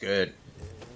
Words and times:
Good. 0.00 0.32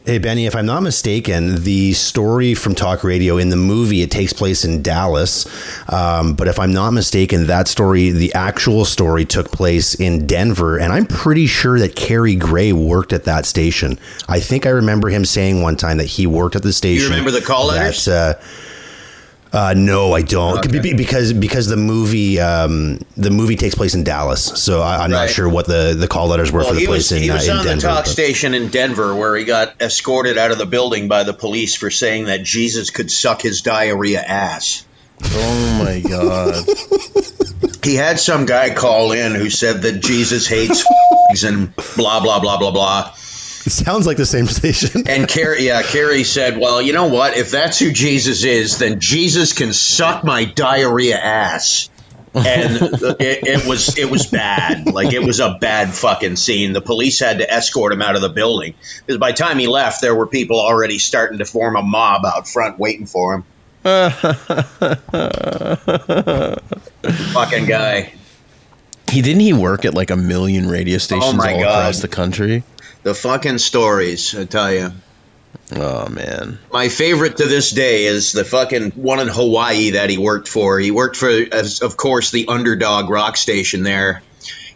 Hey 0.07 0.17
Benny, 0.17 0.47
if 0.47 0.57
I'm 0.57 0.65
not 0.65 0.83
mistaken, 0.83 1.63
the 1.63 1.93
story 1.93 2.55
from 2.55 2.75
Talk 2.75 3.05
Radio 3.05 3.37
in 3.37 3.51
the 3.51 3.57
movie 3.57 4.01
it 4.01 4.11
takes 4.11 4.33
place 4.33 4.65
in 4.65 4.83
Dallas, 4.83 5.47
um, 5.93 6.35
but 6.35 6.49
if 6.49 6.59
I'm 6.59 6.73
not 6.73 6.93
mistaken, 6.93 7.47
that 7.47 7.69
story, 7.69 8.11
the 8.11 8.33
actual 8.33 8.87
story, 8.87 9.27
took 9.27 9.51
place 9.53 9.95
in 9.95 10.27
Denver, 10.27 10.79
and 10.79 10.91
I'm 10.91 11.05
pretty 11.05 11.47
sure 11.47 11.79
that 11.79 11.97
Kerry 11.97 12.35
Gray 12.35 12.73
worked 12.73 13.13
at 13.13 13.25
that 13.25 13.45
station. 13.45 13.99
I 14.27 14.41
think 14.41 14.65
I 14.65 14.71
remember 14.71 15.11
him 15.11 15.27
saying 15.27 15.61
one 15.61 15.77
time 15.77 15.99
that 15.99 16.07
he 16.07 16.27
worked 16.27 16.57
at 16.57 16.63
the 16.63 16.73
station. 16.73 17.05
You 17.05 17.11
remember 17.11 17.31
the 17.31 17.45
call 17.45 17.67
letters? 17.67 18.07
That, 18.07 18.39
uh, 18.39 18.43
uh, 19.55 19.73
no, 19.77 20.13
I 20.13 20.23
don't, 20.23 20.59
Okay. 20.59 20.81
Be- 20.81 20.95
because 20.95 21.33
because 21.33 21.69
the 21.69 21.77
movie 21.77 22.41
um, 22.41 22.99
the 23.17 23.31
movie 23.31 23.57
takes 23.57 23.75
place 23.75 23.95
in 23.95 24.03
Dallas, 24.05 24.43
so 24.45 24.83
I, 24.83 25.05
I'm 25.05 25.11
not 25.11 25.31
sure 25.31 25.49
what 25.49 25.67
the, 25.67 25.95
the 25.97 26.09
call 26.09 26.27
letters 26.29 26.51
were 26.53 26.61
Well, 26.61 26.71
for 26.71 26.75
the 26.75 26.87
place 26.87 27.11
was, 27.11 27.13
in, 27.13 27.23
he 27.23 27.31
uh, 27.31 27.35
was 27.35 27.49
in 27.49 27.57
on 27.57 27.65
Denver. 27.65 27.81
the 27.81 27.87
talk 27.95 28.05
but- 28.05 28.11
station 28.11 28.53
in 28.55 28.69
Denver 28.69 29.15
where 29.15 29.37
he 29.37 29.45
got 29.45 29.81
escorted 29.81 30.37
out 30.39 30.51
of 30.51 30.59
the 30.59 30.67
building 30.67 31.09
by 31.09 31.23
the 31.23 31.33
police 31.33 31.77
for 31.77 31.91
saying 31.91 32.25
that 32.27 32.43
Jesus 32.43 32.91
could 32.91 33.11
suck 33.11 33.41
his 33.41 33.63
diarrhea 33.63 34.21
ass. 34.21 34.85
Oh 35.23 35.79
my 35.85 36.01
god. 36.01 36.65
He 37.85 37.95
had 37.95 38.19
some 38.19 38.47
guy 38.47 38.75
call 38.75 39.13
in 39.13 39.35
who 39.35 39.51
said 39.51 39.83
that 39.83 40.01
Jesus 40.01 40.47
hates 40.49 40.85
and 41.45 41.75
blah 41.97 42.21
blah 42.21 42.41
blah 42.41 42.59
blah 42.59 42.71
blah. 42.73 43.15
It 43.67 43.73
sounds 43.73 44.07
like 44.07 44.19
the 44.19 44.27
same 44.27 44.47
station. 44.47 45.09
And 45.09 45.27
Carrie, 45.27 45.65
yeah, 45.65 45.83
Carrie 45.83 46.25
said, 46.25 46.59
"Well, 46.59 46.83
you 46.83 46.93
know 46.93 47.09
what? 47.09 47.35
If 47.35 47.51
that's 47.51 47.79
who 47.79 47.93
Jesus 47.93 48.45
is, 48.45 48.77
then 48.77 49.01
Jesus 49.01 49.55
can 49.55 49.73
suck 49.73 50.23
my 50.23 50.45
diarrhea 50.45 51.17
ass." 51.17 51.89
And 52.35 52.45
it, 53.21 53.47
it 53.47 53.67
was 53.67 53.97
it 53.97 54.11
was 54.11 54.27
bad. 54.27 54.93
Like 54.93 55.15
it 55.15 55.25
was 55.25 55.41
a 55.41 55.57
bad 55.59 55.95
fucking 55.95 56.37
scene. 56.37 56.75
The 56.75 56.83
police 56.83 57.21
had 57.21 57.39
to 57.39 57.51
escort 57.51 57.95
him 57.95 58.03
out 58.03 58.17
of 58.17 58.23
the 58.23 58.29
building 58.29 58.75
because 59.07 59.19
by 59.19 59.31
the 59.31 59.39
time 59.39 59.59
he 59.59 59.67
left, 59.67 60.03
there 60.03 60.15
were 60.15 60.27
people 60.27 60.61
already 60.61 60.99
starting 60.99 61.39
to 61.39 61.47
form 61.47 61.77
a 61.77 61.83
mob 61.83 62.27
out 62.27 62.47
front 62.47 62.79
waiting 62.79 63.07
for 63.07 63.35
him. 63.35 63.45
fucking 67.33 67.67
guy. 67.67 68.13
He 69.11 69.23
didn't 69.23 69.41
he 69.41 69.53
work 69.53 69.85
at 69.85 69.95
like 69.95 70.11
a 70.11 70.17
million 70.17 70.69
radio 70.69 70.97
oh 70.97 70.99
stations 70.99 71.35
Oh 71.35 71.49
all 71.49 71.61
God. 71.61 71.79
across 71.79 72.01
the 72.01 72.09
country? 72.09 72.65
The 73.05 73.15
fucking 73.15 73.59
stories, 73.59 74.35
I 74.35 74.47
tell 74.47 74.73
you. 74.73 74.91
Oh 75.77 76.09
man. 76.09 76.59
My 76.73 76.89
favorite 76.89 77.37
to 77.37 77.45
this 77.45 77.71
day 77.71 78.07
is 78.07 78.33
the 78.33 78.45
fucking 78.45 78.93
one 78.93 79.21
in 79.21 79.29
Hawaii 79.29 79.91
that 79.91 80.09
he 80.09 80.17
worked 80.17 80.49
for. 80.49 80.79
He 80.79 80.91
worked 80.91 81.17
for, 81.17 81.29
as, 81.29 81.83
of 81.83 81.99
course, 81.99 82.31
the 82.31 82.49
underdog 82.49 83.11
rock 83.11 83.37
station 83.37 83.83
there. 83.83 84.23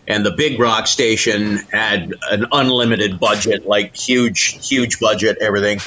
And 0.07 0.27
the 0.27 0.31
big 0.31 0.61
rock 0.61 0.87
station 0.87 1.57
had 1.73 2.13
an 2.31 2.47
unlimited 2.53 3.19
budget, 3.19 3.67
like 3.67 3.97
huge, 3.97 4.69
huge 4.69 5.01
budget, 5.01 5.39
everything. 5.41 5.81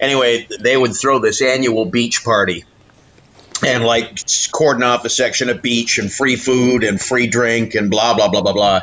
Anyway, 0.00 0.46
they 0.60 0.76
would 0.76 0.94
throw 0.94 1.18
this 1.18 1.42
annual 1.42 1.84
beach 1.84 2.24
party 2.24 2.64
and 3.66 3.84
like 3.84 4.20
cordon 4.52 4.84
off 4.84 5.04
a 5.04 5.10
section 5.10 5.48
of 5.48 5.62
beach 5.62 5.98
and 5.98 6.12
free 6.12 6.36
food 6.36 6.84
and 6.84 7.00
free 7.00 7.26
drink 7.26 7.74
and 7.74 7.90
blah, 7.90 8.14
blah, 8.14 8.28
blah, 8.28 8.42
blah, 8.42 8.52
blah. 8.52 8.80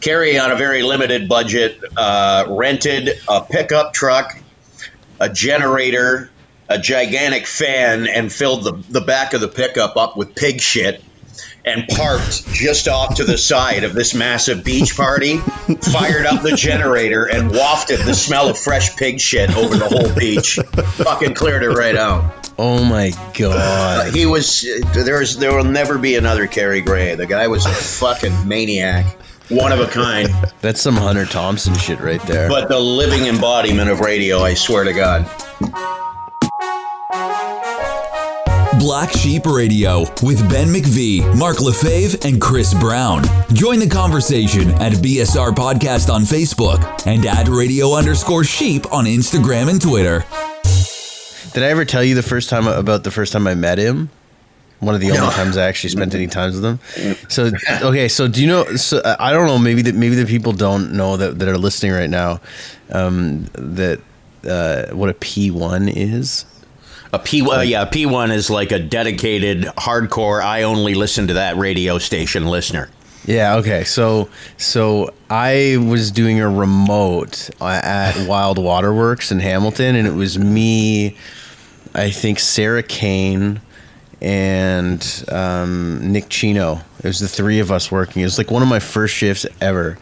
Carrie, 0.00 0.38
on 0.38 0.50
a 0.50 0.56
very 0.56 0.82
limited 0.82 1.28
budget, 1.28 1.80
uh, 1.96 2.46
rented 2.48 3.10
a 3.28 3.40
pickup 3.42 3.92
truck 3.92 4.38
a 5.20 5.28
generator, 5.28 6.30
a 6.68 6.78
gigantic 6.78 7.46
fan, 7.46 8.06
and 8.06 8.32
filled 8.32 8.64
the, 8.64 8.72
the 8.90 9.00
back 9.00 9.32
of 9.34 9.40
the 9.40 9.48
pickup 9.48 9.96
up 9.96 10.16
with 10.16 10.34
pig 10.34 10.60
shit 10.60 11.02
and 11.64 11.88
parked 11.88 12.46
just 12.52 12.86
off 12.86 13.16
to 13.16 13.24
the 13.24 13.36
side 13.36 13.82
of 13.82 13.92
this 13.92 14.14
massive 14.14 14.62
beach 14.62 14.96
party, 14.96 15.38
fired 15.38 16.24
up 16.24 16.42
the 16.42 16.54
generator 16.56 17.24
and 17.24 17.50
wafted 17.50 17.98
the 18.00 18.14
smell 18.14 18.48
of 18.48 18.56
fresh 18.56 18.96
pig 18.96 19.20
shit 19.20 19.54
over 19.56 19.76
the 19.76 19.88
whole 19.88 20.14
beach. 20.14 20.60
Fucking 20.96 21.34
cleared 21.34 21.64
it 21.64 21.70
right 21.70 21.96
out. 21.96 22.50
Oh 22.58 22.84
my 22.84 23.12
god. 23.36 24.14
He 24.14 24.26
was 24.26 24.64
there's 24.94 25.36
there 25.36 25.54
will 25.54 25.64
never 25.64 25.98
be 25.98 26.14
another 26.14 26.46
Cary 26.46 26.80
Gray. 26.80 27.14
The 27.16 27.26
guy 27.26 27.48
was 27.48 27.66
a 27.66 27.70
fucking 27.70 28.46
maniac. 28.46 29.18
One 29.48 29.70
of 29.72 29.80
a 29.80 29.86
kind. 29.86 30.28
That's 30.60 30.80
some 30.80 30.96
Hunter 30.96 31.24
Thompson 31.24 31.74
shit 31.74 32.00
right 32.00 32.22
there. 32.22 32.48
But 32.48 32.68
the 32.68 32.78
living 32.78 33.26
embodiment 33.26 33.90
of 33.90 34.00
radio, 34.00 34.40
I 34.40 34.54
swear 34.54 34.84
to 34.84 34.92
God. 34.92 35.24
Black 38.78 39.10
Sheep 39.12 39.46
Radio 39.46 40.00
with 40.22 40.48
Ben 40.50 40.68
McVee, 40.68 41.36
Mark 41.36 41.60
Lefebvre, 41.60 42.18
and 42.26 42.40
Chris 42.40 42.74
Brown. 42.74 43.24
Join 43.52 43.78
the 43.78 43.88
conversation 43.88 44.70
at 44.74 44.92
BSR 44.92 45.50
Podcast 45.54 46.12
on 46.12 46.22
Facebook 46.22 47.06
and 47.06 47.24
at 47.26 47.48
radio 47.48 47.94
underscore 47.94 48.44
sheep 48.44 48.92
on 48.92 49.04
Instagram 49.06 49.70
and 49.70 49.80
Twitter. 49.80 50.24
Did 51.52 51.62
I 51.62 51.68
ever 51.68 51.84
tell 51.84 52.04
you 52.04 52.14
the 52.14 52.22
first 52.22 52.48
time 52.48 52.66
about 52.66 53.02
the 53.02 53.10
first 53.10 53.32
time 53.32 53.46
I 53.46 53.54
met 53.54 53.78
him? 53.78 54.10
One 54.80 54.94
of 54.94 55.00
the 55.00 55.08
only 55.10 55.20
No. 55.20 55.30
times 55.30 55.56
I 55.56 55.66
actually 55.66 55.90
spent 55.90 56.14
any 56.14 56.26
time 56.26 56.52
with 56.52 56.60
them. 56.62 56.78
So 57.28 57.50
okay, 57.82 58.08
so 58.08 58.28
do 58.28 58.42
you 58.42 58.46
know? 58.46 58.76
So 58.76 58.98
uh, 58.98 59.16
I 59.18 59.32
don't 59.32 59.46
know. 59.46 59.58
Maybe 59.58 59.82
that 59.82 59.94
maybe 59.94 60.14
the 60.14 60.26
people 60.26 60.52
don't 60.52 60.92
know 60.92 61.16
that 61.16 61.38
that 61.38 61.48
are 61.48 61.56
listening 61.56 61.92
right 61.92 62.10
now 62.10 62.40
um, 62.92 63.46
that 63.54 64.00
uh, 64.46 64.94
what 64.94 65.08
a 65.08 65.14
P 65.14 65.50
one 65.50 65.88
is. 65.88 66.44
A 67.12 67.18
P, 67.18 67.40
uh, 67.40 67.62
yeah, 67.62 67.86
P 67.86 68.04
one 68.04 68.30
is 68.30 68.50
like 68.50 68.70
a 68.72 68.78
dedicated 68.78 69.62
hardcore. 69.78 70.42
I 70.42 70.64
only 70.64 70.94
listen 70.94 71.28
to 71.28 71.34
that 71.34 71.56
radio 71.56 71.98
station 71.98 72.46
listener. 72.46 72.90
Yeah. 73.24 73.56
Okay. 73.56 73.84
So 73.84 74.28
so 74.58 75.14
I 75.30 75.78
was 75.88 76.10
doing 76.10 76.38
a 76.40 76.50
remote 76.50 77.48
uh, 77.60 77.80
at 77.82 78.28
Wild 78.28 78.58
Waterworks 78.58 79.32
in 79.32 79.40
Hamilton, 79.40 79.96
and 79.96 80.06
it 80.06 80.14
was 80.14 80.38
me, 80.38 81.16
I 81.94 82.10
think 82.10 82.38
Sarah 82.40 82.82
Kane, 82.82 83.60
and 84.20 85.24
um, 85.30 86.12
Nick 86.12 86.28
Chino. 86.28 86.80
It 86.98 87.04
was 87.04 87.20
the 87.20 87.28
three 87.28 87.60
of 87.60 87.70
us 87.70 87.90
working. 87.90 88.22
It 88.22 88.26
was 88.26 88.38
like 88.38 88.50
one 88.50 88.62
of 88.62 88.68
my 88.68 88.80
first 88.80 89.14
shifts 89.14 89.46
ever, 89.60 89.98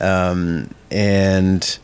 um, 0.00 0.74
and 0.90 1.78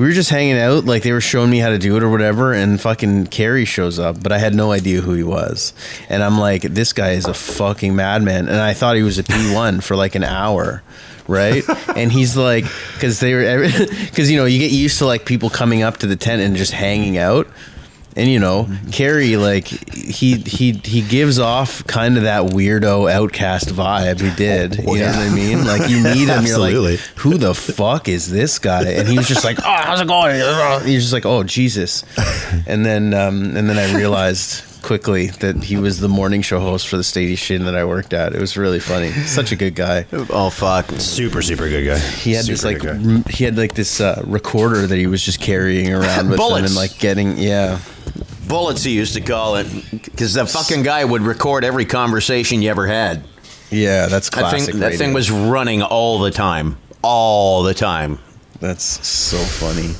we 0.00 0.06
were 0.06 0.12
just 0.12 0.30
hanging 0.30 0.56
out. 0.56 0.86
Like 0.86 1.02
they 1.02 1.12
were 1.12 1.20
showing 1.20 1.50
me 1.50 1.58
how 1.58 1.68
to 1.68 1.78
do 1.78 1.94
it 1.98 2.02
or 2.02 2.08
whatever, 2.08 2.54
and 2.54 2.80
fucking 2.80 3.26
Carrie 3.26 3.66
shows 3.66 3.98
up, 3.98 4.22
but 4.22 4.32
I 4.32 4.38
had 4.38 4.54
no 4.54 4.72
idea 4.72 5.02
who 5.02 5.12
he 5.12 5.22
was. 5.22 5.74
And 6.08 6.22
I'm 6.22 6.38
like, 6.38 6.62
this 6.62 6.94
guy 6.94 7.10
is 7.10 7.26
a 7.26 7.34
fucking 7.34 7.94
madman. 7.94 8.48
And 8.48 8.56
I 8.56 8.72
thought 8.72 8.96
he 8.96 9.02
was 9.02 9.18
a 9.18 9.22
P1 9.22 9.82
for 9.82 9.96
like 9.96 10.14
an 10.14 10.24
hour. 10.24 10.82
Right, 11.28 11.62
and 11.96 12.10
he's 12.10 12.34
like, 12.34 12.64
because 12.94 13.20
they 13.20 13.34
were, 13.34 13.68
because 14.06 14.30
you 14.30 14.38
know, 14.38 14.46
you 14.46 14.58
get 14.58 14.72
used 14.72 14.98
to 14.98 15.06
like 15.06 15.26
people 15.26 15.50
coming 15.50 15.82
up 15.82 15.98
to 15.98 16.06
the 16.06 16.16
tent 16.16 16.40
and 16.40 16.56
just 16.56 16.72
hanging 16.72 17.18
out, 17.18 17.46
and 18.16 18.28
you 18.28 18.38
know, 18.38 18.68
Carrie 18.92 19.36
like 19.36 19.66
he 19.68 20.36
he 20.38 20.72
he 20.72 21.02
gives 21.02 21.38
off 21.38 21.86
kind 21.86 22.16
of 22.16 22.24
that 22.24 22.42
weirdo 22.52 23.10
outcast 23.10 23.68
vibe. 23.68 24.20
He 24.20 24.34
did, 24.34 24.76
you 24.78 24.84
know 24.84 25.06
what 25.06 25.16
I 25.16 25.34
mean? 25.34 25.64
Like 25.64 25.88
you 25.88 26.02
meet 26.02 26.28
him, 26.28 26.44
you're 26.44 26.58
like, 26.58 26.98
who 27.16 27.38
the 27.38 27.54
fuck 27.54 28.08
is 28.08 28.30
this 28.30 28.58
guy? 28.58 28.82
And 28.90 29.08
he 29.08 29.16
was 29.16 29.28
just 29.28 29.44
like, 29.44 29.58
oh, 29.60 29.62
how's 29.64 30.00
it 30.00 30.08
going? 30.08 30.34
He's 30.86 31.02
just 31.02 31.12
like, 31.12 31.26
oh, 31.26 31.42
Jesus. 31.44 32.04
And 32.66 32.84
then, 32.84 33.14
um, 33.14 33.56
and 33.56 33.68
then 33.68 33.78
I 33.78 33.94
realized 33.96 34.64
quickly 34.82 35.26
that 35.26 35.62
he 35.62 35.76
was 35.76 36.00
the 36.00 36.08
morning 36.08 36.40
show 36.40 36.58
host 36.58 36.88
for 36.88 36.96
the 36.96 37.04
station 37.04 37.64
that 37.66 37.76
I 37.76 37.84
worked 37.84 38.12
at. 38.14 38.34
It 38.34 38.40
was 38.40 38.56
really 38.56 38.80
funny. 38.80 39.10
Such 39.10 39.52
a 39.52 39.56
good 39.56 39.74
guy. 39.74 40.06
Oh 40.12 40.48
fuck! 40.50 40.86
Super, 40.92 41.42
super 41.42 41.68
good 41.68 41.84
guy. 41.84 41.98
He 41.98 42.32
had 42.32 42.46
this 42.46 42.64
like, 42.64 42.82
m- 42.84 43.22
he 43.28 43.44
had 43.44 43.56
like 43.58 43.74
this 43.74 44.00
uh, 44.00 44.22
recorder 44.26 44.86
that 44.86 44.96
he 44.96 45.06
was 45.06 45.22
just 45.22 45.38
carrying 45.40 45.92
around 45.92 46.30
with 46.30 46.38
him 46.40 46.46
Bullets. 46.46 46.66
and 46.68 46.74
like 46.76 46.98
getting, 46.98 47.36
yeah. 47.38 47.78
Bullets, 48.50 48.82
he 48.82 48.90
used 48.92 49.14
to 49.14 49.20
call 49.22 49.56
it, 49.56 49.66
because 50.04 50.34
the 50.34 50.44
fucking 50.46 50.82
guy 50.82 51.04
would 51.04 51.22
record 51.22 51.64
every 51.64 51.84
conversation 51.86 52.60
you 52.60 52.68
ever 52.70 52.86
had. 52.86 53.24
Yeah, 53.70 54.06
that's 54.06 54.28
That 54.30 54.40
classic. 54.40 54.70
thing, 54.72 54.80
that 54.80 54.86
radio. 54.86 54.98
thing 54.98 55.12
was 55.14 55.30
running 55.30 55.80
all 55.82 56.18
the 56.18 56.30
time, 56.32 56.76
all 57.02 57.62
the 57.62 57.72
time. 57.74 58.18
That's 58.60 59.06
so 59.06 59.38
funny. 59.38 59.94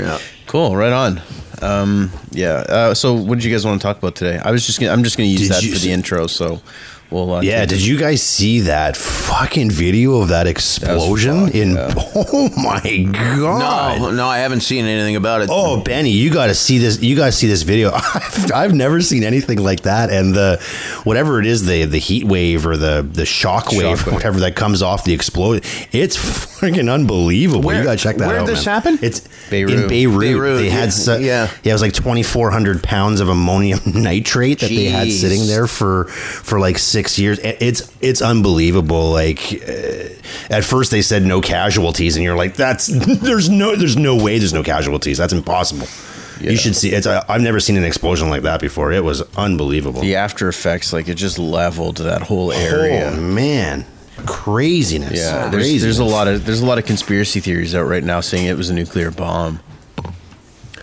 Yeah. 0.00 0.18
Cool, 0.46 0.76
right 0.76 0.92
on. 0.92 1.20
Um, 1.62 2.10
yeah. 2.30 2.64
Uh, 2.68 2.94
so, 2.94 3.14
what 3.14 3.36
did 3.38 3.44
you 3.44 3.50
guys 3.50 3.64
want 3.66 3.80
to 3.80 3.84
talk 3.86 3.98
about 3.98 4.14
today? 4.14 4.38
I 4.38 4.50
was 4.52 4.64
just 4.66 4.78
gonna, 4.78 4.92
I'm 4.92 5.02
just 5.02 5.16
going 5.16 5.26
to 5.28 5.32
use 5.32 5.48
Did 5.48 5.50
that 5.52 5.62
you 5.64 5.72
for 5.72 5.78
the 5.80 5.90
intro. 5.90 6.26
So, 6.26 6.60
we'll. 7.14 7.34
Uh, 7.34 7.40
Yeah, 7.42 7.60
take 7.60 7.68
did 7.70 7.86
you 7.86 7.96
guys 7.98 8.22
see 8.22 8.60
that 8.60 8.96
fucking 8.96 9.70
video 9.70 10.20
of 10.20 10.28
that 10.28 10.46
explosion 10.46 11.44
fucked, 11.46 11.54
in 11.54 11.74
yeah. 11.76 11.94
Oh 12.16 12.50
my 12.56 12.80
god. 13.12 14.00
No, 14.00 14.10
no, 14.10 14.26
I 14.26 14.38
haven't 14.38 14.60
seen 14.60 14.84
anything 14.84 15.16
about 15.16 15.42
it. 15.42 15.48
Oh, 15.50 15.80
Benny, 15.80 16.10
you 16.10 16.30
got 16.32 16.46
to 16.48 16.54
see 16.54 16.78
this. 16.78 17.00
You 17.02 17.16
got 17.16 17.26
to 17.26 17.32
see 17.32 17.46
this 17.46 17.62
video. 17.62 17.90
I've, 17.94 18.52
I've 18.52 18.74
never 18.74 19.00
seen 19.00 19.24
anything 19.24 19.58
like 19.62 19.82
that. 19.82 20.10
And 20.10 20.34
the 20.34 20.60
whatever 21.04 21.40
it 21.40 21.46
is, 21.46 21.64
the 21.66 21.84
the 21.84 21.98
heat 21.98 22.24
wave 22.24 22.66
or 22.66 22.76
the 22.76 23.06
the 23.08 23.24
shock 23.26 23.70
wave, 23.72 23.98
Shock 23.98 24.06
or 24.06 24.10
wave. 24.10 24.14
whatever 24.14 24.40
that 24.40 24.56
comes 24.56 24.82
off 24.82 25.04
the 25.04 25.12
explosion, 25.14 25.62
it's 25.92 26.16
freaking 26.16 26.92
unbelievable. 26.92 27.62
Where- 27.62 27.78
you 27.78 27.84
got 27.84 27.98
to 27.98 28.02
check 28.02 28.16
that 28.16 28.26
where 28.28 28.36
out. 28.38 28.40
Where 28.42 28.46
did 28.46 28.56
this 28.56 28.66
man. 28.66 28.74
happen? 28.74 28.98
It's 29.02 29.20
Beirut. 29.50 29.72
in 29.74 29.88
Beirut. 29.88 30.20
Beirut, 30.20 30.58
They 30.58 30.70
had 30.70 30.84
yeah, 30.86 30.90
su- 30.90 31.12
yeah. 31.20 31.50
yeah, 31.62 31.70
it 31.70 31.72
was 31.72 31.82
like 31.82 31.92
twenty 31.92 32.22
four 32.22 32.50
hundred 32.50 32.82
pounds 32.82 33.20
of 33.20 33.28
ammonium 33.28 33.80
nitrate 33.86 34.60
that 34.60 34.68
they 34.70 34.84
had 34.86 35.10
sitting 35.10 35.46
there 35.46 35.66
for 35.66 36.04
for 36.06 36.58
like 36.60 36.78
six 36.78 37.03
six 37.04 37.18
years. 37.18 37.38
It's 37.42 37.92
it's 38.00 38.22
unbelievable. 38.22 39.10
Like 39.12 39.62
uh, 39.68 40.08
at 40.50 40.64
first 40.64 40.90
they 40.90 41.02
said 41.02 41.22
no 41.24 41.40
casualties, 41.40 42.16
and 42.16 42.24
you're 42.24 42.36
like, 42.36 42.54
that's 42.54 42.86
there's 43.20 43.48
no 43.48 43.76
there's 43.76 43.96
no 43.96 44.16
way 44.16 44.38
there's 44.38 44.52
no 44.54 44.62
casualties. 44.62 45.18
That's 45.18 45.32
impossible. 45.32 45.86
You 46.40 46.56
should 46.56 46.74
see. 46.74 46.90
It's 46.92 47.06
I- 47.06 47.24
I've 47.28 47.42
never 47.42 47.60
seen 47.60 47.76
an 47.76 47.84
explosion 47.84 48.28
like 48.28 48.42
that 48.42 48.60
before. 48.60 48.92
It 48.92 49.04
was 49.04 49.22
unbelievable. 49.36 50.00
The 50.00 50.16
after 50.16 50.48
effects, 50.48 50.92
like 50.92 51.08
it 51.08 51.14
just 51.14 51.38
leveled 51.38 51.98
that 51.98 52.22
whole 52.22 52.52
area. 52.52 53.12
Oh 53.14 53.20
man, 53.20 53.86
craziness. 54.26 55.18
Yeah, 55.18 55.48
there's, 55.48 55.64
Craziness. 55.64 55.82
there's 55.82 55.98
a 56.00 56.04
lot 56.04 56.26
of 56.28 56.44
there's 56.44 56.60
a 56.60 56.66
lot 56.66 56.78
of 56.78 56.86
conspiracy 56.86 57.40
theories 57.40 57.74
out 57.74 57.86
right 57.86 58.02
now 58.04 58.20
saying 58.20 58.46
it 58.46 58.56
was 58.56 58.70
a 58.70 58.74
nuclear 58.74 59.10
bomb. 59.10 59.60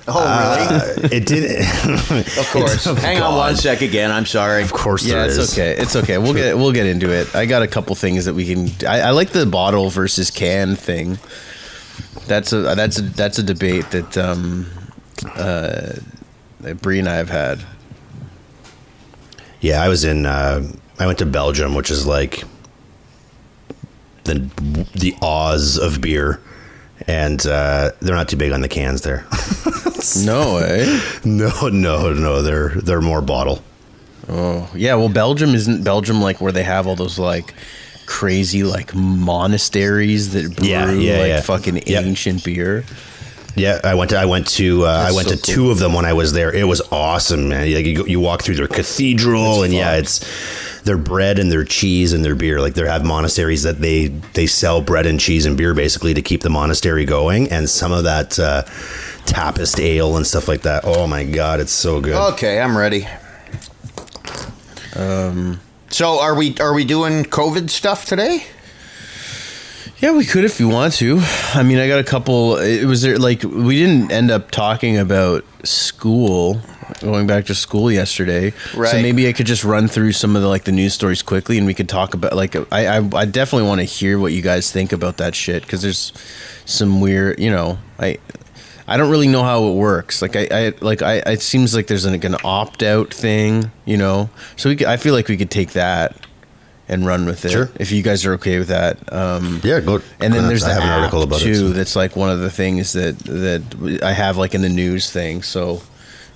Oh, 0.08 0.98
really? 1.02 1.16
It 1.16 1.26
didn't. 1.28 1.62
of 2.38 2.50
course. 2.52 2.86
Hang 2.86 3.22
on 3.22 3.36
one 3.38 3.56
sec 3.56 3.82
again. 3.82 4.12
I'm 4.12 4.26
sorry. 4.26 4.64
Of 4.64 4.74
course, 4.74 5.06
Yeah, 5.06 5.16
there 5.16 5.26
it's 5.26 5.38
is. 5.38 5.54
okay. 5.54 5.76
It's 5.80 5.96
okay. 5.96 6.18
We'll 6.18 6.34
get 6.34 6.58
we'll 6.58 6.72
get 6.72 6.88
into 6.88 7.12
it. 7.12 7.34
I 7.36 7.46
got 7.46 7.62
a 7.62 7.68
couple 7.68 7.94
things 7.96 8.26
that 8.26 8.34
we 8.34 8.46
can. 8.46 8.70
I, 8.88 9.02
I 9.02 9.10
like 9.12 9.30
the 9.30 9.46
bottle 9.46 9.90
versus 9.90 10.32
can 10.32 10.76
thing. 10.76 11.20
That's 12.28 12.52
a 12.52 12.62
that's 12.76 12.98
a 13.00 13.02
that's 13.04 13.38
a 13.38 13.44
debate 13.44 13.92
that 13.92 14.18
um 14.18 14.66
uh 15.36 15.94
that 16.62 16.82
Bree 16.82 17.00
and 17.00 17.08
I 17.08 17.16
have 17.16 17.30
had. 17.30 17.60
Yeah, 19.60 19.82
I 19.84 19.88
was 19.90 20.04
in. 20.04 20.26
Uh, 20.26 20.72
I 21.00 21.06
went 21.06 21.20
to 21.20 21.26
Belgium, 21.28 21.76
which 21.76 21.92
is 21.92 22.08
like 22.08 22.44
the 24.24 24.50
the 24.96 25.16
Oz 25.22 25.78
of 25.78 26.02
beer, 26.02 26.42
and 27.08 27.46
uh, 27.46 27.92
they're 28.02 28.16
not 28.16 28.28
too 28.30 28.38
big 28.38 28.52
on 28.52 28.62
the 28.62 28.68
cans 28.70 29.02
there. 29.04 29.26
No 30.18 30.56
way. 30.56 31.00
no, 31.26 31.70
no, 31.70 32.14
no. 32.14 32.42
They're 32.42 32.70
they're 32.70 33.02
more 33.02 33.22
bottle. 33.22 33.62
Oh 34.30 34.70
yeah. 34.76 34.96
Well, 34.96 35.10
Belgium 35.10 35.54
isn't 35.56 35.84
Belgium 35.84 36.22
like 36.22 36.42
where 36.42 36.52
they 36.52 36.64
have 36.64 36.88
all 36.88 36.96
those 36.96 37.18
like 37.20 37.54
crazy 38.06 38.64
like 38.64 38.94
monasteries 38.96 40.34
that 40.34 40.56
brew 40.56 40.68
Yeah, 40.68 40.92
yeah, 40.92 41.18
like 41.20 41.28
yeah. 41.28 41.42
fucking 41.42 41.78
Yep. 41.88 42.06
ancient 42.06 42.44
beer. 42.44 42.84
Yeah, 43.56 43.80
I 43.84 43.96
went 43.96 44.12
to 44.12 44.18
I 44.18 44.26
went 44.26 44.48
to 44.50 44.86
uh, 44.86 45.06
I 45.10 45.12
went 45.12 45.28
so 45.28 45.36
to 45.36 45.42
cool. 45.42 45.54
two 45.56 45.72
of 45.72 45.80
them 45.80 45.94
when 45.94 46.06
I 46.06 46.14
was 46.14 46.32
there. 46.34 46.54
It 46.54 46.64
was 46.68 46.82
awesome, 46.92 47.50
man. 47.50 47.72
Like 47.74 47.86
you, 47.86 47.96
go, 47.98 48.06
you 48.06 48.20
walk 48.20 48.44
through 48.44 48.56
their 48.56 48.68
cathedral, 48.68 49.64
and 49.64 49.74
yeah, 49.74 49.96
it's 49.98 50.22
their 50.84 50.98
bread 50.98 51.40
and 51.40 51.52
their 51.52 51.64
cheese 51.64 52.14
and 52.14 52.24
their 52.24 52.36
beer. 52.36 52.60
Like 52.60 52.74
they 52.74 52.86
have 52.86 53.06
monasteries 53.06 53.64
that 53.64 53.80
they 53.80 54.08
they 54.08 54.48
sell 54.48 54.82
bread 54.82 55.06
and 55.06 55.20
cheese 55.20 55.46
and 55.46 55.58
beer 55.58 55.74
basically 55.74 56.14
to 56.14 56.22
keep 56.22 56.42
the 56.42 56.50
monastery 56.50 57.06
going, 57.06 57.52
and 57.52 57.70
some 57.70 57.92
of 57.92 58.04
that 58.04 58.38
uh, 58.40 58.64
Trappist 59.26 59.80
ale 59.80 60.18
and 60.18 60.26
stuff 60.26 60.48
like 60.48 60.64
that. 60.64 60.84
Oh 60.86 61.08
my 61.08 61.24
god, 61.24 61.60
it's 61.60 61.72
so 61.72 62.02
good. 62.02 62.16
Okay, 62.34 62.60
I'm 62.60 62.78
ready. 62.78 63.08
Um. 64.96 65.60
So 65.90 66.20
are 66.20 66.36
we 66.36 66.58
are 66.60 66.74
we 66.74 66.86
doing 66.86 67.24
COVID 67.26 67.70
stuff 67.70 68.06
today? 68.06 68.46
Yeah, 70.00 70.18
we 70.18 70.26
could 70.26 70.46
if 70.46 70.60
you 70.60 70.68
want 70.68 70.94
to. 70.96 71.22
I 71.54 71.62
mean, 71.62 71.78
I 71.78 71.88
got 71.88 72.00
a 72.00 72.04
couple. 72.04 72.58
It 72.58 72.86
was 72.86 73.04
there 73.04 73.20
like 73.20 73.44
we 73.44 73.78
didn't 73.78 74.12
end 74.12 74.32
up 74.32 74.50
talking 74.50 74.98
about 74.98 75.46
school, 75.64 76.60
going 77.00 77.28
back 77.28 77.46
to 77.46 77.56
school 77.56 77.92
yesterday. 77.92 78.54
Right. 78.76 78.92
So 78.92 79.02
maybe 79.02 79.28
I 79.28 79.34
could 79.34 79.46
just 79.48 79.64
run 79.64 79.88
through 79.88 80.12
some 80.12 80.36
of 80.36 80.42
the 80.42 80.48
like 80.48 80.64
the 80.66 80.72
news 80.72 80.94
stories 80.94 81.22
quickly, 81.22 81.58
and 81.58 81.66
we 81.66 81.74
could 81.74 81.90
talk 81.90 82.14
about 82.14 82.34
like 82.36 82.56
I 82.72 82.98
I, 82.98 83.10
I 83.14 83.26
definitely 83.26 83.68
want 83.68 83.80
to 83.80 83.86
hear 83.86 84.20
what 84.20 84.34
you 84.34 84.42
guys 84.42 84.72
think 84.72 84.92
about 84.92 85.18
that 85.18 85.34
shit 85.36 85.64
because 85.64 85.82
there's 85.82 86.12
some 86.66 87.02
weird, 87.02 87.40
you 87.40 87.50
know, 87.52 87.78
I. 88.00 88.18
I 88.88 88.98
don't 88.98 89.10
really 89.12 89.28
know 89.28 89.44
how 89.44 89.68
it 89.70 89.76
works. 89.76 90.22
Like 90.22 90.36
I, 90.36 90.48
I 90.52 90.74
like 90.82 91.02
I. 91.02 91.18
It 91.20 91.42
seems 91.42 91.74
like 91.74 91.88
there's 91.88 92.04
an, 92.04 92.12
like 92.12 92.26
an 92.26 92.36
opt 92.44 92.84
out 92.84 93.14
thing, 93.14 93.72
you 93.86 93.96
know. 93.96 94.30
So 94.58 94.68
we 94.70 94.76
could, 94.76 94.88
I 94.88 94.98
feel 94.98 95.14
like 95.14 95.30
we 95.30 95.38
could 95.38 95.52
take 95.52 95.74
that 95.74 96.14
and 96.90 97.06
run 97.06 97.26
with 97.26 97.46
it 97.46 97.52
Sure. 97.52 97.70
if 97.80 97.90
you 97.94 98.02
guys 98.04 98.26
are 98.26 98.34
okay 98.34 98.58
with 98.60 98.68
that. 98.68 98.98
Um, 99.14 99.62
Yeah, 99.64 99.80
go. 99.80 100.02
and 100.20 100.34
then 100.34 100.48
there's 100.48 100.66
I 100.66 100.74
the 100.74 100.82
an 100.82 100.90
article 100.90 101.22
about 101.22 101.40
too. 101.40 101.52
it. 101.52 101.56
so- 101.56 101.70
That's 101.70 101.96
like 101.96 102.18
one 102.18 102.32
of 102.32 102.40
the 102.42 102.50
things 102.50 102.92
that 102.92 103.18
that 103.20 104.02
I 104.04 104.12
have 104.12 104.36
like 104.36 104.56
in 104.56 104.62
the 104.62 104.68
news 104.68 105.10
thing. 105.10 105.42
So 105.42 105.82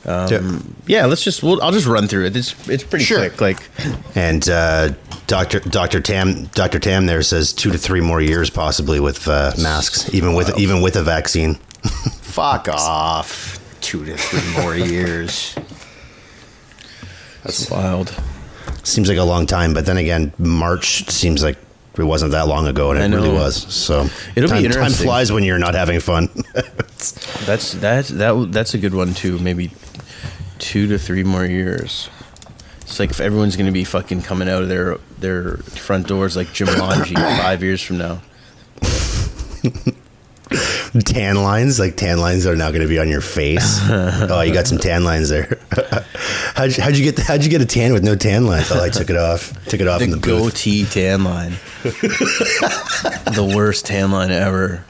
um, 0.05 0.31
Yeah. 0.87 0.99
yeah, 1.01 1.05
let's 1.05 1.23
just 1.23 1.41
we'll, 1.43 1.61
I'll 1.61 1.71
just 1.71 1.87
run 1.87 2.07
through 2.07 2.25
it. 2.25 2.35
It's 2.35 2.53
it's 2.69 2.83
pretty 2.83 3.05
Sure. 3.05 3.29
quick. 3.29 3.41
Like 3.41 3.69
And 4.15 4.47
uh, 4.49 4.89
Doctor 5.27 5.59
Doctor 5.61 5.99
Tam 6.01 6.45
Doctor 6.53 6.79
Tam 6.79 7.05
there 7.05 7.21
says 7.23 7.53
two 7.53 7.71
to 7.71 7.77
three 7.77 8.01
more 8.01 8.21
years 8.21 8.49
possibly 8.49 8.99
with 8.99 9.27
uh, 9.27 9.53
masks, 9.61 10.13
even 10.13 10.33
with 10.35 10.57
even 10.59 10.81
with 10.81 10.95
a 10.95 11.03
vaccine. 11.03 11.55
Fuck 12.21 12.67
off. 12.69 13.59
Two 13.81 14.03
to 14.05 14.17
three 14.17 14.61
more 14.63 14.75
years. 14.93 15.55
that's 17.43 17.69
wild. 17.69 18.15
Seems 18.83 19.09
like 19.09 19.17
a 19.17 19.23
long 19.23 19.45
time, 19.45 19.73
but 19.73 19.85
then 19.85 19.97
again, 19.97 20.33
March 20.37 21.09
seems 21.09 21.43
like 21.43 21.57
it 21.97 22.03
wasn't 22.03 22.31
that 22.33 22.47
long 22.47 22.67
ago, 22.67 22.91
and 22.91 23.13
it 23.13 23.15
really 23.15 23.31
was. 23.31 23.55
So 23.73 24.07
It'll 24.35 24.49
be 24.49 24.55
time, 24.55 24.65
interesting. 24.65 24.97
Time 24.97 25.05
flies 25.05 25.31
when 25.31 25.43
you're 25.43 25.57
not 25.57 25.73
having 25.75 25.99
fun. 25.99 26.29
That's 27.45 27.73
that's 27.73 28.09
that 28.09 28.51
that's 28.51 28.73
a 28.73 28.77
good 28.79 28.95
one 28.95 29.13
too. 29.13 29.37
Maybe 29.39 29.67
two 30.59 30.87
to 30.87 30.97
three 30.97 31.23
more 31.23 31.45
years. 31.45 32.09
It's 32.81 32.99
like 32.99 33.09
if 33.09 33.19
everyone's 33.19 33.55
gonna 33.55 33.71
be 33.71 33.83
fucking 33.83 34.21
coming 34.21 34.47
out 34.49 34.61
of 34.61 34.69
their 34.69 34.97
their 35.17 35.57
front 35.57 36.07
doors 36.07 36.35
like 36.35 36.47
Jumanji 36.47 37.15
five 37.41 37.63
years 37.63 37.81
from 37.81 37.97
now. 37.97 38.21
tan 41.05 41.35
lines, 41.35 41.79
like 41.79 41.95
tan 41.95 42.19
lines, 42.19 42.45
are 42.45 42.55
now 42.55 42.69
going 42.69 42.81
to 42.81 42.87
be 42.87 42.99
on 42.99 43.07
your 43.09 43.21
face. 43.21 43.79
oh, 43.89 44.41
you 44.41 44.53
got 44.53 44.67
some 44.67 44.77
tan 44.77 45.03
lines 45.03 45.29
there. 45.29 45.57
how'd, 46.55 46.75
you, 46.75 46.83
how'd 46.83 46.95
you 46.97 47.03
get 47.11 47.19
how'd 47.25 47.43
you 47.43 47.49
get 47.49 47.61
a 47.61 47.65
tan 47.65 47.93
with 47.93 48.03
no 48.03 48.15
tan 48.15 48.45
lines? 48.47 48.71
Oh, 48.71 48.83
I 48.83 48.89
took 48.89 49.09
it 49.09 49.17
off. 49.17 49.53
Took 49.65 49.81
it 49.81 49.87
off 49.87 50.01
in 50.01 50.09
The 50.11 50.15
the 50.17 50.21
booth. 50.21 50.53
goatee 50.53 50.85
tan 50.85 51.23
line. 51.23 51.53
the 51.83 53.53
worst 53.55 53.85
tan 53.85 54.11
line 54.11 54.31
ever. 54.31 54.83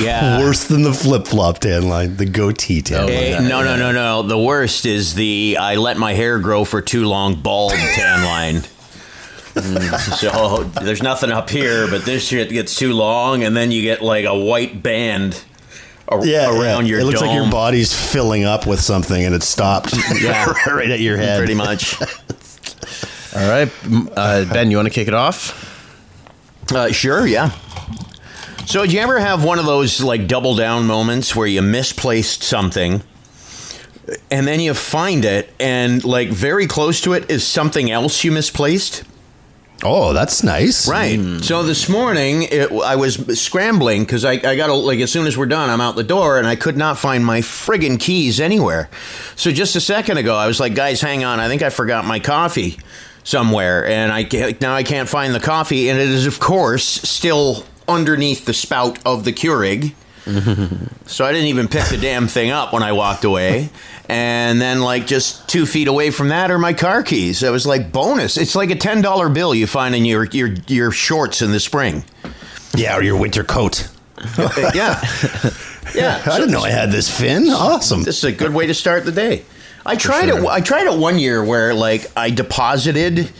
Yeah. 0.00 0.38
Worse 0.40 0.64
than 0.68 0.82
the 0.82 0.92
flip 0.92 1.26
flop 1.26 1.58
tan 1.58 1.88
line, 1.88 2.16
the 2.16 2.26
goatee 2.26 2.82
tan. 2.82 3.06
Line. 3.06 3.12
Eh, 3.12 3.40
no, 3.48 3.62
no, 3.64 3.76
no, 3.76 3.92
no. 3.92 4.22
The 4.22 4.38
worst 4.38 4.86
is 4.86 5.14
the 5.14 5.56
I 5.60 5.76
let 5.76 5.96
my 5.96 6.12
hair 6.14 6.38
grow 6.38 6.64
for 6.64 6.80
too 6.80 7.06
long 7.06 7.40
bald 7.40 7.72
tan 7.72 8.24
line. 8.24 8.62
Mm, 9.56 10.12
so 10.14 10.64
there's 10.84 11.02
nothing 11.02 11.30
up 11.30 11.48
here, 11.48 11.88
but 11.88 12.04
this 12.04 12.26
shit 12.26 12.50
gets 12.50 12.76
too 12.76 12.92
long, 12.92 13.42
and 13.42 13.56
then 13.56 13.70
you 13.70 13.82
get 13.82 14.02
like 14.02 14.24
a 14.24 14.36
white 14.38 14.82
band 14.82 15.42
ar- 16.08 16.24
Yeah, 16.24 16.50
around 16.50 16.86
yeah. 16.86 16.90
your 16.90 17.00
It 17.00 17.04
looks 17.04 17.20
like 17.20 17.34
your 17.34 17.50
body's 17.50 17.92
filling 17.92 18.44
up 18.44 18.66
with 18.66 18.80
something, 18.80 19.24
and 19.24 19.34
it 19.34 19.42
stopped. 19.42 19.94
Yeah. 20.20 20.52
right 20.66 20.90
at 20.90 21.00
your 21.00 21.16
head. 21.16 21.38
pretty 21.38 21.54
much. 21.54 22.00
All 23.34 23.48
right, 23.50 23.70
uh, 24.16 24.44
Ben, 24.52 24.70
you 24.70 24.76
want 24.76 24.88
to 24.88 24.94
kick 24.94 25.08
it 25.08 25.14
off? 25.14 25.74
Uh, 26.72 26.90
sure, 26.90 27.26
yeah. 27.26 27.50
So, 28.66 28.82
did 28.82 28.92
you 28.92 29.00
ever 29.00 29.18
have 29.20 29.44
one 29.44 29.58
of 29.58 29.66
those 29.66 30.02
like 30.02 30.26
double 30.26 30.54
down 30.56 30.86
moments 30.86 31.36
where 31.36 31.46
you 31.46 31.62
misplaced 31.62 32.42
something 32.42 33.02
and 34.30 34.46
then 34.46 34.60
you 34.60 34.74
find 34.74 35.24
it 35.24 35.52
and 35.60 36.04
like 36.04 36.28
very 36.28 36.66
close 36.66 37.00
to 37.02 37.12
it 37.12 37.30
is 37.30 37.46
something 37.46 37.90
else 37.90 38.24
you 38.24 38.32
misplaced? 38.32 39.04
Oh, 39.82 40.12
that's 40.12 40.42
nice. 40.42 40.88
Right. 40.88 41.18
Hmm. 41.18 41.38
So 41.38 41.62
this 41.62 41.88
morning 41.88 42.42
it, 42.42 42.72
I 42.72 42.96
was 42.96 43.16
scrambling 43.40 44.04
because 44.04 44.24
I, 44.24 44.32
I 44.32 44.56
got 44.56 44.70
like 44.70 45.00
as 45.00 45.12
soon 45.12 45.26
as 45.26 45.36
we're 45.36 45.46
done 45.46 45.68
I'm 45.68 45.80
out 45.80 45.96
the 45.96 46.04
door 46.04 46.38
and 46.38 46.46
I 46.46 46.56
could 46.56 46.76
not 46.76 46.98
find 46.98 47.24
my 47.24 47.40
friggin' 47.40 48.00
keys 48.00 48.40
anywhere. 48.40 48.88
So 49.36 49.52
just 49.52 49.76
a 49.76 49.80
second 49.80 50.16
ago 50.16 50.34
I 50.34 50.46
was 50.46 50.60
like, 50.60 50.74
guys, 50.74 51.00
hang 51.00 51.24
on, 51.24 51.40
I 51.40 51.48
think 51.48 51.62
I 51.62 51.70
forgot 51.70 52.06
my 52.06 52.20
coffee 52.20 52.78
somewhere 53.22 53.86
and 53.86 54.12
I 54.12 54.26
now 54.60 54.74
I 54.74 54.82
can't 54.82 55.08
find 55.08 55.34
the 55.34 55.40
coffee 55.40 55.90
and 55.90 55.98
it 55.98 56.08
is 56.08 56.26
of 56.26 56.40
course 56.40 56.84
still 56.84 57.64
underneath 57.88 58.44
the 58.46 58.54
spout 58.54 58.98
of 59.04 59.24
the 59.24 59.32
Keurig. 59.32 59.94
So 61.06 61.24
I 61.24 61.30
didn't 61.30 61.46
even 61.48 61.68
pick 61.68 61.84
the 61.84 61.98
damn 61.98 62.26
thing 62.26 62.50
up 62.50 62.72
when 62.72 62.82
I 62.82 62.90
walked 62.92 63.24
away. 63.24 63.70
And 64.08 64.60
then, 64.60 64.80
like, 64.80 65.06
just 65.06 65.48
two 65.48 65.66
feet 65.66 65.86
away 65.86 66.10
from 66.10 66.28
that 66.28 66.50
are 66.50 66.58
my 66.58 66.72
car 66.72 67.04
keys. 67.04 67.44
I 67.44 67.50
was 67.50 67.64
like, 67.64 67.92
bonus. 67.92 68.36
It's 68.36 68.56
like 68.56 68.70
a 68.70 68.74
$10 68.74 69.32
bill 69.32 69.54
you 69.54 69.68
find 69.68 69.94
in 69.94 70.04
your, 70.04 70.24
your, 70.24 70.48
your 70.66 70.90
shorts 70.90 71.42
in 71.42 71.52
the 71.52 71.60
spring. 71.60 72.04
Yeah, 72.74 72.96
or 72.96 73.02
your 73.02 73.16
winter 73.16 73.44
coat. 73.44 73.88
yeah. 74.74 75.00
Yeah. 75.94 76.22
I 76.26 76.38
didn't 76.38 76.50
know 76.50 76.62
I 76.62 76.70
had 76.70 76.90
this 76.90 77.08
fin. 77.08 77.48
Awesome. 77.48 78.02
This 78.02 78.18
is 78.18 78.24
a 78.24 78.32
good 78.32 78.52
way 78.52 78.66
to 78.66 78.74
start 78.74 79.04
the 79.04 79.12
day. 79.12 79.44
I 79.84 79.94
tried 79.94 80.28
it. 80.28 80.44
I 80.44 80.60
tried 80.60 80.86
it 80.86 80.98
one 80.98 81.18
year 81.18 81.44
where 81.44 81.72
like 81.72 82.10
I 82.16 82.30
deposited 82.30 83.30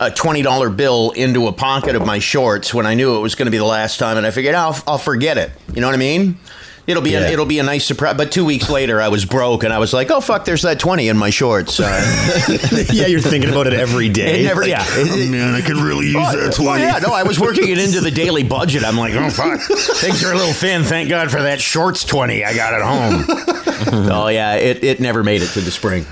a 0.00 0.10
twenty 0.10 0.42
dollar 0.42 0.70
bill 0.70 1.10
into 1.12 1.46
a 1.46 1.52
pocket 1.52 1.96
of 1.96 2.04
my 2.06 2.18
shorts 2.18 2.72
when 2.74 2.86
I 2.86 2.94
knew 2.94 3.16
it 3.16 3.20
was 3.20 3.34
going 3.34 3.46
to 3.46 3.50
be 3.52 3.58
the 3.58 3.64
last 3.64 3.98
time, 3.98 4.16
and 4.16 4.26
I 4.26 4.30
figured 4.30 4.54
I'll 4.54 4.76
I'll 4.86 4.98
forget 4.98 5.38
it. 5.38 5.50
You 5.74 5.80
know 5.80 5.86
what 5.88 5.94
I 5.94 5.98
mean? 5.98 6.38
It'll 6.86 7.02
be 7.02 7.10
Yeah. 7.10 7.26
a, 7.26 7.32
it'll 7.32 7.46
be 7.46 7.58
a 7.58 7.64
nice 7.64 7.84
surprise. 7.84 8.16
But 8.16 8.30
two 8.30 8.44
weeks 8.44 8.70
later, 8.70 9.00
I 9.00 9.08
was 9.08 9.24
broke, 9.24 9.64
and 9.64 9.72
I 9.72 9.78
was 9.78 9.92
like, 9.92 10.08
"Oh 10.12 10.20
fuck, 10.20 10.44
there's 10.44 10.62
that 10.62 10.78
twenty 10.78 11.08
in 11.08 11.16
my 11.16 11.30
shorts." 11.30 11.80
Uh, 11.80 11.86
yeah, 12.92 13.06
you're 13.06 13.18
thinking 13.20 13.50
about 13.50 13.66
it 13.66 13.72
every 13.72 14.08
day. 14.08 14.42
It 14.42 14.44
never- 14.44 14.60
Like, 14.60 14.70
yeah. 14.70 14.84
Oh, 14.88 15.26
man, 15.28 15.54
I 15.54 15.62
could 15.62 15.78
really 15.78 16.06
use 16.06 16.14
Oh, 16.16 16.30
that 16.36 16.56
well, 16.60 16.76
20. 16.76 16.82
yeah, 16.82 16.98
no, 16.98 17.12
I 17.12 17.24
was 17.24 17.40
working 17.40 17.66
it 17.68 17.78
into 17.78 18.00
the 18.00 18.10
daily 18.24 18.44
budget. 18.44 18.84
I'm 18.84 18.96
like, 18.96 19.14
oh 19.14 19.30
fuck, 19.30 19.60
things 19.62 20.22
are 20.22 20.32
a 20.32 20.36
little 20.36 20.52
thin. 20.54 20.84
Thank 20.84 21.08
God 21.08 21.28
for 21.32 21.42
that 21.42 21.60
shorts 21.60 22.04
twenty 22.04 22.44
I 22.44 22.54
got 22.54 22.72
at 22.72 22.82
home. 22.82 23.24
oh 24.12 24.28
yeah, 24.28 24.54
it, 24.54 24.84
it 24.84 25.00
never 25.00 25.24
made 25.24 25.42
it 25.42 25.48
to 25.54 25.60
the 25.60 25.72
spring. 25.72 26.06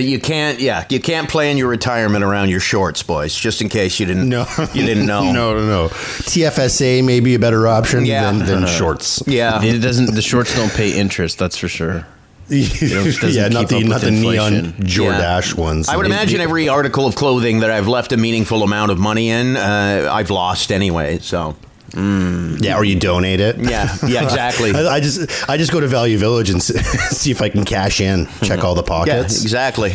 You 0.00 0.18
can't, 0.20 0.60
yeah, 0.60 0.84
you 0.90 1.00
can't 1.00 1.28
plan 1.28 1.56
your 1.56 1.68
retirement 1.68 2.24
around 2.24 2.50
your 2.50 2.60
shorts, 2.60 3.02
boys. 3.02 3.34
Just 3.34 3.60
in 3.62 3.68
case 3.68 3.98
you 4.00 4.06
didn't, 4.06 4.28
No, 4.28 4.46
you 4.72 4.84
didn't 4.86 5.06
know. 5.06 5.24
no, 5.32 5.54
no, 5.56 5.66
no. 5.66 5.88
TFSA 5.88 7.04
may 7.04 7.20
be 7.20 7.34
a 7.34 7.38
better 7.38 7.66
option 7.66 8.04
Yeah. 8.04 8.30
than, 8.32 8.46
than 8.46 8.66
shorts. 8.66 9.22
Yeah, 9.26 9.62
It 9.62 9.78
doesn't. 9.80 10.14
The 10.14 10.22
shorts 10.22 10.54
don't 10.54 10.72
pay 10.72 10.96
interest. 10.98 11.38
That's 11.38 11.56
for 11.56 11.68
sure. 11.68 12.06
yeah, 12.48 13.48
not 13.48 13.70
the 13.70 13.82
not 13.86 13.94
with 13.94 14.02
the 14.02 14.10
neon 14.10 14.52
inflation. 14.54 14.86
Jordache 14.86 15.54
ones. 15.54 15.88
I 15.88 15.96
would 15.96 16.04
imagine 16.04 16.42
every 16.42 16.68
article 16.68 17.06
of 17.06 17.14
clothing 17.16 17.60
that 17.60 17.70
I've 17.70 17.88
left 17.88 18.12
a 18.12 18.18
meaningful 18.18 18.62
amount 18.62 18.90
of 18.90 18.98
money 18.98 19.30
in, 19.30 19.56
uh, 19.56 20.10
I've 20.12 20.28
lost 20.28 20.70
anyway. 20.70 21.20
So 21.20 21.56
Yeah, 21.96 22.76
or 22.76 22.84
you 22.84 22.98
donate 22.98 23.40
it. 23.40 23.56
yeah, 23.58 23.94
yeah, 24.06 24.22
exactly. 24.24 24.70
I, 24.74 24.94
I 24.96 25.00
just 25.00 25.48
I 25.48 25.56
just 25.56 25.70
go 25.72 25.80
to 25.80 25.86
Value 25.86 26.18
Village 26.18 26.50
and 26.50 26.58
s- 26.58 26.66
see 27.16 27.30
if 27.30 27.40
I 27.40 27.48
can 27.48 27.64
cash 27.64 28.00
in, 28.00 28.26
check 28.42 28.64
all 28.64 28.74
the 28.74 28.82
pockets. 28.82 29.08
Yeah, 29.08 29.22
pockets. 29.22 29.42
exactly. 29.42 29.94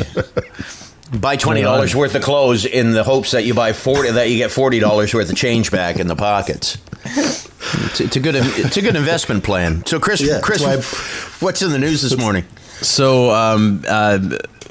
buy 1.19 1.35
twenty 1.35 1.61
dollars 1.61 1.95
worth 1.95 2.15
of 2.15 2.21
clothes 2.21 2.65
in 2.65 2.91
the 2.91 3.03
hopes 3.03 3.31
that 3.31 3.43
you 3.43 3.53
buy 3.53 3.73
forty 3.73 4.11
that 4.11 4.29
you 4.29 4.37
get 4.37 4.51
forty 4.51 4.79
dollars 4.79 5.13
worth 5.13 5.29
of 5.29 5.35
change 5.35 5.71
back 5.71 5.97
in 5.97 6.07
the 6.07 6.15
pockets. 6.15 6.77
It's, 7.05 7.99
it's 8.01 8.15
a 8.15 8.19
good 8.19 8.35
it's 8.35 8.77
a 8.77 8.81
good 8.81 8.95
investment 8.95 9.43
plan. 9.43 9.85
So 9.85 9.99
Chris, 9.99 10.21
Yeah, 10.21 10.39
Chris, 10.41 10.61
that's 10.63 11.41
what's 11.41 11.61
in 11.61 11.71
the 11.71 11.79
news 11.79 12.01
this 12.01 12.17
morning? 12.17 12.45
So 12.81 13.31
um, 13.31 13.83
uh, 13.87 14.19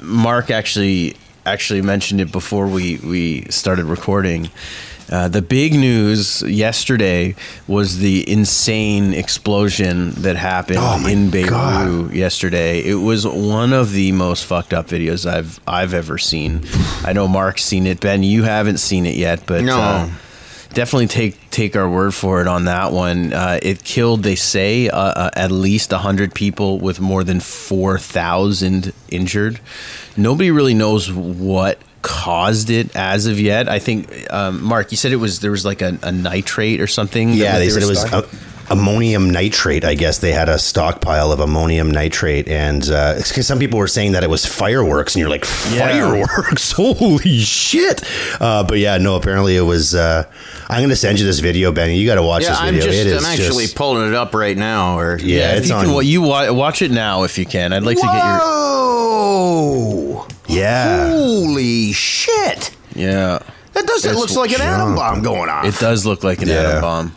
Mark 0.01 0.49
actually 0.49 1.15
actually 1.45 1.81
mentioned 1.81 2.21
it 2.21 2.31
before 2.31 2.67
we 2.67 2.97
we 2.97 3.43
started 3.49 3.85
recording. 3.85 4.49
Uh, 5.11 5.27
the 5.27 5.41
big 5.41 5.73
news 5.73 6.41
yesterday 6.43 7.33
was 7.67 7.97
the 7.97 8.29
insane 8.29 9.13
explosion 9.13 10.11
that 10.21 10.35
happened 10.35 10.77
Oh 10.79 11.07
in 11.07 11.29
Beirut 11.31 11.49
God. 11.49 12.13
yesterday. 12.13 12.79
It 12.83 12.95
was 12.95 13.25
one 13.25 13.73
of 13.73 13.91
the 13.91 14.11
most 14.11 14.45
fucked 14.45 14.73
up 14.73 14.87
videos 14.87 15.25
I've 15.25 15.59
I've 15.67 15.93
ever 15.93 16.17
seen. 16.17 16.61
I 17.03 17.13
know 17.13 17.27
Mark's 17.27 17.63
seen 17.63 17.87
it. 17.87 17.99
Ben, 17.99 18.21
you 18.23 18.43
haven't 18.43 18.77
seen 18.77 19.05
it 19.05 19.15
yet, 19.15 19.43
but 19.47 19.63
No. 19.63 19.79
uh, 19.79 20.09
definitely 20.73 21.07
take 21.07 21.49
take 21.49 21.75
our 21.75 21.89
word 21.89 22.13
for 22.13 22.41
it 22.41 22.47
on 22.47 22.65
that 22.65 22.91
one. 22.91 23.33
Uh, 23.33 23.57
it 23.63 23.83
killed, 23.83 24.21
they 24.21 24.35
say, 24.35 24.89
uh, 24.89 24.97
uh, 24.97 25.29
at 25.33 25.51
least 25.51 25.91
hundred 25.91 26.35
people, 26.35 26.77
with 26.77 26.99
more 26.99 27.23
than 27.23 27.39
four 27.39 27.97
thousand 27.97 28.93
injured. 29.09 29.59
Nobody 30.15 30.51
really 30.51 30.75
knows 30.75 31.11
what 31.11 31.79
caused 32.01 32.69
it 32.69 32.95
as 32.95 33.25
of 33.27 33.39
yet. 33.39 33.67
I 33.69 33.79
think, 33.79 34.31
um, 34.31 34.63
Mark, 34.63 34.91
you 34.91 34.97
said 34.97 35.11
it 35.11 35.17
was 35.17 35.39
there 35.41 35.51
was 35.51 35.65
like 35.65 35.81
a, 35.81 35.97
a 36.03 36.11
nitrate 36.11 36.81
or 36.81 36.87
something. 36.87 37.29
Yeah, 37.33 37.53
that 37.53 37.59
they 37.59 37.69
said 37.69 37.83
it 37.83 37.87
was 37.89 38.03
a, 38.11 38.27
ammonium 38.71 39.31
nitrate. 39.31 39.83
I 39.83 39.95
guess 39.95 40.19
they 40.19 40.31
had 40.31 40.47
a 40.47 40.59
stockpile 40.59 41.31
of 41.31 41.39
ammonium 41.39 41.89
nitrate, 41.89 42.47
and 42.47 42.81
because 42.81 43.47
some 43.47 43.57
people 43.59 43.79
were 43.79 43.87
saying 43.87 44.11
that 44.13 44.23
it 44.23 44.29
was 44.29 44.45
fireworks, 44.45 45.15
and 45.15 45.19
you're 45.21 45.29
like, 45.29 45.43
Yeah. 45.71 45.89
fireworks? 45.89 46.71
Holy 46.77 47.39
shit! 47.39 48.03
Uh, 48.39 48.63
but 48.63 48.77
yeah, 48.77 48.97
no. 48.99 49.15
Apparently, 49.15 49.55
it 49.57 49.61
was. 49.61 49.95
Uh, 49.95 50.23
I'm 50.69 50.79
going 50.81 50.89
to 50.89 50.95
send 50.95 51.19
you 51.19 51.25
this 51.25 51.39
video, 51.39 51.71
Benny. 51.71 51.97
You 51.97 52.05
got 52.05 52.15
to 52.15 52.23
watch 52.23 52.43
Yeah, 52.43 52.49
this 52.51 52.59
I'm 52.61 52.75
just 52.75 52.87
it 52.89 53.07
is 53.07 53.25
I'm 53.25 53.31
actually 53.31 53.63
just- 53.63 53.75
pulling 53.75 54.07
it 54.07 54.13
up 54.13 54.35
right 54.35 54.55
now. 54.55 54.99
Or 54.99 55.17
yeah, 55.19 55.53
if 55.53 55.59
it's 55.61 55.69
you 55.69 55.75
on. 55.75 55.85
can, 55.85 55.93
well, 55.93 56.03
you 56.03 56.21
wa- 56.21 56.51
watch 56.53 56.81
it 56.83 56.91
now 56.91 57.23
if 57.23 57.37
you 57.39 57.45
can. 57.47 57.73
I'd 57.73 57.81
like 57.83 57.97
to 57.97 58.03
get 58.03 58.13
your 58.13 58.37
Whoa! 58.39 60.27
Yeah, 60.49 61.09
Holy 61.09 61.91
shit! 61.93 62.75
yeah. 62.95 63.39
That 63.73 63.85
does. 63.85 64.03
It 64.03 64.09
It's 64.11 64.19
looks 64.19 64.35
like 64.35 64.51
an 64.51 64.61
atom 64.61 64.95
bomb 64.95 65.21
going 65.21 65.47
off. 65.49 65.63
It 65.65 65.77
does 65.79 66.05
look 66.05 66.23
like 66.23 66.41
an 66.41 66.47
Yeah. 66.49 66.55
atom 66.55 66.81
bomb. 66.81 67.15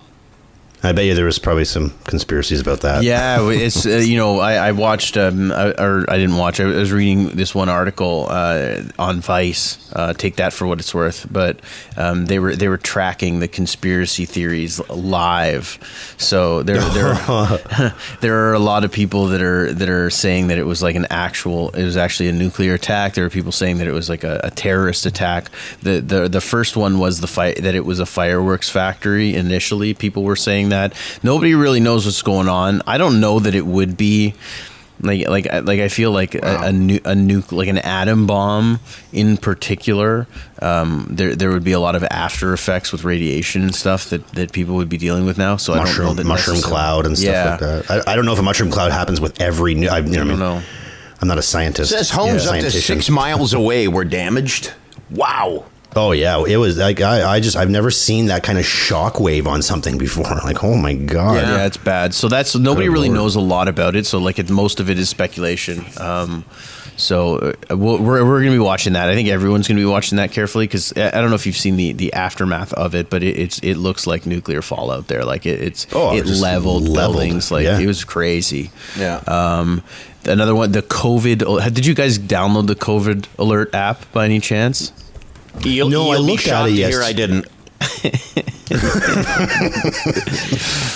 I 0.85 0.91
bet 0.91 1.05
you 1.05 1.15
there 1.15 1.25
was 1.25 1.39
probably 1.39 1.65
some 1.65 1.91
conspiracies 2.05 2.61
about 2.61 2.81
that. 2.81 3.05
Yeah, 3.05 3.49
it's 3.51 3.87
uh, 3.87 3.91
you 3.91 4.17
know 4.17 4.41
I, 4.41 4.55
I 4.55 4.73
watched 4.73 5.17
um, 5.17 5.53
I, 5.53 5.71
or 5.73 6.11
I 6.11 6.19
didn't 6.19 6.37
watch. 6.37 6.59
I 6.59 6.65
was 6.65 6.91
reading 6.91 7.37
this 7.37 7.55
one 7.55 7.69
article 7.69 8.27
uh, 8.29 8.83
on 8.99 9.21
Vice. 9.21 9.79
Uh, 9.93 10.13
take 10.13 10.37
that 10.37 10.53
for 10.53 10.67
what 10.67 10.81
it's 10.81 10.93
worth. 10.93 11.27
But 11.31 11.61
um, 11.97 12.27
they 12.27 12.41
were 12.41 12.57
they 12.57 12.67
were 12.67 12.79
tracking 12.79 13.39
the 13.39 13.47
conspiracy 13.47 14.25
theories 14.25 14.81
live. 14.89 15.79
So 16.19 16.65
there 16.65 16.81
there 16.81 17.15
there 18.21 18.49
are 18.49 18.55
a 18.55 18.59
lot 18.59 18.83
of 18.83 18.91
people 18.91 19.27
that 19.29 19.43
are 19.43 19.73
that 19.73 19.89
are 19.89 20.11
saying 20.11 20.49
that 20.49 20.59
it 20.59 20.65
was 20.65 20.83
like 20.83 20.97
an 20.97 21.07
actual. 21.11 21.71
It 21.71 21.85
was 21.85 21.97
actually 21.97 22.29
a 22.29 22.33
nuclear 22.33 22.75
attack. 22.75 23.15
There 23.15 23.25
are 23.25 23.31
people 23.31 23.53
saying 23.53 23.79
that 23.79 23.87
it 23.87 23.93
was 23.93 24.09
like 24.09 24.25
a, 24.25 24.41
a 24.43 24.51
terrorist 24.51 25.07
attack. 25.07 25.49
The 25.83 26.01
the 26.01 26.29
the 26.29 26.41
first 26.41 26.77
one 26.77 26.99
was 26.99 27.21
the 27.21 27.29
fight 27.29 27.63
that 27.63 27.77
it 27.77 27.85
was 27.85 28.01
a 28.01 28.07
fireworks 28.07 28.69
factory. 28.69 29.37
Initially, 29.37 29.95
people 29.95 30.25
were 30.25 30.35
saying 30.35 30.72
that 30.73 30.95
nobody 31.23 31.55
really 31.55 31.81
knows 31.81 32.05
what's 32.05 32.23
going 32.23 32.49
on. 32.49 32.83
I 32.87 32.99
don't 32.99 33.21
know 33.21 33.39
that 33.39 33.55
it 33.55 33.67
would 33.67 33.97
be 33.97 34.35
like 35.03 35.29
like 35.29 35.47
like 35.47 35.81
I 35.81 35.89
feel 35.89 36.13
like 36.13 36.35
a, 36.35 36.61
a, 36.63 36.73
nu- 36.73 37.01
a 37.05 37.15
nuke 37.15 37.51
like 37.51 37.69
an 37.69 37.79
atom 37.79 38.27
bomb 38.27 38.79
in 39.13 39.37
particular. 39.37 40.27
Um, 40.61 41.09
there 41.11 41.35
there 41.35 41.51
would 41.51 41.65
be 41.65 41.73
a 41.73 41.81
lot 41.81 41.97
of 41.97 42.05
after 42.05 42.53
effects 42.53 42.93
with 42.93 43.05
radiation 43.05 43.63
and 43.63 43.75
stuff 43.75 44.11
that, 44.11 44.27
that 44.29 44.53
people 44.53 44.77
would 44.77 44.89
be 44.89 44.99
dealing 44.99 45.27
with 45.27 45.39
now. 45.39 45.57
So 45.57 45.73
I 45.73 45.85
don't 45.85 45.99
know 45.99 46.15
that 46.15 46.27
mushroom 46.27 46.61
cloud 46.61 47.07
and 47.07 47.19
stuff 47.19 47.33
yeah. 47.33 47.51
like 47.51 47.87
that. 47.87 48.09
I, 48.09 48.13
I 48.13 48.17
don't 48.17 48.25
know 48.25 48.33
if 48.33 48.39
a 48.39 48.45
mushroom 48.45 48.71
cloud 48.71 48.93
happens 48.93 49.21
with 49.21 49.41
every 49.41 49.75
new. 49.75 49.89
I, 49.89 49.99
you 49.99 50.11
know, 50.11 50.19
I 50.19 50.21
I 50.21 50.25
mean, 50.25 50.39
don't 50.39 50.39
know. 50.39 50.63
I'm 51.21 51.29
not 51.29 51.39
a 51.39 51.43
scientist. 51.43 51.93
It 51.93 51.97
says 51.97 52.11
homes 52.11 52.45
Yeah, 52.45 52.53
up 52.53 52.61
to 52.61 52.71
six 52.71 53.09
miles 53.11 53.55
away 53.55 53.89
were 53.89 54.05
damaged. 54.05 54.73
Wow. 55.11 55.67
Oh 55.95 56.13
yeah, 56.13 56.43
it 56.47 56.57
was 56.57 56.79
like 56.79 57.01
I, 57.01 57.35
I 57.37 57.41
just 57.41 57.57
I've 57.57 57.71
never 57.71 57.91
seen 57.91 58.27
that 58.27 58.43
kind 58.43 58.59
of 58.59 58.65
shock 58.65 59.21
wave 59.21 59.47
on 59.47 59.63
something 59.63 59.99
before. 59.99 60.25
Like 60.45 60.65
oh 60.65 60.77
my 60.77 60.95
god. 60.95 61.35
Yeah. 61.37 61.67
it's 61.67 61.77
bad. 61.77 62.15
So 62.15 62.29
that's 62.29 62.55
nobody 62.57 62.87
Good 62.87 62.93
really 62.93 63.09
lord. 63.09 63.19
knows 63.19 63.37
a 63.37 63.41
lot 63.41 63.69
about 63.69 63.95
it. 63.97 64.07
So 64.07 64.19
like 64.19 64.39
it, 64.39 64.51
most 64.51 64.81
of 64.81 64.89
it 64.91 64.99
is 64.99 65.09
speculation. 65.09 65.85
Um, 65.99 66.45
so 66.97 67.55
uh, 67.71 67.77
we'll- 67.77 67.99
we're 67.99 68.25
we're 68.25 68.41
gonna 68.41 68.53
be 68.53 68.59
watching 68.59 68.93
that. 68.95 69.09
I 69.09 69.15
think 69.15 69.29
everyone's 69.29 69.67
gonna 69.69 69.81
be 69.81 69.85
watching 69.87 70.17
that 70.17 70.31
carefully 70.33 70.67
because 70.67 70.93
I 70.97 71.09
I 71.09 71.21
don't 71.21 71.29
know 71.31 71.35
if 71.37 71.47
you've 71.47 71.57
seen 71.57 71.77
the, 71.77 71.93
the 71.93 72.13
aftermath 72.13 72.73
of 72.75 72.95
it, 72.95 73.09
but 73.11 73.23
it, 73.23 73.39
it's 73.39 73.59
it 73.61 73.75
looks 73.77 74.07
like 74.07 74.27
nuclear 74.27 74.63
fallout 74.63 75.09
there. 75.09 75.25
Like 75.25 75.47
it, 75.47 75.61
it's 75.61 75.87
Oh, 75.93 76.15
it 76.17 76.27
leveled, 76.27 76.89
leveled. 76.89 76.95
buildings. 77.17 77.51
Like 77.51 77.65
Yeah. 77.65 77.79
it 77.81 77.87
was 77.87 78.05
crazy. 78.05 78.71
Yeah. 78.99 79.17
Um, 79.27 79.83
another 80.25 80.55
one, 80.55 80.73
the 80.73 80.83
COVID. 80.83 81.73
Did 81.75 81.87
you 81.87 81.95
guys 81.95 82.19
download 82.19 82.67
the 82.67 82.77
COVID 82.77 83.27
alert 83.39 83.75
app 83.75 84.11
by 84.13 84.25
any 84.27 84.41
chance? 84.41 84.93
You'll, 85.61 85.89
No, 85.91 86.11
I 86.11 86.17
you'll 86.17 86.27
be 86.27 86.33
looked 86.33 86.49
at 86.49 86.67
it, 86.67 86.71
to 86.71 86.75
yes. 86.77 86.91
hear 86.93 87.03
I 87.03 87.13
didn't. 87.13 87.47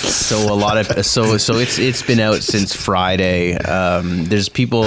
so 0.07 0.37
a 0.51 0.55
lot 0.55 0.77
of 0.77 1.05
so 1.05 1.37
so 1.37 1.55
it's 1.57 1.77
it's 1.79 2.01
been 2.01 2.19
out 2.19 2.41
since 2.41 2.73
Friday. 2.75 3.55
Um, 3.55 4.25
there's 4.25 4.49
people. 4.49 4.85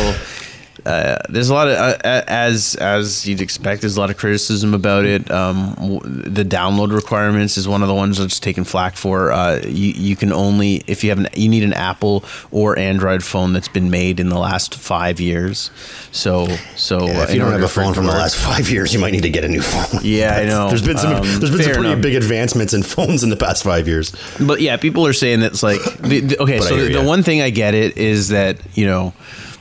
Uh, 0.87 1.17
there's 1.29 1.51
a 1.51 1.55
lot 1.55 1.69
of 1.69 1.75
uh, 1.77 1.99
as 2.05 2.75
as 2.77 3.27
you'd 3.29 3.41
expect. 3.41 3.81
There's 3.83 3.97
a 3.97 4.01
lot 4.01 4.11
of 4.11 4.17
criticism 4.17 4.75
about 4.75 5.05
it. 5.05 5.31
Um, 5.31 5.75
w- 5.75 6.01
the 6.05 6.45
download 6.45 6.93
requirements 6.95 7.57
is 7.57 7.67
one 7.69 7.83
of 7.83 7.89
the 7.89 7.95
ones 7.95 8.19
that's 8.19 8.41
taken 8.41 8.65
flack 8.65 8.97
for. 8.97 9.33
Uh, 9.33 9.61
you 9.67 9.93
you 9.93 10.17
can 10.17 10.33
only 10.33 10.83
if 10.87 11.03
you 11.05 11.11
have 11.11 11.19
an 11.19 11.29
you 11.35 11.49
need 11.49 11.63
an 11.63 11.73
Apple 11.73 12.25
or 12.51 12.79
Android 12.79 13.23
phone 13.25 13.53
that's 13.53 13.69
been 13.69 13.91
made 13.91 14.21
in 14.21 14.29
the 14.29 14.39
last 14.39 14.75
five 14.75 15.21
years. 15.21 15.71
So 16.13 16.47
so 16.77 17.07
Yeah, 17.07 17.23
if 17.25 17.33
you 17.35 17.41
don't 17.41 17.53
have 17.53 17.63
a 17.63 17.69
phone 17.69 17.95
from 17.95 18.07
the 18.07 18.13
last 18.13 18.37
five 18.37 18.69
years, 18.71 18.93
you 18.95 18.99
might 19.01 19.13
need 19.13 19.23
to 19.23 19.31
get 19.31 19.45
a 19.45 19.49
new 19.49 19.63
phone. 19.63 20.01
Yeah, 20.03 20.37
I 20.37 20.45
know. 20.47 20.69
There's 20.69 20.83
been 20.87 20.99
some. 20.99 21.15
Um, 21.17 21.23
there's 21.23 21.51
been 21.51 21.63
some 21.63 21.73
pretty 21.73 21.91
enough. 21.91 22.03
big 22.03 22.15
advancements 22.15 22.75
in 22.75 22.83
phones 22.95 23.23
in 23.23 23.31
the 23.31 23.37
past 23.37 23.63
five 23.63 23.87
years. 23.87 24.13
But 24.41 24.61
yeah, 24.61 24.77
people 24.77 25.07
are 25.07 25.13
saying 25.13 25.41
that's 25.41 25.63
like 25.63 25.81
the, 26.01 26.21
the- 26.21 26.39
okay. 26.43 26.59
But 26.59 26.69
so 26.69 26.77
the, 26.77 26.93
the 26.95 27.03
one 27.05 27.23
thing 27.23 27.41
I 27.43 27.51
get 27.51 27.75
it 27.75 27.97
is 27.97 28.29
that 28.29 28.59
you 28.77 28.87
know 28.87 29.13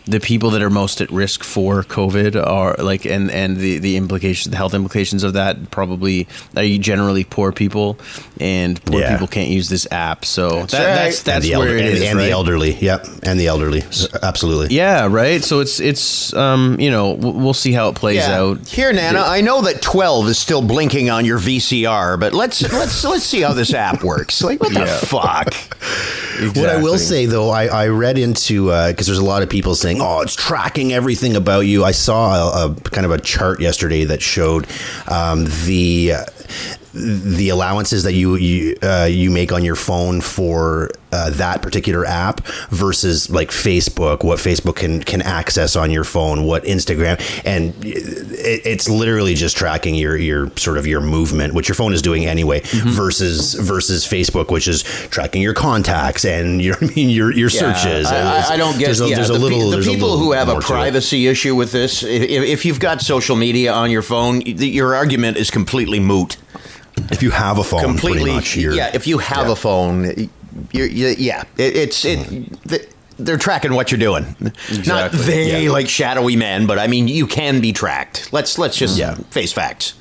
the 0.10 0.20
people 0.20 0.50
that 0.50 0.64
are 0.64 0.72
most 0.72 1.02
at 1.02 1.12
risk 1.12 1.44
for 1.44 1.84
COVID 1.84 2.36
are 2.36 2.76
like 2.80 3.06
and 3.06 3.30
and 3.30 3.58
the 3.58 3.78
the 3.78 3.96
implications, 3.96 4.50
the 4.50 4.58
health 4.58 4.74
implications 4.74 5.24
of 5.24 5.34
that 5.34 5.70
probably 5.70 6.28
are 6.58 6.66
generally 6.80 7.24
poor 7.24 7.52
people, 7.52 8.00
and 8.40 8.84
poor 8.86 9.00
Yeah. 9.02 9.12
people 9.14 9.28
can't 9.28 9.50
use 9.50 9.70
this 9.70 9.88
app. 9.92 10.26
So 10.26 10.50
that, 10.50 10.62
right. 10.62 10.70
that's 10.70 11.24
that's 11.24 11.46
and 11.46 11.54
the, 11.54 11.58
where 11.60 11.68
elder, 11.70 11.78
it 11.78 11.86
and, 11.86 11.94
is, 11.98 12.04
and 12.04 12.18
right? 12.18 12.26
the 12.26 12.32
elderly. 12.32 12.74
Yep, 12.76 13.08
and 13.24 13.40
the 13.40 13.48
elderly. 13.48 13.84
Absolutely. 14.24 14.76
Yeah, 14.76 15.08
right. 15.10 15.44
So 15.44 15.60
it's 15.60 15.80
it's 15.80 16.34
um 16.34 16.78
you 16.80 16.92
know 16.92 17.12
we'll 17.14 17.54
see 17.54 17.72
how 17.72 17.90
it 17.90 17.96
plays 17.96 18.18
Yeah. 18.18 18.40
out. 18.40 18.68
Here, 18.68 18.92
Nana, 18.94 19.22
I 19.22 19.42
know 19.42 19.62
that 19.64 19.82
twelve 19.82 20.28
is 20.28 20.38
still 20.40 20.62
blinking 20.62 21.10
on 21.10 21.26
your 21.26 21.40
VCR, 21.40 22.20
but 22.20 22.34
let's 22.34 22.62
let's 22.74 23.04
let's 23.04 23.24
see 23.26 23.42
how 23.42 23.54
this 23.54 23.74
app 23.74 24.04
works. 24.04 24.42
Like, 24.44 24.60
what 24.62 24.74
the 24.74 24.82
Yeah. 24.82 24.98
fuck? 25.00 25.54
What 26.56 26.70
I 26.70 26.82
will 26.82 26.98
say 26.98 27.26
though, 27.26 27.50
I, 27.50 27.66
I 27.66 27.88
read 27.88 28.18
into 28.18 28.66
because 28.88 29.08
there's 29.08 29.20
a 29.20 29.26
lot 29.26 29.44
of 29.44 29.50
people 29.50 29.76
saying, 29.76 30.00
"Oh, 30.02 30.22
it's 30.22 30.36
tracking 30.36 30.94
everything 30.94 31.36
about 31.36 31.62
you." 31.62 31.84
I 31.84 31.92
saw 31.92 32.34
a, 32.66 32.72
a 32.72 32.76
kind 32.76 33.06
of 33.06 33.12
a 33.12 33.20
chart 33.20 33.60
yesterday 33.60 34.06
that 34.06 34.22
showed 34.22 34.66
um, 35.08 35.46
the. 35.66 36.14
The 36.94 37.50
allowances 37.50 38.04
that 38.04 38.14
you 38.14 38.36
you, 38.36 38.76
uh, 38.82 39.08
you 39.10 39.32
make 39.32 39.52
on 39.52 39.64
your 39.64 39.76
phone 39.76 40.22
for 40.22 40.92
uh, 41.12 41.30
that 41.32 41.62
particular 41.62 42.06
app 42.06 42.46
versus 42.70 43.30
like 43.30 43.50
Facebook, 43.50 44.24
what 44.24 44.40
Facebook 44.40 44.76
can 44.78 45.02
can 45.04 45.22
access 45.22 45.76
on 45.76 45.92
your 45.92 46.04
phone, 46.04 46.44
what 46.44 46.64
Instagram, 46.64 47.20
and 47.46 47.74
it, 47.84 48.62
it's 48.66 48.88
literally 48.90 49.34
just 49.34 49.58
tracking 49.58 49.96
your 49.96 50.16
your 50.18 50.52
sort 50.58 50.78
of 50.78 50.86
your 50.88 51.02
movement, 51.02 51.54
which 51.54 51.68
your 51.68 51.76
phone 51.76 51.94
is 51.94 52.02
doing 52.02 52.26
anyway, 52.26 52.60
Mm-hmm. 52.60 52.90
versus 52.90 53.54
versus 53.56 54.06
Facebook, 54.06 54.52
which 54.52 54.68
is 54.68 54.84
tracking 55.10 55.42
your 55.42 55.54
contacts 55.54 56.24
and 56.26 56.62
your 56.62 56.76
I 56.82 56.86
mean 56.96 57.10
your 57.10 57.32
your 57.34 57.50
searches. 57.50 58.08
I, 58.08 58.54
I- 58.54 58.58
don't 58.58 58.78
get. 58.78 58.86
There's 58.86 59.02
a, 59.02 59.08
yeah, 59.10 59.16
there's 59.16 59.30
a 59.30 59.34
the, 59.34 59.40
pe- 59.40 59.44
little 59.46 59.70
the 59.70 59.76
there's 59.78 59.88
a 59.88 59.92
people 59.92 60.10
little 60.10 60.24
who 60.26 60.32
have 60.34 60.50
a 60.50 60.54
more 60.54 60.62
to 60.62 60.68
it. 60.68 60.70
privacy 60.70 61.28
issue 61.28 61.56
with 61.56 61.72
this. 61.72 62.04
If, 62.04 62.24
if 62.44 62.66
you've 62.66 62.80
got 62.80 63.02
social 63.02 63.36
media 63.36 63.72
on 63.74 63.90
your 63.90 64.02
phone, 64.02 64.42
your 64.42 64.94
argument 64.96 65.38
is 65.38 65.50
completely 65.50 66.00
moot. 66.00 66.38
If 67.12 67.24
you 67.24 67.32
have 67.32 67.58
a 67.58 67.64
phone, 67.64 67.82
completely. 67.82 68.34
much, 68.34 68.58
yeah, 68.58 68.92
if 68.94 69.08
you 69.08 69.20
have 69.20 69.48
yeah. 69.48 69.54
a 69.54 69.56
phone, 69.56 70.30
you're, 70.72 70.88
you 70.88 71.16
yeah, 71.18 71.44
it, 71.58 71.76
it's 71.76 72.06
it. 72.06 72.20
th- 72.68 72.88
they're 73.18 73.38
tracking 73.38 73.74
what 73.74 73.92
you're 73.92 74.00
doing. 74.00 74.36
Not 74.88 75.12
they 75.12 75.64
Yeah. 75.66 75.72
like 75.72 75.90
shadowy 75.90 76.36
men, 76.36 76.68
but 76.68 76.80
I 76.80 76.88
mean 76.88 77.08
you 77.08 77.28
can 77.28 77.60
be 77.62 77.74
tracked. 77.74 78.30
Let's 78.32 78.58
let's 78.58 78.78
just 78.78 78.98
Yeah. 78.98 79.16
face 79.32 79.52
facts. 79.52 79.94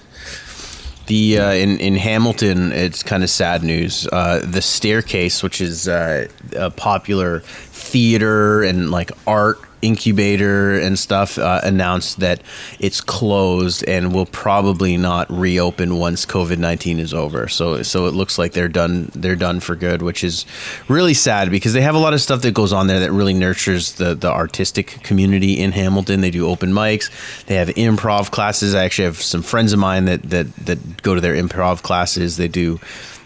The 1.06 1.38
uh, 1.38 1.52
in 1.52 1.78
in 1.80 1.96
Hamilton, 1.96 2.70
it's 2.72 3.02
kind 3.02 3.22
of 3.24 3.30
sad 3.30 3.64
news. 3.64 4.06
Uh, 4.12 4.40
the 4.44 4.60
Staircase, 4.60 5.42
which 5.42 5.60
is 5.60 5.88
uh, 5.88 6.28
a 6.54 6.70
popular 6.70 7.40
theater 7.40 8.62
and 8.62 8.90
like 8.90 9.10
art 9.26 9.58
incubator 9.82 10.78
and 10.78 10.98
stuff, 10.98 11.38
uh, 11.38 11.60
announced 11.62 12.20
that 12.20 12.42
it's 12.78 13.00
closed 13.00 13.84
and 13.84 14.12
will 14.14 14.26
probably 14.26 14.96
not 14.96 15.30
reopen 15.30 15.96
once 15.96 16.26
COVID 16.26 16.58
nineteen 16.58 16.98
is 16.98 17.14
over. 17.14 17.48
So 17.48 17.82
so 17.82 18.06
it 18.06 18.14
looks 18.14 18.38
like 18.38 18.52
they're 18.52 18.68
done. 18.68 19.10
They're 19.14 19.36
done 19.36 19.60
for 19.60 19.76
good, 19.76 20.02
which 20.02 20.24
is 20.24 20.46
really 20.88 21.14
sad 21.14 21.50
because 21.50 21.72
they 21.72 21.82
have 21.82 21.94
a 21.94 21.98
lot 21.98 22.14
of 22.14 22.20
stuff 22.20 22.42
that 22.42 22.54
goes 22.54 22.72
on 22.72 22.86
there 22.86 23.00
that 23.00 23.12
really 23.12 23.34
nurtures 23.34 23.92
the 23.94 24.14
the 24.14 24.30
artistic 24.30 25.02
community 25.02 25.58
in 25.58 25.72
Hamilton. 25.72 26.20
They 26.20 26.30
do 26.30 26.46
open 26.48 26.72
mics. 26.72 27.10
They 27.46 27.56
have 27.56 27.68
improv 27.68 28.30
classes. 28.30 28.74
I 28.74 28.84
actually 28.84 29.06
have 29.06 29.22
some 29.22 29.42
friends 29.42 29.72
of 29.72 29.78
mine 29.78 30.04
that 30.06 30.22
that 30.30 30.54
that 30.66 31.02
go 31.02 31.14
to 31.14 31.20
their 31.20 31.34
improv 31.34 31.82
classes. 31.82 32.36
They 32.36 32.48
do 32.48 32.80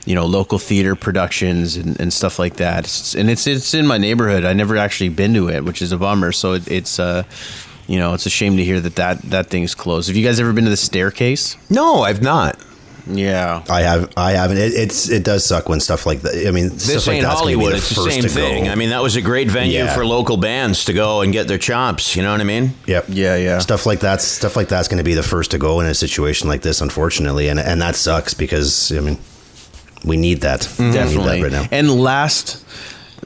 you 0.04 0.14
know 0.14 0.26
local 0.26 0.58
theater 0.58 0.94
productions 0.96 1.76
and, 1.76 1.98
and 2.00 2.12
stuff 2.12 2.38
like 2.38 2.56
that 2.56 2.80
It's- 2.80 3.14
and 3.14 3.30
it's 3.30 3.46
it's 3.46 3.72
in 3.74 3.86
my 3.86 3.98
neighborhood 3.98 4.44
i 4.44 4.52
never 4.52 4.76
actually 4.76 5.10
been 5.10 5.32
to 5.34 5.48
it 5.48 5.64
which 5.64 5.80
is 5.80 5.92
a 5.92 5.96
bummer 5.96 6.32
so 6.32 6.54
it, 6.54 6.68
it's 6.70 6.98
uh 6.98 7.22
you 7.86 7.98
know 7.98 8.12
it's 8.14 8.26
a 8.26 8.30
shame 8.30 8.56
to 8.56 8.64
hear 8.64 8.80
that 8.80 8.96
that 8.96 9.22
that 9.22 9.46
thing's 9.48 9.74
closed 9.74 10.08
have 10.08 10.16
you 10.16 10.24
guys 10.26 10.40
ever 10.40 10.52
been 10.52 10.64
to 10.64 10.70
the 10.70 10.76
staircase 10.76 11.56
No, 11.70 12.02
I've 12.02 12.20
not. 12.22 12.58
yeah 13.06 13.62
I 13.68 13.82
have, 13.82 14.12
I 14.16 14.32
haven't. 14.32 14.58
It, 14.58 14.72
it's 14.74 15.08
it 15.08 15.24
does 15.24 15.44
suck 15.44 15.68
when 15.68 15.80
stuff 15.80 16.06
like 16.06 16.20
that. 16.22 16.46
I 16.46 16.52
mean, 16.52 16.68
This 16.68 16.84
stuff 16.90 17.06
like 17.08 17.16
ain't 17.16 17.24
that's 17.26 17.40
Hollywood. 17.40 17.72
the 17.72 17.76
It's 17.78 17.88
the 17.96 18.10
same 18.10 18.22
thing. 18.28 18.68
I 18.68 18.76
mean, 18.76 18.90
that 18.90 19.02
was 19.02 19.16
a 19.16 19.20
great 19.20 19.50
venue 19.50 19.78
Yeah. 19.78 19.92
for 19.94 20.06
local 20.06 20.36
bands 20.36 20.84
to 20.84 20.92
go 20.92 21.20
and 21.22 21.32
get 21.32 21.48
their 21.48 21.58
chops. 21.58 22.14
You 22.14 22.22
know 22.22 22.30
what 22.30 22.40
I 22.40 22.44
mean? 22.44 22.74
Yep. 22.86 23.06
Yeah, 23.08 23.34
yeah. 23.36 23.58
Stuff 23.58 23.86
like 23.86 24.00
that. 24.00 24.20
Stuff 24.22 24.54
like 24.54 24.68
that's 24.68 24.86
going 24.86 24.98
to 24.98 25.04
be 25.04 25.14
the 25.14 25.22
first 25.24 25.50
to 25.50 25.58
go 25.58 25.80
in 25.80 25.86
a 25.86 25.94
situation 25.94 26.48
like 26.48 26.62
this, 26.62 26.80
unfortunately, 26.80 27.48
and 27.48 27.58
and 27.58 27.82
that 27.82 27.96
sucks 27.96 28.34
because 28.34 28.92
I 28.92 29.00
mean, 29.00 29.18
we 30.04 30.16
need 30.16 30.40
that. 30.42 30.68
We 30.78 30.86
need 30.86 30.94
definitely 30.94 31.40
that 31.40 31.42
right 31.42 31.52
now. 31.52 31.68
and 31.70 31.90
last 32.00 32.64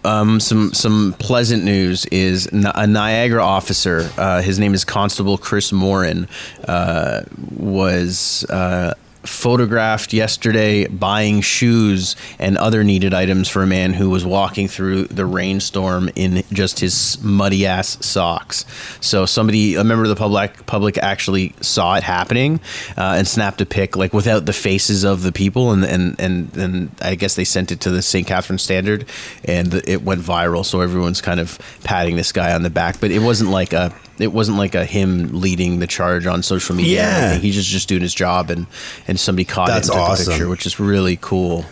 um, 0.05 0.41
some 0.41 0.73
some 0.73 1.15
pleasant 1.19 1.65
news 1.65 2.07
is 2.07 2.47
a 2.53 2.87
Niagara 2.87 3.43
officer. 3.43 4.09
Uh, 4.17 4.41
his 4.43 4.59
name 4.59 4.75
is 4.75 4.85
Constable 4.85 5.37
Chris 5.39 5.73
Morin. 5.73 6.29
Uh, 6.67 7.23
was 7.57 8.45
uh, 8.51 8.95
photographed 9.29 10.13
yesterday 10.13 10.87
buying 10.87 11.41
shoes 11.41 12.17
and 12.39 12.57
other 12.59 12.85
needed 12.85 13.15
items 13.15 13.49
for 13.49 13.63
a 13.63 13.67
man 13.67 13.93
who 13.95 14.11
was 14.11 14.25
walking 14.25 14.69
through 14.69 15.05
the 15.05 15.27
rainstorm 15.27 16.11
in 16.15 16.43
just 16.53 16.81
his 16.81 17.19
muddy 17.23 17.67
ass 17.67 18.05
socks. 18.05 18.65
So 19.01 19.27
somebody, 19.27 19.75
a 19.75 19.85
member 19.85 20.05
of 20.05 20.11
the 20.11 20.17
public, 20.17 20.67
public 20.67 20.99
actually 20.99 21.55
saw 21.61 21.97
it 21.97 22.03
happening 22.03 22.61
uh, 22.97 23.15
and 23.17 23.27
snapped 23.27 23.61
a 23.61 23.67
pic 23.67 23.97
like 23.97 24.13
without 24.13 24.47
the 24.47 24.53
faces 24.53 25.05
of 25.05 25.23
the 25.23 25.33
people, 25.33 25.73
and 25.73 25.85
and 25.85 26.19
and 26.19 26.57
and 26.57 26.91
I 27.01 27.15
guess 27.15 27.35
they 27.35 27.45
sent 27.45 27.73
it 27.73 27.81
to 27.81 27.91
the 27.91 28.03
St. 28.03 28.27
Catharines 28.27 28.63
Standard, 28.63 29.07
and 29.45 29.75
it 29.75 30.03
went 30.03 30.21
viral. 30.21 30.65
So 30.65 30.81
everyone's 30.81 31.21
kind 31.21 31.41
of 31.41 31.59
patting 31.85 32.17
this 32.17 32.33
guy 32.33 32.53
on 32.53 32.63
the 32.63 32.71
back, 32.71 33.01
but 33.01 33.11
it 33.11 33.21
wasn't 33.21 33.51
like 33.51 33.73
a. 33.73 33.95
It 34.19 34.33
wasn't 34.33 34.59
like 34.59 34.75
a 34.75 34.85
him 34.85 35.41
leading 35.41 35.79
the 35.79 35.87
charge 35.87 36.27
on 36.27 36.43
social 36.43 36.75
media. 36.75 37.03
Yeah. 37.03 37.35
he's 37.35 37.55
just 37.55 37.69
just 37.69 37.89
doing 37.89 38.03
his 38.03 38.15
job, 38.15 38.51
and 38.51 38.67
and 39.07 39.19
somebody 39.21 39.45
caught 39.45 39.69
That's 39.69 39.89
it 39.89 39.93
and 39.93 40.01
took 40.01 40.11
awesome. 40.11 40.33
a 40.33 40.37
picture, 40.37 40.49
which 40.49 40.67
is 40.67 40.81
really 40.81 41.19
cool. 41.21 41.65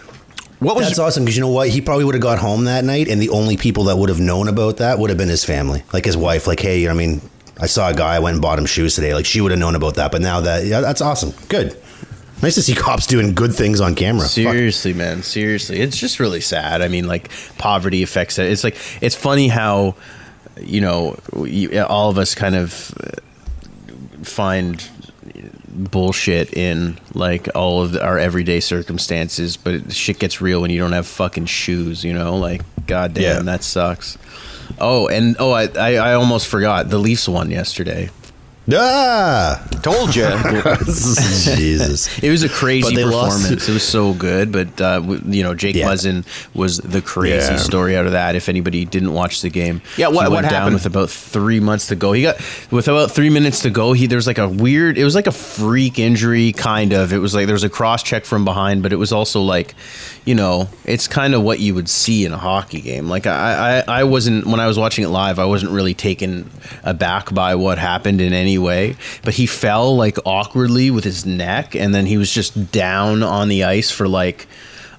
What 0.61 0.77
was 0.77 0.87
That's 0.87 0.99
awesome 0.99 1.25
because 1.25 1.37
you 1.37 1.43
know 1.43 1.49
what? 1.49 1.69
He 1.69 1.81
probably 1.81 2.05
would 2.05 2.15
have 2.15 2.23
got 2.23 2.39
home 2.39 2.65
that 2.65 2.85
night, 2.85 3.09
and 3.09 3.21
the 3.21 3.31
only 3.31 3.57
people 3.57 3.85
that 3.85 3.97
would 3.97 4.09
have 4.09 4.21
known 4.21 4.49
about 4.49 4.79
that 4.79 4.99
would 4.99 5.11
have 5.11 5.19
been 5.19 5.29
his 5.29 5.45
family, 5.45 5.83
like 5.93 6.05
his 6.05 6.17
wife. 6.17 6.47
Like, 6.47 6.61
hey, 6.61 6.89
I 6.89 6.95
mean, 6.95 7.21
I 7.61 7.67
saw 7.67 7.91
a 7.91 7.95
guy. 7.95 8.17
I 8.17 8.19
went 8.19 8.35
and 8.35 8.43
bought 8.43 8.59
him 8.59 8.67
shoes 8.67 8.95
today. 8.95 9.15
Like, 9.15 9.27
she 9.27 9.41
would 9.41 9.51
have 9.51 9.61
known 9.61 9.75
about 9.75 9.97
that. 9.97 10.13
But 10.13 10.23
now 10.23 10.41
that, 10.41 10.65
yeah, 10.65 10.81
that's 10.81 11.01
awesome. 11.03 11.33
Good. 11.49 11.77
Nice 12.43 12.55
to 12.57 12.63
see 12.63 12.75
cops 12.75 13.07
doing 13.07 13.35
good 13.35 13.55
things 13.55 13.81
on 13.81 13.95
camera. 13.95 14.23
Fuck. 14.23 14.31
Seriously, 14.31 14.93
man. 14.93 15.23
Seriously, 15.23 15.81
it's 15.81 15.97
just 15.97 16.21
really 16.21 16.41
sad. 16.41 16.83
I 16.83 16.89
mean, 16.89 17.07
like 17.07 17.31
poverty 17.59 18.03
affects 18.03 18.39
it. 18.39 18.51
It's 18.51 18.65
like 18.65 18.77
it's 19.01 19.15
funny 19.15 19.49
how 19.49 19.97
you 20.61 20.81
know 20.81 21.17
you, 21.45 21.81
all 21.83 22.11
of 22.11 22.19
us 22.19 22.35
kind 22.35 22.55
of 22.55 22.73
find 24.23 24.89
bullshit 25.91 26.53
in 26.55 26.99
like 27.15 27.49
all 27.55 27.83
of 27.83 27.97
our 27.97 28.19
everyday 28.19 28.61
circumstances, 28.61 29.57
but 29.57 29.93
shit 29.93 30.19
gets 30.19 30.41
real 30.41 30.61
when 30.61 30.71
you 30.71 30.79
don't 30.79 30.93
have 30.93 31.07
fucking 31.07 31.47
shoes. 31.47 32.05
You 32.05 32.13
know, 32.15 32.37
like 32.37 32.63
goddamn, 32.87 33.23
Yeah. 33.23 33.39
that 33.43 33.63
sucks. 33.65 34.17
Oh, 34.79 35.09
and 35.09 35.37
oh, 35.39 35.53
I, 35.53 35.65
I 35.79 35.95
I 35.97 36.15
almost 36.15 36.47
forgot 36.49 36.89
the 36.91 36.99
Leafs 36.99 37.29
won 37.29 37.51
yesterday. 37.51 38.11
Ah, 38.73 39.63
told 39.83 40.17
you? 40.17 40.25
Jesus. 40.87 42.19
It 42.19 42.31
was 42.31 42.43
a 42.43 42.49
crazy 42.49 42.89
But 42.89 42.95
they 42.95 43.05
lost. 43.05 43.37
performance. 43.43 43.69
It 43.69 43.73
was 43.75 43.83
so 43.87 44.15
good, 44.15 44.53
but 44.53 44.81
uh, 44.81 45.03
you 45.27 45.43
know, 45.43 45.55
Jake 45.55 45.77
Yeah. 45.77 45.89
Muzzin 45.89 46.25
was 46.55 46.79
the 46.79 47.03
crazy 47.03 47.53
Yeah. 47.53 47.57
story 47.59 47.95
out 47.95 48.07
of 48.07 48.13
that. 48.13 48.37
If 48.37 48.49
anybody 48.49 48.87
didn't 48.87 49.13
watch 49.13 49.43
the 49.43 49.51
game, 49.51 49.83
Yeah, 49.99 50.09
what- 50.09 50.27
he 50.29 50.33
what 50.33 50.43
down 50.43 50.51
happened? 50.53 50.75
with 50.75 50.87
about 50.87 51.11
three 51.11 51.61
months 51.61 51.89
to 51.89 51.95
go. 51.97 52.13
He 52.13 52.23
got 52.23 52.37
with 52.71 52.89
about 52.89 53.11
three 53.11 53.29
minutes 53.29 53.61
to 53.63 53.71
go. 53.71 53.93
He 53.93 54.07
there 54.07 54.17
was 54.17 54.27
like 54.27 54.39
a 54.39 54.49
weird. 54.49 54.97
It 54.97 55.05
was 55.05 55.15
like 55.15 55.27
a 55.27 55.33
freak 55.33 55.99
injury, 55.99 56.53
kind 56.53 56.95
of. 56.95 57.13
It 57.13 57.19
was 57.19 57.35
like 57.35 57.45
there 57.47 57.55
was 57.55 57.65
a 57.65 57.69
cross 57.69 58.03
check 58.03 58.25
from 58.25 58.47
behind, 58.47 58.83
but 58.83 58.95
it 58.95 58.97
was 58.97 59.13
also 59.13 59.43
like, 59.43 59.75
you 60.25 60.35
know, 60.35 60.71
it's 60.87 61.07
kind 61.07 61.35
of 61.35 61.43
what 61.43 61.61
you 61.61 61.75
would 61.75 61.91
see 61.91 62.25
in 62.25 62.33
a 62.33 62.39
hockey 62.39 62.81
game. 62.81 63.11
Like 63.11 63.27
I, 63.27 63.83
I, 63.87 64.01
I 64.01 64.05
wasn't 64.05 64.47
when 64.47 64.59
I 64.61 64.67
was 64.69 64.79
watching 64.79 65.05
it 65.05 65.09
live. 65.09 65.39
I 65.39 65.45
wasn't 65.45 65.73
really 65.73 65.93
taken 65.93 66.49
aback 66.83 67.35
by 67.35 67.55
what 67.57 67.77
happened 67.77 68.23
in 68.23 68.33
any 68.33 68.54
way. 68.59 68.97
But 69.23 69.35
he 69.35 69.47
fell 69.47 69.97
like 69.97 70.19
awkwardly 70.25 70.91
with 70.91 71.05
his 71.05 71.25
neck, 71.27 71.75
and 71.75 71.95
then 71.95 72.07
he 72.07 72.17
was 72.17 72.31
just 72.33 72.73
down 72.73 73.23
on 73.23 73.49
the 73.49 73.65
ice 73.65 73.91
for 73.91 74.09
like. 74.09 74.47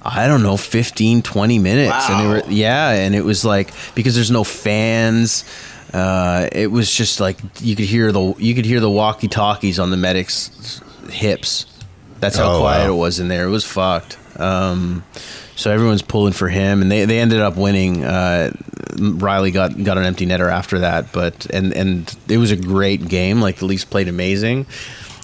I 0.07 0.27
don't 0.27 0.43
know, 0.43 0.55
15, 0.55 1.23
20 1.23 1.57
minutes. 1.57 2.09
And 2.11 2.19
they 2.19 2.27
were, 2.27 2.41
Wow. 2.41 2.49
yeah, 2.49 2.89
and 2.91 3.15
it 3.15 3.25
was 3.25 3.43
like 3.43 3.73
because 3.95 4.13
there's 4.13 4.29
no 4.29 4.43
fans. 4.43 5.43
Uh, 5.91 6.47
it 6.51 6.67
was 6.67 6.93
just 6.93 7.19
like 7.19 7.39
you 7.59 7.75
could 7.75 7.85
hear 7.85 8.11
the 8.11 8.35
you 8.37 8.53
could 8.53 8.65
hear 8.65 8.79
the 8.79 8.89
walkie 8.91 9.27
talkies 9.27 9.79
on 9.79 9.89
the 9.89 9.97
medics' 9.97 10.79
hips. 11.09 11.65
That's 12.19 12.37
how 12.37 12.53
Oh, 12.53 12.59
quiet 12.59 12.87
wow. 12.87 12.93
it 12.93 12.97
was 12.99 13.19
in 13.19 13.29
there. 13.29 13.47
It 13.47 13.49
was 13.49 13.65
fucked. 13.65 14.19
Um, 14.39 15.03
so 15.55 15.71
everyone's 15.71 16.01
pulling 16.01 16.33
for 16.33 16.47
him, 16.47 16.81
and 16.81 16.91
they, 16.91 17.05
they 17.05 17.19
ended 17.19 17.39
up 17.41 17.55
winning. 17.57 18.03
Uh, 18.03 18.51
Riley 18.99 19.51
got 19.51 19.81
got 19.83 19.97
an 19.97 20.03
empty 20.05 20.25
netter 20.25 20.51
after 20.51 20.79
that, 20.79 21.11
but 21.11 21.45
and 21.47 21.73
and 21.73 22.15
it 22.29 22.37
was 22.37 22.51
a 22.51 22.55
great 22.55 23.07
game. 23.07 23.41
Like 23.41 23.57
the 23.57 23.65
Leafs 23.65 23.85
played 23.85 24.07
amazing. 24.07 24.65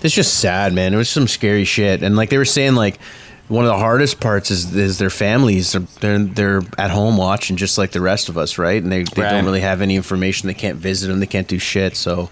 It's 0.04 0.16
just 0.16 0.40
sad, 0.40 0.74
man. 0.74 0.94
It 0.94 0.98
was 0.98 1.10
some 1.10 1.28
scary 1.28 1.64
shit, 1.64 2.02
and 2.04 2.16
like 2.16 2.30
they 2.30 2.38
were 2.38 2.46
saying, 2.46 2.76
like 2.76 3.00
one 3.48 3.66
of 3.66 3.70
the 3.70 3.78
hardest 3.78 4.20
parts 4.20 4.50
is 4.52 4.76
is 4.76 4.98
their 4.98 5.10
families. 5.10 5.74
They're 6.00 6.20
they're 6.20 6.62
at 6.78 6.92
home 6.92 7.18
watching 7.18 7.56
just 7.58 7.78
like 7.78 7.92
the 7.92 8.02
rest 8.02 8.28
of 8.30 8.38
us, 8.38 8.58
right? 8.58 8.82
And 8.82 8.92
they, 8.92 9.04
they 9.04 9.22
Right. 9.22 9.32
don't 9.32 9.46
really 9.46 9.62
have 9.62 9.82
any 9.82 9.96
information. 9.96 10.48
They 10.48 10.54
can't 10.54 10.78
visit 10.78 11.08
them. 11.08 11.20
They 11.20 11.28
can't 11.28 11.48
do 11.48 11.60
shit. 11.60 11.96
So 11.96 12.30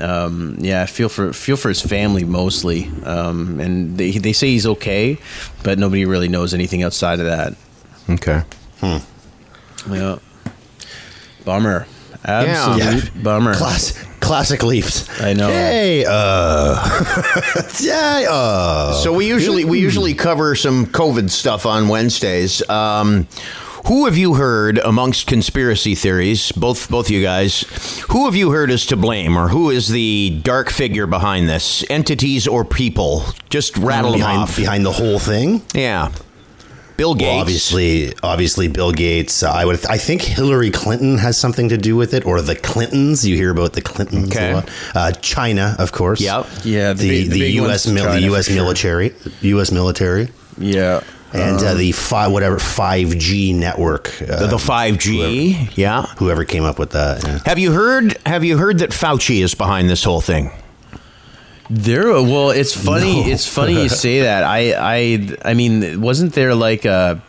um, 0.00 0.56
yeah, 0.60 0.86
feel 0.86 1.08
for 1.08 1.32
feel 1.32 1.56
for 1.56 1.68
his 1.68 1.80
family 1.80 2.24
mostly. 2.24 2.90
Um, 3.04 3.60
and 3.60 3.98
they 3.98 4.12
they 4.12 4.32
say 4.32 4.48
he's 4.48 4.66
okay, 4.66 5.18
but 5.62 5.78
nobody 5.78 6.04
really 6.04 6.28
knows 6.28 6.54
anything 6.54 6.82
outside 6.82 7.20
of 7.20 7.26
that. 7.26 7.54
okay. 8.10 8.42
Yeah, 9.90 10.18
bummer, 11.44 11.86
absolute 12.24 13.04
Yeah. 13.14 13.22
bummer. 13.22 13.54
Class, 13.54 13.92
classic 14.20 14.62
Leafs. 14.62 15.08
I 15.20 15.32
know. 15.32 15.48
Hey, 15.48 16.04
uh, 16.06 16.76
yeah, 17.80 18.26
uh. 18.30 18.92
So 18.94 19.12
we 19.12 19.26
usually 19.26 19.64
we 19.64 19.80
usually 19.80 20.14
cover 20.14 20.54
some 20.54 20.86
COVID 20.86 21.30
stuff 21.30 21.66
on 21.66 21.88
Wednesdays. 21.88 22.66
Um, 22.68 23.26
Who 23.86 24.04
have 24.04 24.16
you 24.16 24.34
heard 24.34 24.78
amongst 24.78 25.26
conspiracy 25.26 25.94
theories, 25.96 26.52
both 26.52 26.88
both 26.88 27.10
you 27.10 27.20
guys? 27.22 27.62
Who 28.10 28.26
have 28.26 28.36
you 28.36 28.50
heard 28.52 28.70
is 28.70 28.86
to 28.86 28.96
blame, 28.96 29.36
or 29.36 29.48
who 29.48 29.70
is 29.70 29.88
the 29.88 30.40
dark 30.44 30.70
figure 30.70 31.06
behind 31.06 31.48
this? 31.48 31.84
Entities 31.90 32.46
or 32.46 32.64
people? 32.64 33.24
Just 33.50 33.76
rattle 33.76 34.12
them 34.12 34.20
behind 34.20 34.38
off. 34.42 34.56
behind 34.56 34.86
the 34.86 34.92
whole 34.92 35.18
thing. 35.18 35.62
Yeah. 35.74 36.12
Bill 36.96 37.14
Gates. 37.14 37.26
Well, 37.32 37.40
obviously, 37.40 38.12
obviously, 38.22 38.68
Bill 38.68 38.92
Gates. 38.92 39.42
Uh, 39.42 39.50
I 39.50 39.64
would. 39.64 39.84
I 39.86 39.98
think 39.98 40.22
Hillary 40.22 40.70
Clinton 40.70 41.18
has 41.18 41.36
something 41.36 41.68
to 41.70 41.76
do 41.76 41.96
with 41.96 42.14
it, 42.14 42.24
or 42.24 42.40
the 42.40 42.54
Clintons. 42.54 43.26
You 43.26 43.34
hear 43.34 43.50
about 43.50 43.72
the 43.72 43.80
Clintons 43.80 44.30
Okay. 44.30 44.52
a 44.52 44.54
lot. 44.56 44.70
Uh, 44.94 45.10
China, 45.12 45.74
of 45.80 45.90
course. 45.90 46.20
Yep. 46.20 46.46
Yeah, 46.62 46.92
the 46.92 47.02
The 47.02 47.08
big- 47.22 47.30
the, 47.32 47.40
the 47.40 47.50
U.S. 47.52 47.86
one's 47.86 47.94
Mil- 47.96 48.12
the 48.12 48.20
U.S. 48.22 48.46
for 48.46 48.52
sure. 48.52 48.62
military, 48.62 49.14
U.S. 49.40 49.72
military, 49.72 50.28
Yeah. 50.56 51.00
And 51.34 51.62
uh, 51.62 51.74
the 51.74 51.92
fi- 51.92 52.28
whatever 52.28 52.58
five 52.58 53.16
G 53.18 53.52
network. 53.52 54.08
Uh, 54.22 54.40
The, 54.40 54.46
the 54.48 54.56
5G. 54.56 55.76
Yeah. 55.76 56.02
whoever 56.18 56.44
came 56.44 56.64
up 56.64 56.78
with 56.78 56.90
that. 56.90 57.22
yeah. 57.24 57.38
Have 57.46 57.58
you 57.58 57.72
heard 57.72 58.16
have 58.26 58.44
you 58.44 58.56
heard 58.58 58.78
that 58.78 58.90
Fauci 58.90 59.42
is 59.42 59.54
behind 59.54 59.88
this 59.88 60.04
whole 60.04 60.20
thing? 60.20 60.50
There, 61.70 62.04
well, 62.12 62.50
it's 62.50 62.74
funny. 62.74 63.30
It's 63.32 63.46
funny 63.46 63.82
you 63.82 63.88
say 63.88 64.22
that. 64.22 64.42
I, 64.44 64.72
I, 64.76 65.36
I 65.50 65.54
mean, 65.54 66.00
wasn't 66.02 66.34
there 66.34 66.54
like 66.54 66.84
a, 66.84 67.22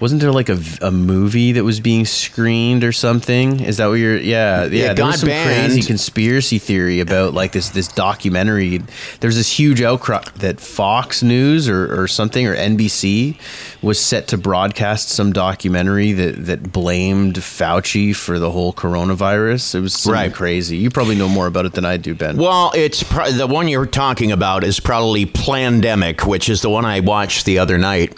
wasn't 0.00 0.20
there 0.20 0.30
like 0.32 0.48
a, 0.48 0.58
a 0.80 0.90
movie 0.92 1.52
that 1.52 1.64
was 1.64 1.80
being 1.80 2.04
screened 2.04 2.84
or 2.84 2.92
something? 2.92 3.60
Is 3.60 3.78
that 3.78 3.86
what 3.86 3.94
you're? 3.94 4.16
Yeah, 4.16 4.64
yeah. 4.66 4.92
there 4.92 5.04
was 5.06 5.20
some 5.20 5.28
banned. 5.28 5.72
crazy 5.72 5.86
conspiracy 5.86 6.58
theory 6.58 7.00
about 7.00 7.34
like 7.34 7.52
this 7.52 7.70
this 7.70 7.88
documentary. 7.88 8.80
There's 9.20 9.36
this 9.36 9.58
huge 9.58 9.82
outcry 9.82 10.22
that 10.36 10.60
Fox 10.60 11.22
News 11.22 11.68
or, 11.68 12.00
or 12.02 12.06
something 12.06 12.46
or 12.46 12.54
NBC 12.54 13.38
was 13.82 13.98
set 14.00 14.28
to 14.28 14.38
broadcast 14.38 15.08
some 15.08 15.32
documentary 15.32 16.12
that 16.12 16.46
that 16.46 16.72
blamed 16.72 17.34
Fauci 17.36 18.14
for 18.14 18.38
the 18.38 18.50
whole 18.52 18.72
coronavirus. 18.72 19.74
It 19.74 19.80
was 19.80 20.06
Right. 20.06 20.32
crazy. 20.32 20.76
You 20.76 20.90
probably 20.90 21.16
know 21.16 21.28
more 21.28 21.46
about 21.48 21.66
it 21.66 21.72
than 21.72 21.84
I 21.84 21.96
do, 21.96 22.14
Ben. 22.14 22.36
Well, 22.36 22.70
it's 22.74 23.02
pro- 23.02 23.30
the 23.30 23.46
one 23.46 23.66
you're 23.68 23.84
talking 23.86 24.30
about 24.32 24.62
is 24.64 24.78
probably 24.80 25.26
Plandemic, 25.26 26.24
which 26.26 26.48
is 26.48 26.62
the 26.62 26.70
one 26.70 26.84
I 26.84 27.00
watched 27.00 27.44
the 27.46 27.58
other 27.58 27.78
night. 27.78 28.16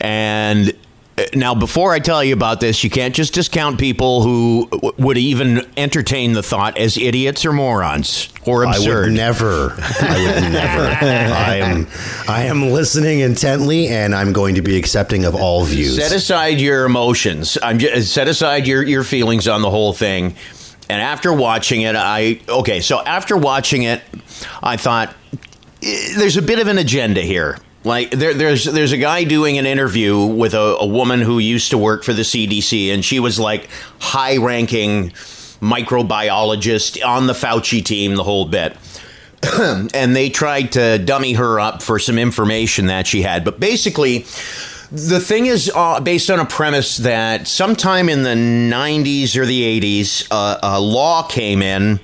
And 0.00 0.72
now, 1.34 1.54
before 1.54 1.92
I 1.92 1.98
tell 1.98 2.22
you 2.22 2.34
about 2.34 2.60
this, 2.60 2.82
you 2.84 2.90
can't 2.90 3.14
just 3.14 3.34
discount 3.34 3.78
people 3.78 4.22
who 4.22 4.68
w- 4.70 4.92
would 4.98 5.18
even 5.18 5.66
entertain 5.76 6.32
the 6.32 6.42
thought 6.42 6.76
as 6.78 6.96
idiots 6.96 7.44
or 7.44 7.52
morons 7.52 8.28
or 8.46 8.66
I 8.66 8.76
absurd. 8.76 9.06
would 9.06 9.12
never. 9.16 9.70
I 10.00 10.18
would 10.42 10.52
never. 10.52 10.82
I 10.82 11.56
am. 11.56 11.86
I 12.28 12.42
am 12.44 12.70
listening 12.70 13.20
intently, 13.20 13.88
and 13.88 14.14
I'm 14.14 14.32
going 14.32 14.54
to 14.56 14.62
be 14.62 14.76
accepting 14.78 15.24
of 15.24 15.34
all 15.34 15.64
views. 15.64 15.96
Set 15.96 16.12
aside 16.12 16.60
your 16.60 16.84
emotions. 16.84 17.56
I'm 17.62 17.78
just, 17.78 18.12
set 18.12 18.28
aside 18.28 18.66
your 18.66 18.82
your 18.82 19.04
feelings 19.04 19.48
on 19.48 19.62
the 19.62 19.70
whole 19.70 19.92
thing. 19.92 20.34
And 20.88 21.00
after 21.00 21.32
watching 21.32 21.82
it, 21.82 21.94
I 21.96 22.40
okay. 22.48 22.80
So 22.80 23.00
after 23.00 23.36
watching 23.36 23.82
it, 23.84 24.02
I 24.62 24.76
thought 24.76 25.14
eh, 25.82 26.14
there's 26.16 26.36
a 26.36 26.42
bit 26.42 26.58
of 26.58 26.66
an 26.66 26.78
agenda 26.78 27.20
here. 27.20 27.58
Like 27.82 28.10
there, 28.10 28.34
there's 28.34 28.64
there's 28.64 28.92
a 28.92 28.98
guy 28.98 29.24
doing 29.24 29.56
an 29.56 29.66
interview 29.66 30.24
with 30.24 30.52
a, 30.54 30.76
a 30.80 30.86
woman 30.86 31.20
who 31.20 31.38
used 31.38 31.70
to 31.70 31.78
work 31.78 32.04
for 32.04 32.12
the 32.12 32.22
CDC, 32.22 32.92
and 32.92 33.04
she 33.04 33.18
was 33.18 33.40
like 33.40 33.68
high 34.00 34.36
ranking 34.36 35.10
microbiologist 35.60 37.04
on 37.04 37.26
the 37.26 37.32
Fauci 37.32 37.84
team, 37.84 38.16
the 38.16 38.24
whole 38.24 38.46
bit 38.46 38.76
and 39.94 40.14
they 40.14 40.28
tried 40.28 40.72
to 40.72 40.98
dummy 40.98 41.32
her 41.34 41.58
up 41.58 41.82
for 41.82 41.98
some 41.98 42.18
information 42.18 42.86
that 42.86 43.06
she 43.06 43.22
had. 43.22 43.44
But 43.44 43.58
basically, 43.58 44.26
the 44.92 45.20
thing 45.20 45.46
is 45.46 45.70
uh, 45.74 46.00
based 46.00 46.30
on 46.30 46.40
a 46.40 46.44
premise 46.44 46.98
that 46.98 47.48
sometime 47.48 48.08
in 48.08 48.22
the 48.22 48.30
90s 48.30 49.36
or 49.36 49.46
the 49.46 49.80
80s, 49.80 50.26
uh, 50.30 50.58
a 50.62 50.80
law 50.80 51.22
came 51.22 51.62
in 51.62 52.00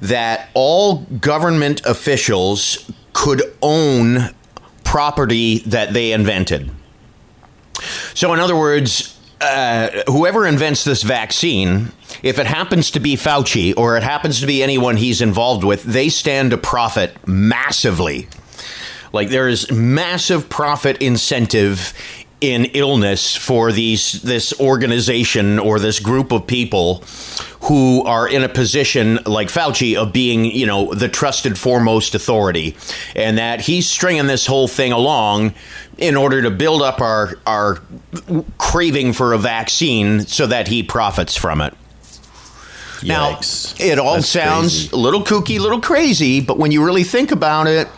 that 0.00 0.50
all 0.54 0.98
government 1.20 1.84
officials 1.84 2.90
could 3.12 3.42
own 3.60 4.30
property 4.88 5.58
that 5.58 5.92
they 5.92 6.12
invented. 6.12 6.70
So, 8.14 8.32
in 8.32 8.40
other 8.40 8.56
words, 8.56 9.18
uh, 9.40 10.02
whoever 10.06 10.46
invents 10.46 10.82
this 10.82 11.02
vaccine, 11.02 11.92
if 12.22 12.38
it 12.38 12.46
happens 12.46 12.90
to 12.92 13.00
be 13.00 13.14
Fauci 13.14 13.74
or 13.76 13.98
it 13.98 14.02
happens 14.02 14.40
to 14.40 14.46
be 14.46 14.62
anyone 14.62 14.96
he's 14.96 15.20
involved 15.20 15.62
with, 15.62 15.82
they 15.82 16.08
stand 16.08 16.52
to 16.52 16.56
profit 16.56 17.14
massively. 17.28 18.28
Like 19.12 19.28
there 19.28 19.46
is 19.46 19.70
massive 19.70 20.48
profit 20.48 20.96
incentive 21.02 21.92
in 22.40 22.66
illness 22.66 23.34
for 23.34 23.72
these 23.72 24.22
this 24.22 24.58
organization 24.60 25.58
or 25.58 25.78
this 25.78 25.98
group 25.98 26.30
of 26.30 26.46
people 26.46 27.02
who 27.62 28.04
are 28.04 28.28
in 28.28 28.44
a 28.44 28.48
position 28.48 29.18
like 29.26 29.48
Fauci 29.48 29.96
of 29.96 30.12
being, 30.12 30.44
you 30.44 30.64
know, 30.64 30.94
the 30.94 31.08
trusted 31.08 31.58
foremost 31.58 32.14
authority 32.14 32.76
and 33.16 33.38
that 33.38 33.62
he's 33.62 33.90
stringing 33.90 34.28
this 34.28 34.46
whole 34.46 34.68
thing 34.68 34.92
along 34.92 35.54
in 35.96 36.16
order 36.16 36.40
to 36.42 36.50
build 36.50 36.80
up 36.82 37.00
our 37.00 37.34
our 37.46 37.80
craving 38.58 39.12
for 39.12 39.32
a 39.32 39.38
vaccine 39.38 40.20
so 40.20 40.46
that 40.46 40.68
he 40.68 40.82
profits 40.82 41.36
from 41.36 41.60
it. 41.60 41.74
Now, 43.02 43.38
it 43.78 43.98
all 43.98 44.14
That's 44.14 44.28
sounds 44.28 44.72
crazy. 44.72 44.90
a 44.92 44.96
little 44.96 45.22
kooky, 45.22 45.58
a 45.58 45.62
little 45.62 45.80
crazy, 45.80 46.40
but 46.40 46.58
when 46.58 46.72
you 46.72 46.84
really 46.84 47.04
think 47.04 47.30
about 47.30 47.68
it, 47.68 47.88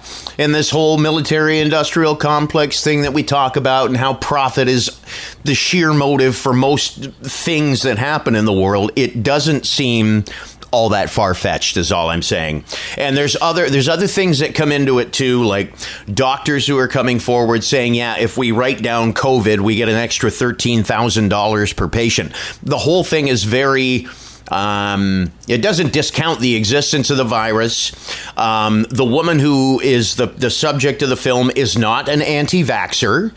and 0.41 0.55
this 0.55 0.71
whole 0.71 0.97
military 0.97 1.59
industrial 1.59 2.17
complex 2.17 2.83
thing 2.83 3.03
that 3.03 3.13
we 3.13 3.23
talk 3.23 3.57
about, 3.57 3.89
and 3.89 3.97
how 3.99 4.15
profit 4.15 4.69
is 4.69 4.99
the 5.45 5.55
sheer 5.55 5.93
motive 5.93 6.35
for 6.35 6.55
most 6.55 7.13
things 7.13 7.83
that 7.83 7.99
happen 7.99 8.35
in 8.35 8.47
the 8.47 8.53
world, 8.53 8.91
it 8.97 9.23
doesn't 9.23 9.67
seem 9.67 10.25
all 10.73 10.89
that 10.89 11.11
far 11.11 11.35
fetched 11.35 11.77
is 11.77 11.93
all 11.93 12.09
I'm 12.09 12.23
saying. 12.23 12.65
And 12.97 13.17
there's 13.17 13.37
other 13.43 13.69
there's 13.69 13.89
other 13.89 14.07
things 14.07 14.39
that 14.39 14.55
come 14.55 14.73
into 14.73 14.99
it 14.99 15.13
too, 15.13 15.45
like 15.45 15.75
doctors 16.07 16.67
who 16.67 16.79
are 16.79 16.89
coming 16.89 17.19
forward 17.19 17.63
saying, 17.63 17.95
yeah, 17.95 18.17
if 18.19 18.39
we 18.39 18.51
write 18.51 18.81
down 18.81 19.13
COVID, 19.13 19.61
we 19.61 19.77
get 19.77 19.91
an 19.91 19.97
extra 19.97 20.31
thirteen 20.31 20.85
thousand 20.85 21.29
dollars 21.29 21.75
per 21.75 21.87
patient. 21.87 22.33
The 22.63 22.79
whole 22.79 23.05
thing 23.05 23.29
is 23.29 23.45
very 23.45 24.07
um, 24.51 25.33
it 25.49 25.59
doesn't 25.59 25.93
discount 25.93 26.41
the 26.41 26.57
existence 26.57 27.11
of 27.11 27.17
the 27.17 27.25
virus. 27.25 27.93
Um, 28.37 28.85
the 28.91 29.05
woman 29.05 29.39
who 29.39 29.81
is 29.81 30.17
the, 30.17 30.27
the 30.27 30.51
subject 30.51 31.03
of 31.03 31.09
the 31.09 31.17
film 31.17 31.51
is 31.55 31.79
not 31.79 32.09
an 32.09 32.23
anti 32.23 32.65
vaxxer, 32.65 33.33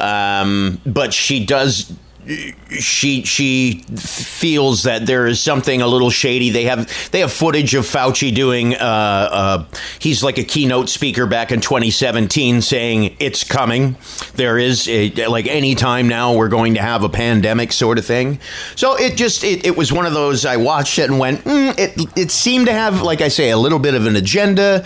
um, 0.00 0.80
but 0.86 1.12
she 1.12 1.44
does. 1.44 1.92
She 2.26 3.24
she 3.24 3.84
feels 3.96 4.84
that 4.84 5.06
there 5.06 5.26
is 5.26 5.40
something 5.40 5.82
a 5.82 5.88
little 5.88 6.10
shady. 6.10 6.50
They 6.50 6.64
have 6.64 7.10
they 7.10 7.18
have 7.18 7.32
footage 7.32 7.74
of 7.74 7.84
Fauci 7.84 8.32
doing. 8.32 8.74
Uh, 8.74 8.78
uh, 8.78 9.64
he's 9.98 10.22
like 10.22 10.38
a 10.38 10.44
keynote 10.44 10.88
speaker 10.88 11.26
back 11.26 11.50
in 11.50 11.60
2017, 11.60 12.62
saying 12.62 13.16
it's 13.18 13.42
coming. 13.42 13.96
There 14.34 14.56
is 14.56 14.88
a, 14.88 15.10
like 15.26 15.48
any 15.48 15.74
time 15.74 16.06
now 16.06 16.34
we're 16.34 16.48
going 16.48 16.74
to 16.74 16.80
have 16.80 17.02
a 17.02 17.08
pandemic 17.08 17.72
sort 17.72 17.98
of 17.98 18.06
thing. 18.06 18.38
So 18.76 18.96
it 18.96 19.16
just 19.16 19.42
it, 19.42 19.66
it 19.66 19.76
was 19.76 19.92
one 19.92 20.06
of 20.06 20.12
those. 20.12 20.46
I 20.46 20.58
watched 20.58 21.00
it 21.00 21.10
and 21.10 21.18
went. 21.18 21.42
Mm, 21.42 21.76
it 21.76 22.08
it 22.16 22.30
seemed 22.30 22.66
to 22.66 22.72
have 22.72 23.02
like 23.02 23.20
I 23.20 23.28
say 23.28 23.50
a 23.50 23.58
little 23.58 23.80
bit 23.80 23.94
of 23.94 24.06
an 24.06 24.14
agenda, 24.14 24.84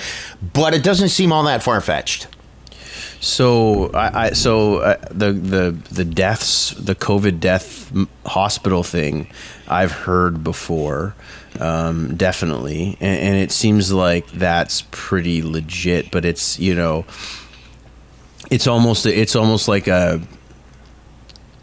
but 0.55 0.73
it 0.73 0.83
doesn't 0.83 1.11
seem 1.11 1.33
all 1.33 1.43
that 1.43 1.63
far 1.63 1.83
fetched. 1.83 2.29
So 3.21 3.91
I, 3.93 4.27
I 4.27 4.31
so 4.31 4.77
uh, 4.79 4.97
the 5.11 5.33
the 5.33 5.71
the 5.91 6.05
deaths, 6.05 6.71
the 6.71 6.95
COVID 6.95 7.41
death 7.41 7.93
hospital 8.27 8.83
thing, 8.83 9.29
I've 9.69 9.93
heard 9.93 10.45
before, 10.45 11.15
um, 11.59 12.17
definitely, 12.17 12.97
and, 13.01 13.21
and 13.21 13.37
it 13.37 13.51
seems 13.53 13.93
like 13.93 14.27
that's 14.33 14.83
pretty 14.91 15.43
legit. 15.43 16.11
But 16.11 16.25
it's 16.25 16.59
you 16.59 16.75
know, 16.75 17.07
it's 18.51 18.67
almost 18.67 19.07
it's 19.07 19.35
almost 19.35 19.67
like 19.67 19.89
a 19.89 20.21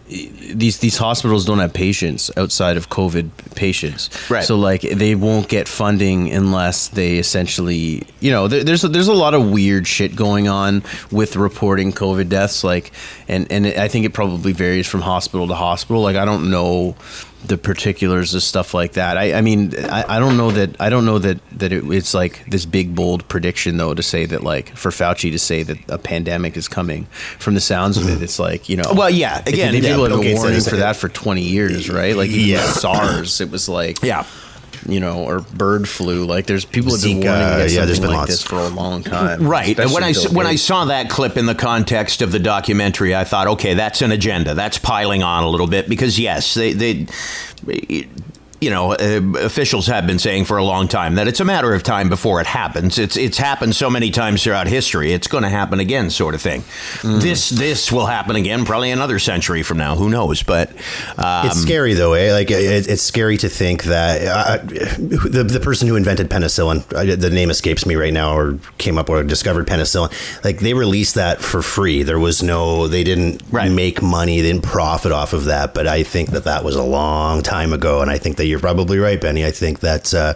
these 0.08 0.80
these 0.80 0.98
hospitals 0.98 1.46
don't 1.46 1.60
have 1.60 1.74
patients 1.74 2.30
outside 2.36 2.78
of 2.78 2.89
COVID 2.89 3.56
patients, 3.56 4.10
Right. 4.30 4.44
So 4.44 4.58
like 4.58 4.82
they 4.82 5.16
won't 5.16 5.48
get 5.48 5.68
funding 5.68 6.32
unless 6.32 6.89
they 6.89 7.18
essentially, 7.18 8.04
you 8.20 8.32
know, 8.32 8.48
there, 8.48 8.63
there's 8.63 8.84
a, 8.84 8.89
there's 8.89 9.08
a 9.08 9.13
lot 9.13 9.34
of 9.34 9.50
weird 9.50 9.88
shit 9.88 10.16
going 10.16 10.48
on 10.48 10.84
with 11.12 11.36
reporting 11.36 11.94
COVID 11.94 12.30
deaths. 12.30 12.63
Like, 12.63 12.92
and 13.28 13.50
and 13.52 13.66
I 13.66 13.88
think 13.88 14.06
it 14.06 14.13
probably 14.13 14.52
varies 14.52 14.88
from 14.88 15.02
hospital 15.02 15.48
to 15.48 15.56
hospital. 15.56 16.02
Like, 16.02 16.18
I 16.18 16.26
don't 16.26 16.52
know 16.52 16.96
the 17.45 17.58
particulars 17.58 18.34
of 18.34 18.43
stuff 18.43 18.73
like 18.73 18.93
that. 18.93 19.17
I, 19.17 19.34
I 19.34 19.41
mean, 19.41 19.73
I, 19.89 20.15
I 20.15 20.19
don't 20.19 20.38
know 20.38 20.51
that 20.51 20.79
I 20.79 20.89
don't 20.89 21.06
know 21.06 21.19
that 21.19 21.39
that 21.60 21.73
it, 21.73 21.84
it's 21.91 22.13
like 22.13 22.45
this 22.49 22.65
big 22.65 22.95
bold 22.95 23.27
prediction 23.27 23.77
though 23.77 23.93
to 23.93 24.03
say 24.03 24.25
that 24.25 24.43
like 24.43 24.75
for 24.75 24.89
Fauci 24.91 25.32
to 25.32 25.39
say 25.39 25.63
that 25.63 25.77
a 25.89 25.97
pandemic 25.97 26.56
is 26.58 26.67
coming. 26.67 27.06
From 27.39 27.53
the 27.53 27.62
sounds 27.62 27.97
of 27.97 28.08
it, 28.10 28.21
it's 28.21 28.39
like 28.39 28.69
you 28.69 28.77
know. 28.77 28.93
Well, 28.93 29.10
yeah, 29.10 29.39
again, 29.45 29.73
they 29.73 29.79
yeah, 29.79 29.89
people 29.95 30.10
have 30.10 30.21
been 30.21 30.38
warning 30.38 30.62
for 30.62 30.77
that 30.77 30.95
for 30.95 31.10
twenty 31.10 31.43
years, 31.43 31.89
right? 31.89 32.15
Like 32.15 32.29
even 32.29 32.49
Yeah. 32.49 32.63
SARS, 32.71 33.41
it 33.41 33.51
was 33.51 33.67
like 33.67 34.01
Yeah. 34.01 34.25
You 34.88 35.00
know, 35.00 35.24
or 35.24 35.39
bird 35.41 35.88
flu. 35.88 36.26
Like 36.26 36.46
there's 36.46 36.65
people 36.65 36.91
have 36.91 37.02
been 37.02 37.22
Zika, 37.22 37.26
warning 37.26 37.41
yeah, 37.41 37.56
against 37.56 37.76
the's 37.76 37.76
something 37.76 38.02
been 38.02 38.10
like 38.10 38.17
lots. 38.17 38.32
this 38.32 38.43
for 38.43 38.60
a 38.60 38.69
long 38.69 39.04
time. 39.04 39.48
Right. 39.48 39.78
And 39.80 39.91
when 39.91 40.04
I 40.04 40.10
Especially 40.10 40.36
when 40.38 40.48
I 40.48 40.56
saw 40.56 40.86
that 40.86 41.10
clip 41.10 41.38
in 41.38 41.46
the 41.46 41.56
context 41.56 42.22
of 42.22 42.32
the 42.32 42.39
documentary, 42.39 43.15
I 43.15 43.24
thought, 43.24 43.48
okay, 43.48 43.74
that's 43.74 44.02
an 44.02 44.12
agenda. 44.12 44.54
That's 44.54 44.78
piling 44.78 45.24
on 45.24 45.43
a 45.43 45.50
little 45.50 45.67
bit 45.67 45.89
because 45.89 46.19
yes, 46.19 46.54
they 46.54 46.74
they 46.74 47.08
you 48.63 48.69
know, 48.69 48.93
uh, 48.93 49.21
officials 49.39 49.88
have 49.88 50.08
been 50.08 50.19
saying 50.19 50.45
for 50.45 50.58
a 50.58 50.63
long 50.63 50.88
time 50.88 51.15
that 51.15 51.28
it's 51.28 51.39
a 51.39 51.45
matter 51.45 51.73
of 51.73 51.84
time 51.84 52.08
before 52.10 52.39
it 52.41 52.47
happens. 52.47 52.97
It's 52.97 53.17
it's 53.17 53.38
happened 53.38 53.76
so 53.76 53.89
many 53.89 54.10
times 54.12 54.43
throughout 54.43 54.67
history. 54.67 55.12
It's 55.13 55.28
going 55.28 55.43
to 55.43 55.49
happen 55.49 55.80
again, 55.80 56.10
sort 56.10 56.36
of 56.36 56.41
thing. 56.41 56.63
This 57.04 57.49
this 57.49 57.91
will 57.91 58.06
happen 58.06 58.36
again, 58.36 58.65
probably 58.65 58.91
another 58.91 59.19
century 59.19 59.63
from 59.63 59.78
now. 59.78 59.95
Who 59.95 60.10
knows? 60.10 60.43
But 60.43 60.69
um, 61.17 61.47
It's 61.47 61.62
scary 61.62 61.93
though, 61.93 62.13
eh? 62.13 62.32
Like 62.34 62.49
it, 62.52 62.88
it's 62.89 63.02
scary 63.04 63.38
to 63.38 63.49
think 63.49 63.84
that 63.84 64.21
uh, 64.21 64.58
the 64.63 65.43
the 65.43 65.60
person 65.60 65.88
who 65.88 65.95
invented 65.95 66.30
penicillin, 66.30 66.88
the 67.19 67.30
name 67.30 67.49
escapes 67.49 67.86
me 67.86 67.95
right 67.95 68.13
now, 68.13 68.38
or 68.38 68.58
came 68.78 68.97
up 68.97 69.10
or 69.10 69.23
discovered 69.23 69.67
penicillin, 69.67 70.12
like 70.43 70.60
they 70.60 70.73
released 70.73 71.15
that 71.15 71.41
for 71.41 71.62
free. 71.62 72.04
There 72.04 72.19
was 72.19 72.41
no, 72.41 72.88
they 72.88 73.04
didn't 73.04 73.41
Right. 73.52 73.71
make 73.71 74.02
money, 74.02 74.41
they 74.41 74.52
didn't 74.52 74.63
profit 74.63 75.12
off 75.12 75.34
of 75.34 75.45
that. 75.45 75.73
But 75.73 75.88
I 75.88 76.04
think 76.04 76.30
that 76.32 76.45
that 76.45 76.63
was 76.63 76.76
a 76.76 76.84
long 76.84 77.41
time 77.43 77.73
ago, 77.73 78.02
and 78.02 78.10
I 78.10 78.17
think 78.17 78.38
that 78.38 78.45
you're 78.54 78.60
probably 78.62 78.98
right, 79.00 79.20
Benny. 79.20 79.46
I 79.46 79.52
think 79.52 79.80
that. 79.82 80.13
Uh, 80.13 80.34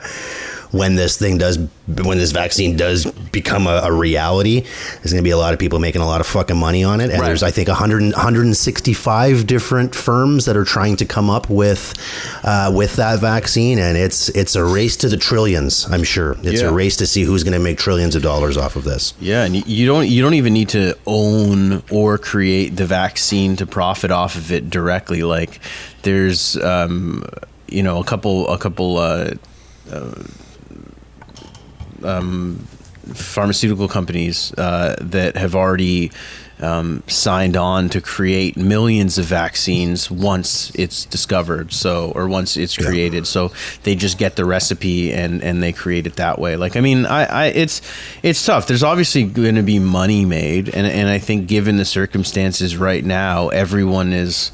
when 0.71 0.95
this 0.95 1.17
thing 1.17 1.37
does, 1.37 1.57
when 2.03 2.17
this 2.17 2.33
vaccine 2.33 2.75
does 2.75 3.05
become 3.31 3.67
a, 3.67 3.79
a 3.85 3.91
reality, 3.91 4.59
there's 4.59 5.13
going 5.13 5.15
to 5.15 5.21
be 5.23 5.29
a 5.31 5.37
lot 5.37 5.53
of 5.53 5.59
people 5.59 5.79
making 5.79 6.01
a 6.01 6.05
lot 6.05 6.19
of 6.19 6.27
fucking 6.27 6.57
money 6.57 6.83
on 6.83 6.99
it. 6.99 7.05
And 7.09 7.21
Right. 7.21 7.27
there's, 7.27 7.41
I 7.41 7.51
think, 7.51 7.69
100, 7.69 8.01
165 8.61 9.47
different 9.47 9.95
firms 9.95 10.43
that 10.43 10.57
are 10.57 10.65
trying 10.65 10.97
to 10.97 11.05
come 11.05 11.29
up 11.29 11.49
with 11.49 11.93
uh, 12.43 12.69
with 12.75 12.97
that 12.97 13.19
vaccine, 13.19 13.79
and 13.79 13.97
it's 13.97 14.27
it's 14.29 14.57
a 14.57 14.63
race 14.65 14.97
to 14.97 15.07
the 15.07 15.15
trillions. 15.15 15.87
I'm 15.89 16.03
sure 16.03 16.35
it's 16.43 16.61
Yeah. 16.61 16.67
a 16.67 16.73
race 16.73 16.97
to 16.97 17.07
see 17.07 17.23
who's 17.23 17.43
going 17.45 17.53
to 17.53 17.59
make 17.63 17.77
trillions 17.77 18.13
of 18.15 18.21
dollars 18.21 18.57
off 18.57 18.75
of 18.75 18.83
this. 18.83 19.13
Yeah, 19.21 19.45
and 19.45 19.55
you 19.67 19.85
don't 19.85 20.09
you 20.09 20.21
don't 20.21 20.33
even 20.33 20.51
need 20.53 20.67
to 20.69 20.95
own 21.05 21.81
or 21.89 22.17
create 22.17 22.75
the 22.75 22.85
vaccine 22.85 23.55
to 23.55 23.65
profit 23.65 24.11
off 24.11 24.35
of 24.35 24.51
it 24.51 24.69
directly. 24.69 25.23
Like 25.23 25.61
there's 26.01 26.57
um, 26.57 27.23
you 27.67 27.83
know 27.83 27.99
a 27.99 28.03
couple 28.03 28.47
a 28.47 28.57
couple 28.57 28.97
uh, 28.97 29.31
uh, 29.91 30.23
um, 32.03 32.67
pharmaceutical 33.13 33.87
companies 33.87 34.53
uh, 34.57 34.95
that 34.99 35.37
have 35.37 35.55
already 35.55 36.11
um, 36.59 37.03
signed 37.07 37.55
on 37.55 37.87
to 37.89 38.01
create 38.01 38.57
millions 38.57 39.17
of 39.17 39.25
vaccines 39.25 40.09
once 40.09 40.71
it's 40.73 41.05
discovered 41.05 41.71
so 41.71 42.11
or 42.15 42.27
once 42.27 42.57
it's 42.57 42.75
created. 42.75 43.27
So 43.27 43.51
they 43.83 43.95
just 43.95 44.17
get 44.17 44.35
the 44.35 44.45
recipe 44.45 45.13
and 45.13 45.43
and 45.43 45.61
they 45.61 45.71
create 45.71 46.07
it 46.07 46.15
that 46.15 46.39
way. 46.39 46.55
Like 46.55 46.75
i 46.75 46.81
mean 46.81 47.05
i, 47.05 47.25
I 47.25 47.45
it's 47.47 47.81
it's 48.23 48.43
tough. 48.43 48.67
There's 48.67 48.83
obviously 48.83 49.23
going 49.23 49.55
to 49.55 49.63
be 49.63 49.79
money 49.79 50.25
made 50.25 50.69
and 50.69 50.87
and 50.87 51.09
i 51.09 51.19
think 51.19 51.47
given 51.47 51.77
the 51.77 51.85
circumstances 51.85 52.75
right 52.77 53.03
now 53.05 53.49
everyone 53.49 54.13
is 54.13 54.51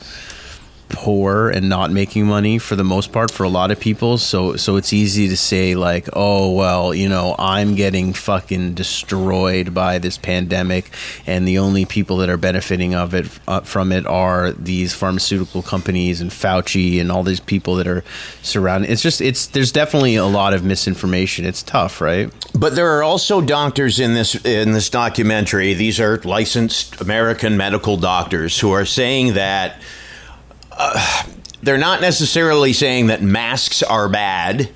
poor 0.93 1.49
and 1.49 1.67
not 1.67 1.91
making 1.91 2.25
money 2.25 2.57
for 2.57 2.75
the 2.75 2.83
most 2.83 3.11
part 3.11 3.31
for 3.31 3.43
a 3.43 3.49
lot 3.49 3.71
of 3.71 3.79
people. 3.79 4.17
So 4.17 4.55
so 4.55 4.77
it's 4.77 4.93
easy 4.93 5.27
to 5.27 5.37
say 5.37 5.75
like 5.75 6.07
oh 6.13 6.51
well 6.51 6.93
you 6.93 7.09
know 7.09 7.35
i'm 7.39 7.75
getting 7.75 8.13
fucking 8.13 8.73
destroyed 8.73 9.73
by 9.73 9.97
this 9.99 10.17
pandemic 10.17 10.89
and 11.25 11.47
the 11.47 11.57
only 11.57 11.85
people 11.85 12.17
that 12.17 12.29
are 12.29 12.37
benefiting 12.37 12.93
of 12.95 13.13
it 13.13 13.27
uh, 13.47 13.61
from 13.61 13.91
it 13.91 14.05
are 14.05 14.51
these 14.51 14.93
pharmaceutical 14.93 15.61
companies 15.61 16.21
and 16.21 16.31
Fauci 16.31 16.99
and 16.99 17.11
all 17.11 17.23
these 17.23 17.39
people 17.39 17.75
that 17.75 17.87
are 17.87 18.03
surrounding 18.41 18.91
it's 18.91 19.01
just 19.01 19.21
it's 19.21 19.47
there's 19.47 19.71
definitely 19.71 20.15
a 20.15 20.25
lot 20.25 20.53
of 20.53 20.63
misinformation. 20.63 21.45
It's 21.45 21.63
tough 21.63 22.01
right? 22.01 22.31
But 22.53 22.75
there 22.75 22.97
are 22.97 23.03
also 23.03 23.41
doctors 23.41 23.99
in 23.99 24.13
this 24.13 24.35
in 24.45 24.71
this 24.73 24.89
documentary. 24.89 25.73
These 25.73 25.99
are 25.99 26.17
licensed 26.19 27.01
American 27.01 27.57
medical 27.57 27.97
doctors 27.97 28.59
who 28.59 28.71
are 28.71 28.85
saying 28.85 29.33
that 29.33 29.81
they're 31.61 31.77
not 31.77 32.01
necessarily 32.01 32.73
saying 32.73 33.07
that 33.07 33.21
masks 33.21 33.81
are 33.83 34.09
bad. 34.09 34.69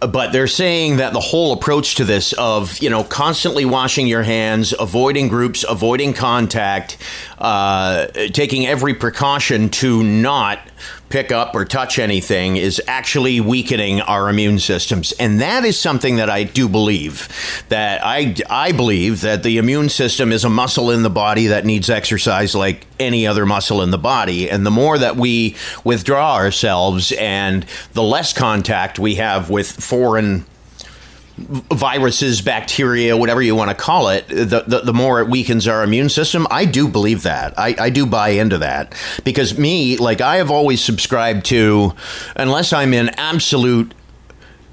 But 0.00 0.32
they're 0.32 0.46
saying 0.46 0.96
that 0.96 1.12
the 1.12 1.20
whole 1.20 1.52
approach 1.52 1.96
to 1.96 2.06
this 2.06 2.32
of, 2.32 2.78
you 2.78 2.88
know, 2.88 3.04
constantly 3.04 3.66
washing 3.66 4.06
your 4.06 4.22
hands, 4.22 4.72
avoiding 4.80 5.28
groups, 5.28 5.62
avoiding 5.68 6.14
contact, 6.14 6.96
uh, 7.36 8.06
taking 8.32 8.66
every 8.66 8.94
precaution 8.94 9.68
to 9.68 10.02
not 10.02 10.58
pick 11.08 11.32
up 11.32 11.54
or 11.54 11.64
touch 11.64 11.98
anything 11.98 12.56
is 12.56 12.80
actually 12.86 13.40
weakening 13.40 14.00
our 14.02 14.28
immune 14.28 14.58
systems. 14.58 15.12
And 15.12 15.40
that 15.40 15.64
is 15.64 15.78
something 15.78 16.16
that 16.16 16.30
I 16.30 16.44
do 16.44 16.68
believe. 16.68 17.28
That 17.68 18.00
I, 18.04 18.36
I 18.48 18.72
believe 18.72 19.20
that 19.22 19.42
the 19.42 19.58
immune 19.58 19.88
system 19.88 20.32
is 20.32 20.44
a 20.44 20.50
muscle 20.50 20.90
in 20.90 21.02
the 21.02 21.10
body 21.10 21.48
that 21.48 21.64
needs 21.64 21.90
exercise 21.90 22.54
like 22.54 22.86
any 22.98 23.26
other 23.26 23.46
muscle 23.46 23.82
in 23.82 23.90
the 23.90 23.98
body. 23.98 24.48
And 24.48 24.64
the 24.64 24.70
more 24.70 24.98
that 24.98 25.16
we 25.16 25.56
withdraw 25.84 26.34
ourselves 26.34 27.12
and 27.12 27.66
the 27.92 28.02
less 28.02 28.32
contact 28.32 28.98
we 28.98 29.16
have 29.16 29.50
with 29.50 29.70
foreign 29.70 30.46
viruses, 31.40 32.40
bacteria, 32.42 33.16
whatever 33.16 33.42
you 33.42 33.54
want 33.54 33.70
to 33.70 33.76
call 33.76 34.08
it, 34.08 34.28
the, 34.28 34.64
the, 34.66 34.80
the 34.84 34.92
more 34.92 35.20
it 35.20 35.28
weakens 35.28 35.66
our 35.66 35.82
immune 35.82 36.08
system. 36.08 36.46
I 36.50 36.64
do 36.64 36.88
believe 36.88 37.22
that. 37.22 37.58
I, 37.58 37.74
I 37.78 37.90
do 37.90 38.06
buy 38.06 38.30
into 38.30 38.58
that. 38.58 38.94
Because 39.24 39.58
me, 39.58 39.96
like, 39.96 40.20
I 40.20 40.36
have 40.36 40.50
always 40.50 40.82
subscribed 40.82 41.46
to, 41.46 41.94
unless 42.36 42.72
I'm 42.72 42.94
in 42.94 43.08
absolute 43.10 43.92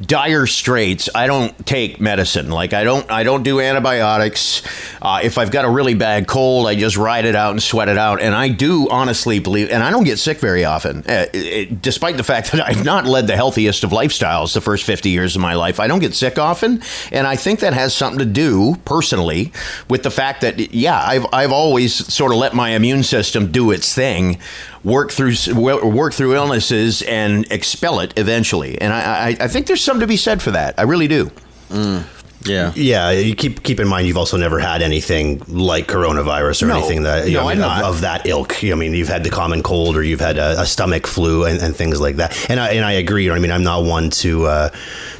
dire 0.01 0.45
straits 0.45 1.09
i 1.15 1.25
don't 1.25 1.65
take 1.65 1.99
medicine. 1.99 2.49
Like 2.49 2.73
i 2.73 2.83
don't 2.83 3.09
i 3.09 3.23
don't 3.23 3.43
do 3.43 3.59
antibiotics. 3.59 4.61
Uh, 5.01 5.21
if 5.23 5.37
i've 5.37 5.51
got 5.51 5.65
a 5.65 5.69
really 5.69 5.95
bad 5.95 6.27
cold 6.27 6.67
i 6.67 6.75
just 6.75 6.97
ride 6.97 7.25
it 7.25 7.35
out 7.35 7.51
and 7.51 7.61
sweat 7.61 7.89
it 7.89 7.97
out. 7.97 8.21
And 8.21 8.35
i 8.35 8.49
do 8.49 8.87
honestly 8.89 9.39
believe 9.39 9.69
and 9.71 9.81
i 9.81 9.89
don't 9.89 10.03
get 10.03 10.19
sick 10.19 10.39
very 10.39 10.65
often. 10.65 10.99
Uh, 10.99 11.25
it, 11.33 11.81
despite 11.81 12.17
the 12.17 12.23
fact 12.23 12.51
that 12.53 12.67
i've 12.67 12.85
not 12.85 13.05
led 13.05 13.27
the 13.27 13.35
healthiest 13.35 13.83
of 13.83 13.89
lifestyles 13.89 14.53
the 14.53 14.61
first 14.61 14.83
50 14.83 15.09
years 15.09 15.35
of 15.35 15.41
my 15.41 15.55
life 15.55 15.79
i 15.79 15.87
don't 15.87 15.99
get 15.99 16.13
sick 16.13 16.37
often. 16.37 16.81
And 17.11 17.25
i 17.25 17.35
think 17.35 17.59
that 17.61 17.73
has 17.73 17.93
something 17.93 18.19
to 18.19 18.25
do 18.25 18.75
personally 18.85 19.51
with 19.89 20.03
the 20.03 20.11
fact 20.11 20.41
that 20.41 20.73
yeah 20.73 21.03
i've, 21.05 21.25
I've 21.33 21.51
always 21.51 21.93
sort 22.13 22.31
of 22.31 22.37
let 22.37 22.53
my 22.53 22.69
immune 22.71 23.03
system 23.03 23.51
do 23.51 23.71
its 23.71 23.93
thing 23.93 24.37
work 24.83 25.11
through 25.11 25.33
work 25.55 26.13
through 26.13 26.35
illnesses 26.35 27.01
and 27.01 27.49
expel 27.51 27.99
it 27.99 28.13
eventually. 28.17 28.79
And 28.79 28.93
I, 28.93 29.29
I, 29.29 29.37
I 29.41 29.47
think 29.47 29.67
there's 29.67 29.83
something 29.83 30.01
to 30.01 30.07
be 30.07 30.17
said 30.17 30.41
for 30.41 30.51
that. 30.51 30.75
I 30.77 30.83
really 30.83 31.07
do. 31.07 31.31
Mm. 31.69 32.03
Yeah 32.47 32.71
Yeah, 32.75 33.11
you 33.11 33.35
keep 33.35 33.63
keep 33.63 33.79
in 33.79 33.87
mind 33.87 34.07
you've 34.07 34.17
also 34.17 34.37
never 34.37 34.59
had 34.59 34.81
anything 34.81 35.41
like 35.47 35.87
coronavirus 35.87 36.63
or 36.63 36.67
No. 36.67 36.77
anything 36.77 37.03
that 37.03 37.27
you 37.27 37.33
No, 37.35 37.41
know, 37.41 37.47
I 37.49 37.51
I'm 37.51 37.57
mean, 37.59 37.67
not. 37.67 37.83
of, 37.83 37.95
of 37.95 38.01
that 38.01 38.25
ilk. 38.27 38.63
I 38.63 38.73
mean, 38.75 38.93
you've 38.93 39.07
had 39.07 39.23
the 39.23 39.29
common 39.29 39.63
cold 39.63 39.95
or 39.95 40.03
you've 40.03 40.19
had 40.19 40.37
a, 40.37 40.61
a 40.61 40.65
stomach 40.65 41.07
flu 41.07 41.45
and, 41.45 41.59
and 41.61 41.75
things 41.75 41.99
like 42.01 42.15
that. 42.17 42.35
And 42.49 42.59
I 42.59 42.69
and 42.69 42.85
I 42.85 42.93
agree. 42.93 43.23
You 43.23 43.29
know, 43.29 43.35
I 43.35 43.39
mean, 43.39 43.51
I'm 43.51 43.63
not 43.63 43.83
one 43.83 44.09
to 44.21 44.45
uh, 44.45 44.69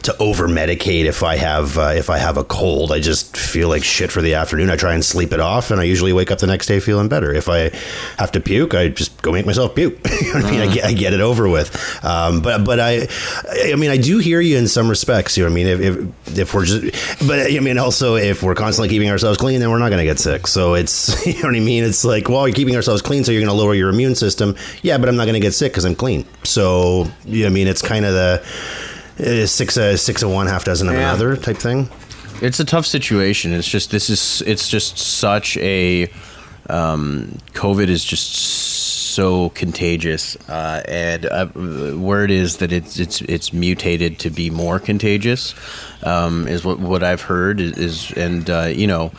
to 0.03 0.17
over 0.17 0.47
medicate 0.47 1.05
if 1.05 1.23
I 1.23 1.35
have 1.37 1.77
uh, 1.77 1.93
if 1.95 2.09
I 2.09 2.17
have 2.17 2.37
a 2.37 2.43
cold. 2.43 2.91
I 2.91 2.99
just 2.99 3.35
feel 3.37 3.67
like 3.69 3.83
shit 3.83 4.11
for 4.11 4.21
the 4.21 4.35
afternoon. 4.35 4.69
I 4.69 4.75
try 4.75 4.93
and 4.93 5.03
sleep 5.03 5.33
it 5.33 5.39
off, 5.39 5.71
and 5.71 5.79
I 5.81 5.83
usually 5.83 6.13
wake 6.13 6.31
up 6.31 6.39
the 6.39 6.47
next 6.47 6.67
day 6.67 6.79
feeling 6.79 7.07
better. 7.09 7.33
If 7.33 7.49
I 7.49 7.71
have 8.17 8.31
to 8.33 8.39
puke, 8.39 8.73
I 8.73 8.87
just 8.89 9.21
go 9.21 9.31
make 9.31 9.45
myself 9.45 9.75
puke. 9.75 9.97
you 10.21 10.33
know 10.33 10.39
what 10.41 10.45
I 10.45 10.51
mean? 10.51 10.61
I 10.61 10.73
get, 10.73 10.85
I 10.85 10.93
get 10.93 11.13
it 11.13 11.21
over 11.21 11.47
with. 11.49 11.69
Um, 12.03 12.41
but 12.41 12.63
but 12.63 12.79
I 12.79 13.07
I 13.71 13.75
mean, 13.75 13.89
I 13.91 13.97
do 13.97 14.19
hear 14.19 14.39
you 14.41 14.57
in 14.57 14.67
some 14.67 14.89
respects. 14.89 15.37
You 15.37 15.43
know, 15.43 15.49
I 15.51 15.53
mean, 15.53 15.67
if 15.67 15.79
if, 15.81 16.37
if 16.39 16.53
we're 16.53 16.65
just, 16.65 17.16
but 17.25 17.39
I 17.51 17.59
mean, 17.59 17.77
also 17.77 18.15
if 18.15 18.43
we're 18.43 18.53
constantly 18.55 18.89
keeping 18.89 19.09
ourselves 19.09 19.37
clean, 19.37 19.59
then 19.59 19.71
we're 19.71 19.79
not 19.79 19.89
going 19.89 19.99
to 19.99 20.05
get 20.05 20.19
sick. 20.19 20.45
So 20.47 20.75
it's 20.75 21.25
you 21.25 21.33
know 21.41 21.47
what 21.49 21.55
I 21.55 21.59
mean. 21.59 21.83
It's 21.83 22.03
like, 22.05 22.29
well, 22.29 22.47
you're 22.47 22.53
keeping 22.55 22.75
ourselves 22.75 23.01
clean, 23.01 23.23
so 23.23 23.31
you're 23.31 23.41
going 23.41 23.55
to 23.55 23.59
lower 23.59 23.73
your 23.73 23.89
immune 23.89 24.13
system. 24.15 24.55
Yeah, 24.83 24.97
but 24.97 25.09
I'm 25.09 25.15
not 25.15 25.23
going 25.25 25.33
to 25.33 25.39
get 25.39 25.53
sick 25.53 25.71
because 25.71 25.85
I'm 25.85 25.95
clean. 25.95 26.25
So 26.43 27.07
you 27.25 27.43
know, 27.43 27.47
I 27.47 27.51
mean, 27.51 27.67
it's 27.67 27.81
kind 27.81 28.05
of 28.05 28.13
the 28.13 29.43
uh, 29.43 29.45
six 29.47 29.77
uh, 29.77 29.97
six 29.97 30.21
of 30.21 30.29
one, 30.31 30.47
half 30.47 30.63
dozen 30.65 30.87
of 30.89 30.93
Yeah. 30.93 31.09
another 31.13 31.35
type 31.37 31.57
thing. 31.57 31.89
it's 32.41 32.59
a 32.59 32.65
tough 32.65 32.85
situation. 32.85 33.51
It's 33.53 33.67
just 33.67 33.89
this 33.89 34.09
is 34.11 34.43
it's 34.45 34.69
just 34.69 34.97
such 34.99 35.57
a 35.57 36.11
um, 36.69 37.37
COVID 37.53 37.87
is 37.87 38.03
just 38.03 38.33
so 38.33 38.76
contagious, 39.49 40.35
uh, 40.49 40.81
and 40.87 41.25
uh, 41.25 41.47
word 41.97 42.29
is 42.31 42.57
that 42.57 42.71
it's 42.71 42.99
it's 42.99 43.21
it's 43.21 43.51
mutated 43.53 44.19
to 44.19 44.29
be 44.29 44.49
more 44.49 44.79
contagious. 44.79 45.53
Um, 46.03 46.47
is 46.47 46.63
what 46.63 46.79
what 46.79 47.03
I've 47.03 47.21
heard 47.21 47.59
is, 47.59 47.77
is 47.77 48.11
and 48.11 48.49
uh, 48.49 48.65
you 48.73 48.87
know. 48.87 49.11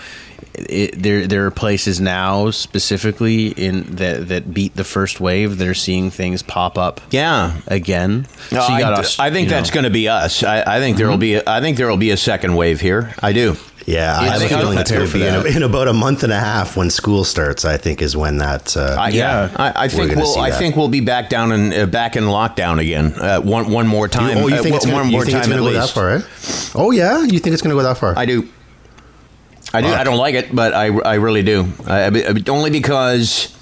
It, 0.60 1.00
there, 1.00 1.24
there 1.28 1.46
are 1.46 1.52
places 1.52 2.00
now 2.00 2.50
specifically 2.50 3.48
in 3.48 3.94
that 3.96 4.26
that 4.28 4.52
beat 4.52 4.74
the 4.74 4.82
first 4.82 5.20
wave 5.20 5.58
that 5.58 5.68
are 5.68 5.74
seeing 5.74 6.10
things 6.10 6.42
pop 6.42 6.76
up 6.76 7.00
Yeah. 7.12 7.60
again. 7.68 8.26
No, 8.50 8.66
you 8.66 8.74
I, 8.74 8.80
got 8.80 8.98
Aus- 8.98 9.20
I 9.20 9.30
think 9.30 9.48
that's 9.48 9.70
going 9.70 9.84
to 9.84 9.90
be 9.90 10.08
us. 10.08 10.42
I, 10.42 10.62
I 10.76 10.80
think 10.80 10.96
there 10.96 11.08
will 11.08 11.16
be. 11.16 11.36
I 11.46 11.60
think 11.60 11.76
there 11.76 11.86
will 11.86 11.96
be 11.96 12.10
a 12.10 12.16
second 12.16 12.56
wave 12.56 12.80
here. 12.80 13.14
I 13.22 13.32
do. 13.32 13.56
Yeah, 13.90 14.14
I, 14.18 14.24
I 14.24 14.28
have 14.28 14.42
a 14.42 14.48
feeling 14.48 14.78
it's 14.78 14.90
going 14.90 15.06
to 15.06 15.12
be 15.14 15.26
in, 15.26 15.32
that. 15.32 15.46
in 15.56 15.62
about 15.62 15.88
a 15.88 15.94
month 15.94 16.22
and 16.22 16.30
a 16.32 16.38
half 16.38 16.76
when 16.76 16.90
school 16.90 17.24
starts. 17.24 17.64
I 17.64 17.78
think 17.78 18.02
is 18.02 18.14
when 18.14 18.36
that. 18.38 18.76
Uh, 18.76 18.96
I, 19.00 19.08
yeah, 19.08 19.48
Yeah. 19.50 19.56
I, 19.56 19.84
I 19.84 19.88
think 19.88 20.14
we'll. 20.14 20.38
I 20.38 20.50
that. 20.50 20.58
think 20.58 20.76
we'll 20.76 20.88
be 20.88 21.00
back 21.00 21.30
down 21.30 21.52
in 21.52 21.72
uh, 21.72 21.86
back 21.86 22.14
in 22.14 22.24
lockdown 22.24 22.80
again. 22.80 23.14
Uh, 23.18 23.40
one 23.40 23.70
one 23.70 23.86
more 23.86 24.06
time. 24.06 24.36
oh, 24.38 24.46
you 24.48 24.56
Uh, 24.56 24.62
think 24.62 24.76
it's 24.76 24.84
one 24.86 24.94
going 25.04 25.12
more 25.12 25.24
to 25.24 25.30
time 25.30 25.50
at 25.50 25.58
go 25.58 25.64
that 25.72 25.80
least. 25.80 25.94
far? 25.94 26.10
Eh? 26.10 26.20
Oh 26.74 26.90
yeah, 26.90 27.22
you 27.22 27.38
think 27.38 27.54
it's 27.54 27.62
going 27.62 27.74
to 27.74 27.80
go 27.82 27.88
that 27.88 27.96
far? 27.96 28.12
I 28.18 28.26
do. 28.26 28.46
I 29.72 29.80
do. 29.80 29.88
I 29.88 30.04
don't 30.04 30.18
like 30.18 30.34
it, 30.34 30.54
but 30.54 30.74
I, 30.74 30.86
I 30.88 31.14
really 31.14 31.42
do. 31.42 31.66
I, 31.86 32.04
I 32.04 32.10
mean, 32.10 32.48
only 32.48 32.70
because. 32.70 33.54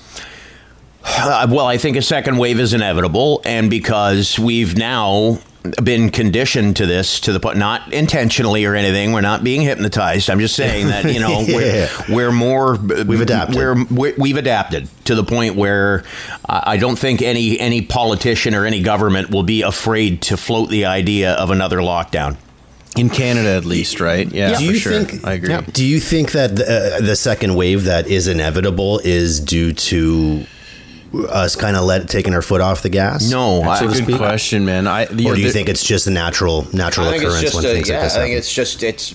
uh, 1.04 1.46
well, 1.50 1.66
I 1.66 1.78
think 1.78 1.96
a 1.96 2.02
second 2.02 2.36
wave 2.38 2.58
is 2.58 2.74
inevitable, 2.74 3.42
and 3.44 3.70
because 3.70 4.38
we've 4.40 4.76
now 4.76 5.38
been 5.82 6.10
conditioned 6.10 6.76
to 6.76 6.86
this 6.86 7.20
to 7.20 7.32
the 7.32 7.40
point, 7.40 7.58
not 7.58 7.92
intentionally 7.92 8.64
or 8.64 8.74
anything. 8.74 9.12
We're 9.12 9.20
not 9.20 9.44
being 9.44 9.62
hypnotized. 9.62 10.28
I'm 10.30 10.40
just 10.40 10.56
saying 10.56 10.88
that 10.88 11.04
you 11.12 11.20
know 11.20 11.40
Yeah. 11.46 11.88
we're, 12.08 12.14
we're 12.14 12.32
more 12.32 12.76
We've 12.76 13.20
adapted. 13.20 13.56
We're, 13.56 13.84
we're 13.86 14.14
we've 14.16 14.36
adapted 14.36 14.88
to 15.06 15.14
the 15.14 15.24
point 15.24 15.56
where 15.56 16.04
I 16.48 16.74
I 16.74 16.76
don't 16.78 16.96
think 16.98 17.22
any 17.22 17.58
any 17.58 17.82
politician 17.82 18.54
or 18.54 18.64
any 18.66 18.82
government 18.82 19.30
will 19.30 19.42
be 19.44 19.62
afraid 19.62 20.22
to 20.22 20.36
float 20.36 20.68
the 20.70 20.84
idea 20.86 21.32
of 21.34 21.50
another 21.50 21.78
lockdown. 21.78 22.36
In 22.96 23.10
Canada, 23.10 23.50
at 23.50 23.66
least, 23.66 24.00
right? 24.00 24.26
Yeah, 24.32 24.58
do 24.58 24.72
for 24.72 24.78
sure. 24.78 25.04
think? 25.04 25.26
I 25.26 25.34
agree. 25.34 25.56
Do 25.72 25.84
you 25.84 26.00
think 26.00 26.32
that 26.32 26.56
the, 26.56 26.96
uh, 26.96 27.00
the 27.02 27.14
second 27.14 27.54
wave 27.54 27.84
that 27.84 28.06
is 28.06 28.26
inevitable 28.26 29.00
is 29.04 29.38
due 29.38 29.74
to 29.74 30.46
us 31.24 31.56
kind 31.56 31.76
of 31.76 31.84
let 31.84 32.08
taking 32.08 32.34
our 32.34 32.42
foot 32.42 32.60
off 32.60 32.82
the 32.82 32.88
gas? 32.90 33.30
No, 33.30 33.60
That's 33.62 33.82
I- 33.82 33.84
a 33.84 33.88
good 33.88 33.96
speak? 34.04 34.16
question, 34.16 34.64
man. 34.64 34.86
I, 34.86 35.04
Or 35.04 35.14
do 35.34 35.40
you 35.40 35.50
think 35.50 35.68
it's 35.68 35.84
just 35.84 36.06
a 36.06 36.10
natural 36.10 36.66
natural 36.72 37.08
occurrence 37.08 37.54
when 37.54 37.62
things 37.62 37.88
like 37.88 38.00
this 38.00 38.14
happen? 38.14 38.32
it's 38.32 38.52
just 38.52 38.82
it's 38.82 39.14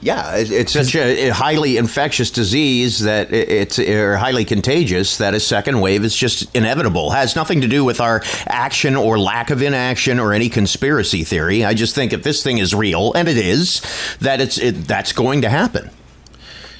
yeah, 0.00 0.36
it- 0.36 0.52
it's 0.52 0.72
such 0.72 0.94
a, 0.94 1.28
a 1.28 1.34
highly 1.34 1.76
infectious 1.76 2.30
disease 2.30 3.00
that 3.00 3.32
it- 3.32 3.48
it's 3.48 3.78
or 3.80 4.16
highly 4.16 4.44
contagious 4.44 5.16
that 5.16 5.34
a 5.34 5.40
second 5.40 5.80
wave 5.80 6.04
is 6.04 6.14
just 6.14 6.46
inevitable. 6.54 7.10
Has 7.10 7.34
nothing 7.34 7.60
to 7.62 7.66
do 7.66 7.84
with 7.84 8.00
our 8.00 8.22
action 8.46 8.94
or 8.94 9.18
lack 9.18 9.50
of 9.50 9.60
inaction 9.60 10.20
or 10.20 10.32
any 10.32 10.48
conspiracy 10.48 11.24
theory. 11.24 11.64
I 11.64 11.74
just 11.74 11.96
think 11.96 12.12
if 12.12 12.22
this 12.22 12.44
thing 12.44 12.58
is 12.58 12.72
real, 12.74 13.12
and 13.14 13.26
it 13.28 13.36
is, 13.36 13.82
that 14.20 14.40
it's 14.40 14.56
it, 14.58 14.86
that's 14.86 15.12
going 15.12 15.42
to 15.42 15.48
happen. 15.48 15.90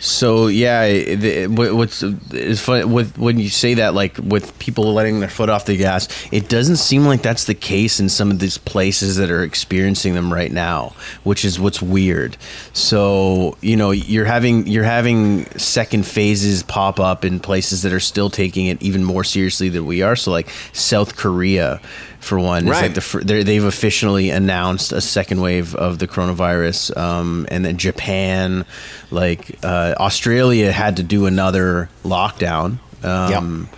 So 0.00 0.46
yeah, 0.46 1.46
what's 1.46 2.02
is 2.02 2.60
fun 2.60 2.92
with 2.92 3.18
when 3.18 3.38
you 3.38 3.48
say 3.48 3.74
that, 3.74 3.94
like 3.94 4.16
with 4.18 4.56
people 4.58 4.92
letting 4.92 5.20
their 5.20 5.28
foot 5.28 5.50
off 5.50 5.66
the 5.66 5.76
gas, 5.76 6.08
it 6.32 6.48
doesn't 6.48 6.76
seem 6.76 7.04
like 7.04 7.22
that's 7.22 7.44
the 7.44 7.54
case 7.54 7.98
in 7.98 8.08
some 8.08 8.30
of 8.30 8.38
these 8.38 8.58
places 8.58 9.16
that 9.16 9.30
are 9.30 9.42
experiencing 9.42 10.14
them 10.14 10.32
right 10.32 10.52
now, 10.52 10.94
which 11.24 11.44
is 11.44 11.58
what's 11.58 11.82
weird. 11.82 12.36
So 12.72 13.56
you 13.60 13.76
know, 13.76 13.90
you're 13.90 14.24
having 14.24 14.66
you're 14.66 14.84
having 14.84 15.46
second 15.58 16.06
phases 16.06 16.62
pop 16.62 17.00
up 17.00 17.24
in 17.24 17.40
places 17.40 17.82
that 17.82 17.92
are 17.92 18.00
still 18.00 18.30
taking 18.30 18.66
it 18.66 18.80
even 18.80 19.02
more 19.02 19.24
seriously 19.24 19.68
than 19.68 19.84
we 19.84 20.02
are. 20.02 20.14
So 20.14 20.30
like 20.30 20.48
South 20.72 21.16
Korea, 21.16 21.80
for 22.20 22.38
one, 22.38 22.66
Right. 22.66 22.82
like 22.82 22.94
the 22.94 23.20
they're- 23.24 23.44
they've 23.44 23.64
officially 23.64 24.30
announced 24.30 24.92
a 24.92 25.00
second 25.00 25.40
wave 25.40 25.74
of 25.74 25.98
the 25.98 26.06
coronavirus, 26.08 26.96
um, 26.96 27.46
and 27.50 27.64
then 27.64 27.76
Japan, 27.76 28.64
like 29.10 29.56
uh, 29.62 29.94
Australia, 29.98 30.72
had 30.72 30.96
to 30.96 31.02
do 31.02 31.26
another 31.26 31.88
lockdown. 32.04 32.78
Um, 33.04 33.68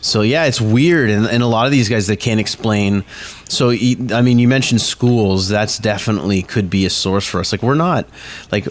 So 0.00 0.22
yeah, 0.22 0.44
it's 0.44 0.60
weird, 0.60 1.10
and, 1.10 1.26
and 1.26 1.42
a 1.42 1.46
lot 1.46 1.66
of 1.66 1.72
these 1.72 1.88
guys 1.88 2.06
they 2.06 2.14
can't 2.14 2.38
explain. 2.38 3.02
So 3.48 3.70
I 3.72 4.22
mean, 4.22 4.38
you 4.38 4.46
mentioned 4.46 4.80
schools. 4.80 5.48
That's 5.48 5.76
definitely 5.76 6.42
could 6.42 6.70
be 6.70 6.86
a 6.86 6.90
source 6.90 7.26
for 7.26 7.40
us. 7.40 7.50
Like 7.50 7.64
we're 7.64 7.74
not, 7.74 8.06
like 8.52 8.68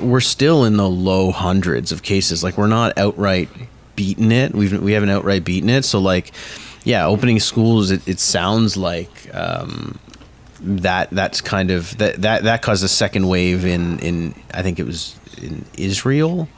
we're 0.00 0.20
still 0.20 0.64
in 0.64 0.78
the 0.78 0.88
low 0.88 1.30
hundreds 1.30 1.92
of 1.92 2.02
cases. 2.02 2.42
Like 2.42 2.56
we're 2.56 2.68
not 2.68 2.96
outright 2.96 3.50
beaten 3.96 4.32
it. 4.32 4.54
We've 4.54 4.72
we 4.80 4.92
haven't 4.92 5.10
outright 5.10 5.44
beaten 5.44 5.68
it. 5.68 5.84
So 5.84 5.98
like, 6.00 6.32
yeah, 6.84 7.06
opening 7.06 7.40
schools. 7.40 7.90
It, 7.90 8.06
it 8.06 8.20
sounds 8.20 8.76
like 8.76 9.32
um, 9.34 9.98
that. 10.60 11.10
That's 11.10 11.40
kind 11.40 11.70
of 11.70 11.96
that 11.98 12.22
that 12.22 12.44
that 12.44 12.62
caused 12.62 12.84
a 12.84 12.88
second 12.88 13.28
wave 13.28 13.64
in 13.64 13.98
in 14.00 14.34
I 14.52 14.62
think 14.62 14.78
it 14.78 14.86
was 14.86 15.18
in 15.40 15.64
Israel. 15.76 16.48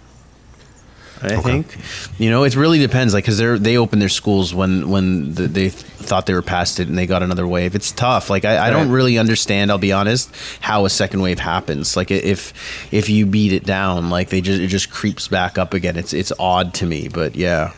I 1.23 1.37
think, 1.41 1.79
you 2.19 2.29
know, 2.29 2.45
it 2.45 2.55
really 2.55 2.79
depends. 2.79 3.15
Like, 3.15 3.25
because 3.25 3.39
they 3.39 3.57
they 3.57 3.79
opened 3.79 4.03
their 4.03 4.11
schools 4.11 4.55
when 4.55 4.91
when 4.91 5.35
the, 5.35 5.47
they 5.47 5.71
thought 5.71 6.27
they 6.27 6.35
were 6.35 6.43
past 6.43 6.81
it, 6.81 6.89
and 6.89 6.99
they 6.99 7.07
got 7.07 7.23
another 7.23 7.47
wave. 7.47 7.75
It's 7.75 7.93
tough. 7.93 8.29
Like, 8.29 8.45
I, 8.45 8.67
I 8.67 8.71
don't 8.71 8.91
really 8.91 9.17
understand. 9.17 9.71
I'll 9.71 9.79
be 9.79 9.93
honest, 9.93 10.35
how 10.61 10.85
a 10.85 10.91
second 10.91 11.23
wave 11.23 11.39
happens. 11.39 11.97
Like, 11.97 12.11
if 12.11 12.53
if 12.93 13.09
you 13.09 13.25
beat 13.25 13.53
it 13.53 13.65
down, 13.65 14.11
like 14.11 14.29
they 14.29 14.43
just 14.43 14.61
it 14.61 14.67
just 14.67 14.91
creeps 14.91 15.29
back 15.29 15.57
up 15.57 15.73
again. 15.73 15.97
It's 15.97 16.13
it's 16.13 16.33
odd 16.39 16.75
to 16.75 16.87
me, 16.87 17.09
but 17.09 17.37
yeah. 17.37 17.73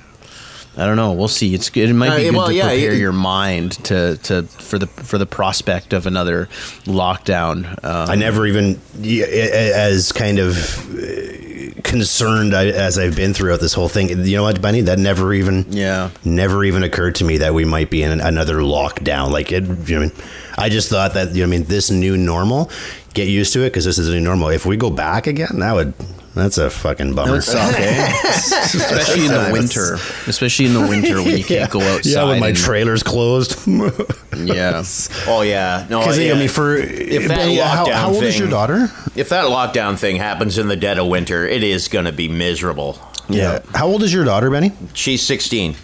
I 0.78 0.84
don't 0.84 0.96
know. 0.96 1.12
We'll 1.12 1.28
see. 1.28 1.54
It's 1.54 1.70
good. 1.70 1.88
It 1.88 1.94
might 1.94 2.16
be 2.16 2.28
Uh, 2.28 2.30
good 2.30 2.36
well, 2.36 2.46
to 2.48 2.54
yeah, 2.54 2.68
prepare 2.68 2.92
it- 2.92 2.98
your 2.98 3.12
mind 3.12 3.72
to, 3.84 4.18
to 4.24 4.42
for 4.42 4.78
the 4.78 4.86
for 4.86 5.16
the 5.18 5.24
prospect 5.26 5.92
of 5.94 6.06
another 6.06 6.48
lockdown. 6.84 7.82
Um, 7.84 8.10
I 8.10 8.14
never 8.14 8.46
even, 8.46 8.78
as 9.02 10.12
kind 10.12 10.38
of 10.38 10.56
uh, 10.98 11.80
concerned 11.82 12.52
as 12.54 12.98
I've 12.98 13.16
been 13.16 13.32
throughout 13.32 13.60
this 13.60 13.72
whole 13.72 13.88
thing. 13.88 14.08
You 14.08 14.36
know 14.36 14.42
what, 14.42 14.60
Benny? 14.60 14.82
That 14.82 14.98
never 14.98 15.32
even, 15.32 15.64
Yeah. 15.70 16.10
never 16.24 16.64
even 16.64 16.82
occurred 16.82 17.14
to 17.16 17.24
me 17.24 17.38
that 17.38 17.54
we 17.54 17.64
might 17.64 17.90
be 17.90 18.02
in 18.02 18.20
another 18.20 18.56
lockdown. 18.58 19.30
Like, 19.30 19.52
it, 19.52 19.64
you 19.88 19.94
know, 19.96 20.02
I 20.02 20.06
mean, 20.06 20.12
I 20.58 20.68
just 20.68 20.88
thought 20.88 21.14
that 21.14 21.34
you 21.34 21.40
know, 21.42 21.44
I 21.44 21.50
mean, 21.50 21.64
this 21.64 21.90
new 21.90 22.16
normal, 22.16 22.70
get 23.14 23.28
used 23.28 23.52
to 23.54 23.60
it 23.62 23.70
because 23.70 23.84
this 23.84 23.98
is 23.98 24.08
a 24.08 24.12
new 24.12 24.20
normal. 24.20 24.48
If 24.48 24.66
we 24.66 24.76
go 24.76 24.90
back 24.90 25.26
again, 25.26 25.58
that 25.60 25.72
would, 25.74 25.94
that's 26.36 26.58
a 26.58 26.68
fucking 26.70 27.14
bummer. 27.14 27.36
especially 27.38 29.24
in 29.26 29.32
the 29.32 29.48
winter. 29.52 29.94
Especially 30.28 30.66
in 30.66 30.74
the 30.74 30.80
winter 30.80 31.16
when 31.22 31.36
you 31.36 31.44
can't 31.44 31.70
go 31.70 31.80
outside. 31.80 32.10
Yeah, 32.10 32.24
when 32.24 32.40
my 32.40 32.48
and- 32.48 32.56
trailer's 32.56 33.02
closed. 33.02 33.56
yeah. 34.36 34.82
Oh 35.26 35.42
yeah, 35.42 35.86
no. 35.88 36.00
Because 36.00 36.18
yeah. 36.18 36.34
I 36.34 36.38
mean, 36.38 36.48
for 36.48 36.76
If 36.76 37.28
that 37.28 37.36
Benny, 37.38 37.56
how, 37.56 37.86
lockdown 37.86 37.92
how 37.92 38.12
old 38.12 38.22
is 38.22 38.38
your 38.38 38.48
daughter? 38.48 38.88
if 39.16 39.30
that 39.30 39.46
lockdown 39.46 39.98
thing 39.98 40.16
happens 40.16 40.58
in 40.58 40.68
the 40.68 40.76
dead 40.76 40.98
of 40.98 41.06
winter, 41.06 41.46
it 41.46 41.62
is 41.62 41.88
going 41.88 42.04
to 42.04 42.12
be 42.12 42.28
miserable. 42.28 42.98
Yeah. 43.28 43.60
How 43.74 43.86
old 43.88 44.02
is 44.02 44.12
your 44.12 44.24
daughter, 44.24 44.50
Benny? 44.50 44.72
She's 44.92 45.22
16. 45.22 45.74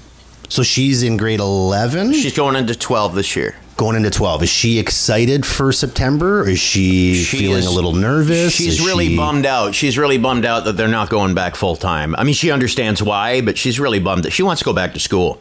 So 0.48 0.62
she's 0.62 1.02
in 1.02 1.16
grade 1.16 1.40
eleven. 1.40 2.12
She's 2.12 2.36
going 2.36 2.56
into 2.56 2.74
12 2.74 3.14
this 3.14 3.34
year. 3.36 3.56
Going 3.82 3.96
into 3.96 4.10
12 4.10 4.44
is 4.44 4.48
she 4.48 4.78
excited 4.78 5.44
for 5.44 5.72
september 5.72 6.48
is 6.48 6.60
she, 6.60 7.14
She 7.16 7.38
feeling 7.38 7.58
is- 7.58 7.66
a 7.66 7.70
little 7.72 7.92
nervous 7.94 8.54
She's 8.54 8.74
Is 8.78 8.86
really 8.86 9.08
she- 9.08 9.16
bummed 9.16 9.44
out. 9.44 9.74
She's 9.74 9.98
really 9.98 10.18
bummed 10.18 10.44
out 10.44 10.64
that 10.66 10.76
they're 10.76 10.86
not 10.86 11.08
going 11.10 11.34
back 11.34 11.56
full 11.56 11.74
time. 11.74 12.14
I 12.16 12.22
mean, 12.22 12.34
she 12.34 12.50
understands 12.52 13.02
why, 13.02 13.40
but 13.40 13.58
she's 13.58 13.80
really 13.80 13.98
bummed. 13.98 14.22
That 14.24 14.30
she 14.32 14.42
wants 14.44 14.60
to 14.60 14.64
go 14.64 14.72
back 14.72 14.92
to 14.94 15.00
school. 15.00 15.40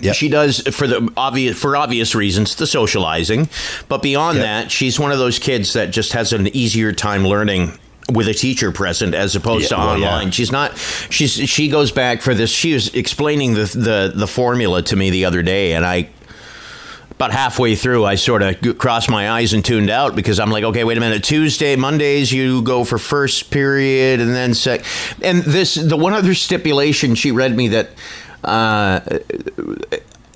Yep. 0.00 0.14
She 0.14 0.28
does 0.28 0.60
for 0.68 0.86
the 0.86 1.10
obvious 1.16 1.58
for 1.58 1.74
obvious 1.76 2.14
reasons, 2.14 2.54
the 2.54 2.66
socializing. 2.66 3.48
But 3.88 4.02
beyond 4.02 4.36
Yep. 4.38 4.44
that, 4.46 4.70
she's 4.70 5.00
one 5.00 5.10
of 5.10 5.18
those 5.18 5.38
kids 5.38 5.72
that 5.72 5.90
just 5.90 6.12
has 6.12 6.32
an 6.32 6.46
easier 6.54 6.92
time 6.92 7.26
learning 7.26 7.72
with 8.12 8.28
a 8.28 8.34
teacher 8.34 8.70
present 8.70 9.14
as 9.14 9.34
opposed 9.34 9.62
Yeah, 9.70 9.76
to 9.78 9.82
well, 9.82 9.98
yeah. 9.98 10.06
online. 10.12 10.30
She's 10.30 10.52
not 10.52 10.72
she's 11.10 11.32
she 11.32 11.66
goes 11.68 11.90
back 11.90 12.20
for 12.22 12.34
this. 12.34 12.50
She 12.50 12.72
was 12.74 12.94
explaining 12.94 13.54
the 13.54 13.64
the 13.64 14.12
the 14.14 14.26
formula 14.28 14.82
to 14.82 14.94
me 14.96 15.10
the 15.10 15.24
other 15.24 15.42
day 15.42 15.72
and 15.72 15.84
I 15.84 16.08
about 17.16 17.32
halfway 17.32 17.74
through, 17.74 18.04
I 18.04 18.16
sort 18.16 18.42
of 18.42 18.78
crossed 18.78 19.10
my 19.10 19.30
eyes 19.30 19.54
and 19.54 19.64
tuned 19.64 19.88
out 19.88 20.14
because 20.14 20.38
I'm 20.38 20.50
like, 20.50 20.64
okay, 20.64 20.84
wait 20.84 20.98
a 20.98 21.00
minute. 21.00 21.24
Tuesday, 21.24 21.74
Mondays, 21.74 22.30
you 22.30 22.60
go 22.60 22.84
for 22.84 22.98
first 22.98 23.50
period, 23.50 24.20
and 24.20 24.34
then 24.34 24.52
sec. 24.52 24.84
And 25.22 25.42
this, 25.42 25.76
the 25.76 25.96
one 25.96 26.12
other 26.12 26.34
stipulation 26.34 27.14
she 27.14 27.32
read 27.32 27.56
me 27.56 27.68
that 27.68 27.88
uh, 28.44 29.00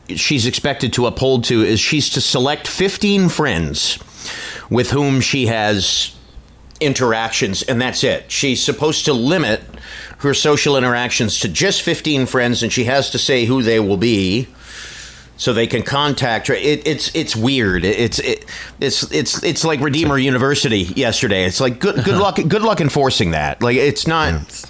she's 0.08 0.46
expected 0.46 0.94
to 0.94 1.06
uphold 1.06 1.44
to 1.44 1.62
is 1.62 1.78
she's 1.80 2.08
to 2.10 2.20
select 2.22 2.66
15 2.66 3.28
friends 3.28 3.98
with 4.70 4.90
whom 4.90 5.20
she 5.20 5.48
has 5.48 6.16
interactions, 6.80 7.62
and 7.62 7.78
that's 7.78 8.02
it. 8.02 8.32
She's 8.32 8.64
supposed 8.64 9.04
to 9.04 9.12
limit 9.12 9.60
her 10.20 10.32
social 10.32 10.78
interactions 10.78 11.40
to 11.40 11.48
just 11.48 11.82
15 11.82 12.24
friends, 12.24 12.62
and 12.62 12.72
she 12.72 12.84
has 12.84 13.10
to 13.10 13.18
say 13.18 13.44
who 13.44 13.62
they 13.62 13.78
will 13.78 13.98
be 13.98 14.48
so 15.40 15.54
they 15.54 15.66
can 15.66 15.82
contact 15.82 16.48
her. 16.48 16.54
It, 16.54 16.86
it's 16.86 17.10
it's 17.14 17.34
weird. 17.34 17.82
It's 17.82 18.18
it, 18.18 18.44
it's 18.78 19.10
it's 19.10 19.42
it's 19.42 19.64
like 19.64 19.80
Redeemer 19.80 20.18
University 20.18 20.82
yesterday. 20.82 21.44
It's 21.44 21.60
like 21.60 21.80
good 21.80 21.96
good 22.04 22.14
uh-huh. 22.14 22.22
luck 22.22 22.36
good 22.46 22.60
luck 22.60 22.80
enforcing 22.82 23.30
that. 23.30 23.62
Like 23.62 23.76
it's 23.76 24.06
not. 24.06 24.66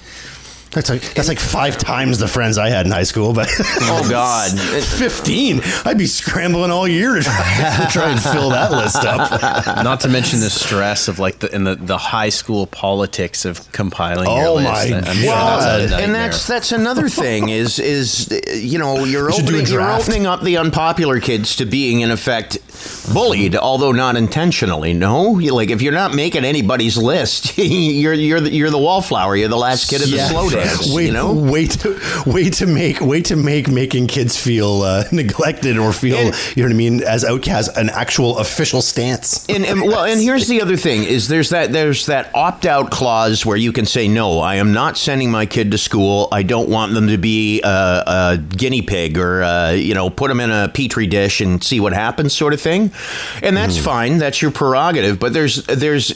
That's 0.72 0.88
like 0.88 1.02
that's 1.14 1.26
like 1.26 1.40
five 1.40 1.78
times 1.78 2.20
the 2.20 2.28
friends 2.28 2.56
I 2.56 2.68
had 2.68 2.86
in 2.86 2.92
high 2.92 3.02
school. 3.02 3.32
But 3.32 3.48
Oh, 3.82 4.06
God. 4.10 4.52
fifteen! 5.00 5.60
I'd 5.84 5.98
be 5.98 6.06
scrambling 6.06 6.70
all 6.70 6.86
year 6.86 7.14
to 7.16 7.22
try, 7.22 7.76
to 7.86 7.92
try 7.92 8.10
and 8.10 8.20
fill 8.22 8.50
that 8.50 8.70
list 8.70 9.04
up. 9.04 9.66
Not 9.84 10.00
to 10.02 10.08
mention 10.08 10.38
the 10.38 10.50
stress 10.50 11.08
of 11.08 11.18
like 11.18 11.40
the 11.40 11.52
in 11.52 11.64
the, 11.64 11.74
the 11.74 11.98
high 11.98 12.28
school 12.28 12.68
politics 12.68 13.44
of 13.44 13.70
compiling. 13.72 14.28
Oh 14.28 14.58
your 14.58 14.62
my 14.62 14.84
list. 14.84 15.08
I'm 15.08 15.16
sure 15.16 15.24
God. 15.32 15.80
that's 15.80 15.92
and 15.92 16.14
that's 16.14 16.46
that's 16.46 16.70
another 16.70 17.08
thing 17.08 17.48
is 17.48 17.80
is 17.80 18.30
uh, 18.30 18.52
you 18.52 18.78
know 18.78 19.04
you're 19.04 19.32
should 19.32 19.46
opening, 19.46 19.66
you're 19.66 19.90
opening 19.90 20.26
up 20.26 20.42
the 20.42 20.56
unpopular 20.56 21.18
kids 21.18 21.56
to 21.56 21.66
being 21.66 22.00
in 22.02 22.12
effect 22.12 22.58
bullied, 23.12 23.56
although 23.56 23.92
not 23.92 24.16
intentionally. 24.16 24.92
No, 24.92 25.32
like 25.32 25.70
if 25.70 25.82
you're 25.82 25.92
not 25.92 26.14
making 26.14 26.44
anybody's 26.44 26.96
list, 26.96 27.58
you're 27.58 28.14
you're 28.14 28.40
the, 28.40 28.50
you're 28.50 28.70
the 28.70 28.78
wallflower. 28.78 29.34
You're 29.34 29.48
the 29.48 29.56
last 29.56 29.90
kid 29.90 30.02
of 30.02 30.10
the 30.10 30.18
slow 30.28 30.48
dance. 30.64 30.94
Wait, 30.94 31.06
you 31.06 31.12
know. 31.12 31.32
way 31.32 31.66
to 31.66 31.98
way 32.26 32.50
to 32.50 32.66
make 32.66 33.00
way 33.00 33.22
to 33.22 33.36
make 33.36 33.68
making 33.68 34.06
kids 34.06 34.36
feel 34.38 34.82
uh, 34.82 35.04
neglected 35.12 35.78
or 35.78 35.92
feel 35.92 36.16
And- 36.16 36.34
you 36.56 36.62
know 36.62 36.68
what 36.68 36.74
I 36.74 36.76
mean 36.76 37.02
as 37.02 37.24
outcasts 37.24 37.76
an 37.76 37.90
actual 37.90 38.38
official 38.38 38.82
stance. 38.82 39.46
And, 39.48 39.64
and 39.64 39.82
well, 39.82 40.04
and 40.04 40.20
here's 40.20 40.48
the 40.48 40.60
other 40.62 40.76
thing: 40.76 41.04
is 41.04 41.28
there's 41.28 41.50
that 41.50 41.72
there's 41.72 42.06
that 42.06 42.34
opt 42.34 42.66
out 42.66 42.90
clause 42.90 43.44
where 43.46 43.56
you 43.56 43.72
can 43.72 43.86
say 43.86 44.08
no. 44.08 44.38
I 44.40 44.56
am 44.56 44.72
not 44.72 44.96
sending 44.96 45.30
my 45.30 45.46
kid 45.46 45.70
to 45.70 45.78
school. 45.78 46.28
I 46.32 46.42
don't 46.42 46.68
want 46.68 46.94
them 46.94 47.08
to 47.08 47.18
be 47.18 47.60
a, 47.62 47.68
a 47.68 48.38
guinea 48.38 48.82
pig 48.82 49.18
or 49.18 49.42
uh, 49.42 49.70
you 49.72 49.94
know 49.94 50.10
put 50.10 50.28
them 50.28 50.40
in 50.40 50.50
a 50.50 50.68
petri 50.68 51.06
dish 51.06 51.40
and 51.40 51.62
see 51.62 51.80
what 51.80 51.92
happens, 51.92 52.34
sort 52.34 52.52
of 52.52 52.60
thing. 52.60 52.92
And 53.42 53.56
that's 53.56 53.78
fine. 53.78 54.18
That's 54.18 54.42
your 54.42 54.50
prerogative. 54.50 55.18
But 55.18 55.32
there's 55.32 55.64
there's 55.66 56.10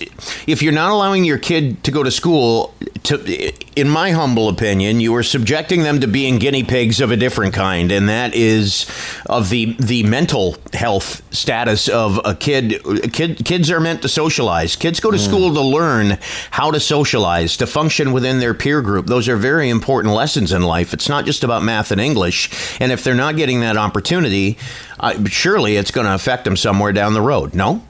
if 0.47 0.62
you're 0.62 0.73
not 0.73 0.91
allowing 0.91 1.25
your 1.25 1.39
kid 1.39 1.83
to 1.85 1.91
go 1.91 2.03
to 2.03 2.11
school, 2.11 2.75
to 3.05 3.53
in 3.77 3.89
my 3.89 4.11
humble 4.11 4.34
opinion, 4.37 5.01
you 5.01 5.14
are 5.14 5.22
subjecting 5.22 5.82
them 5.82 6.01
to 6.01 6.07
being 6.07 6.39
guinea 6.39 6.62
pigs 6.62 7.01
of 7.01 7.11
a 7.11 7.16
different 7.16 7.55
kind, 7.55 7.91
and 7.93 8.09
that 8.09 8.35
is 8.35 8.87
of 9.26 9.51
the 9.51 9.76
the 9.78 10.03
mental 10.03 10.57
health 10.72 11.22
status 11.35 11.89
of 11.89 12.20
a 12.24 12.35
kid. 12.35 12.82
Kid 13.12 13.45
kids 13.45 13.70
are 13.70 13.80
meant 13.80 14.03
to 14.03 14.09
socialize. 14.09 14.76
Kids 14.76 15.01
go 15.01 15.11
to 15.11 15.18
school 15.18 15.55
to 15.55 15.61
learn 15.61 16.18
how 16.51 16.70
to 16.70 16.80
socialize, 16.80 17.57
to 17.57 17.66
function 17.66 18.12
within 18.12 18.41
their 18.41 18.55
peer 18.55 18.82
group. 18.82 19.07
Those 19.07 19.28
are 19.28 19.37
very 19.37 19.68
important 19.68 20.14
lessons 20.14 20.53
in 20.53 20.62
life. 20.62 20.93
It's 20.93 21.09
not 21.09 21.24
just 21.24 21.45
about 21.45 21.62
math 21.62 21.91
and 21.91 22.01
English. 22.01 22.51
And 22.80 22.93
if 22.93 23.05
they're 23.05 23.14
not 23.14 23.37
getting 23.37 23.61
that 23.61 23.76
opportunity, 23.76 24.59
uh, 25.01 25.24
surely 25.26 25.76
it's 25.76 25.91
going 25.91 26.07
to 26.07 26.14
affect 26.14 26.45
them 26.45 26.57
somewhere 26.57 26.93
down 26.93 27.14
the 27.14 27.22
road. 27.22 27.55
No. 27.55 27.82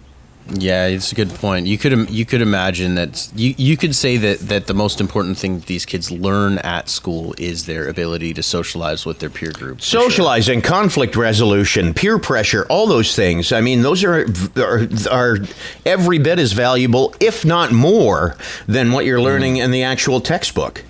Yeah, 0.51 0.86
it's 0.88 1.11
a 1.11 1.14
good 1.14 1.30
point. 1.30 1.66
You 1.66 1.78
could 1.78 2.11
you 2.11 2.26
could 2.26 2.42
imagine 2.42 2.97
that 2.97 3.30
you 3.34 3.55
you 3.57 3.78
could 3.78 3.95
say 3.95 4.18
that 4.18 4.40
that 4.40 4.66
the 4.66 4.74
most 4.74 5.01
important 5.01 5.38
thing 5.38 5.59
that 5.61 5.66
these 5.66 5.86
kids 5.86 6.11
learn 6.11 6.59
at 6.59 6.90
school 6.90 7.34
is 7.38 7.64
their 7.64 7.88
ability 7.88 8.34
to 8.34 8.42
socialize 8.42 9.07
with 9.07 9.20
their 9.20 9.30
peer 9.30 9.53
group. 9.53 9.78
for 9.78 9.84
sure. 9.84 10.03
Socializing, 10.03 10.61
conflict 10.61 11.16
resolution, 11.16 11.95
peer 11.95 12.18
pressure, 12.18 12.66
all 12.68 12.86
those 12.86 13.16
things. 13.16 13.53
I 13.53 13.62
mean, 13.62 13.80
those 13.80 14.05
are, 14.05 14.26
are 14.57 14.86
are 15.11 15.38
every 15.86 16.18
bit 16.18 16.38
as 16.38 16.53
valuable, 16.53 17.14
if 17.20 17.47
not 17.47 17.72
more, 17.72 18.36
than 18.66 18.92
what 18.92 19.07
you're 19.07 19.22
learning 19.22 19.57
in 19.57 19.70
the 19.70 19.82
actual 19.82 20.20
textbook. 20.20 20.84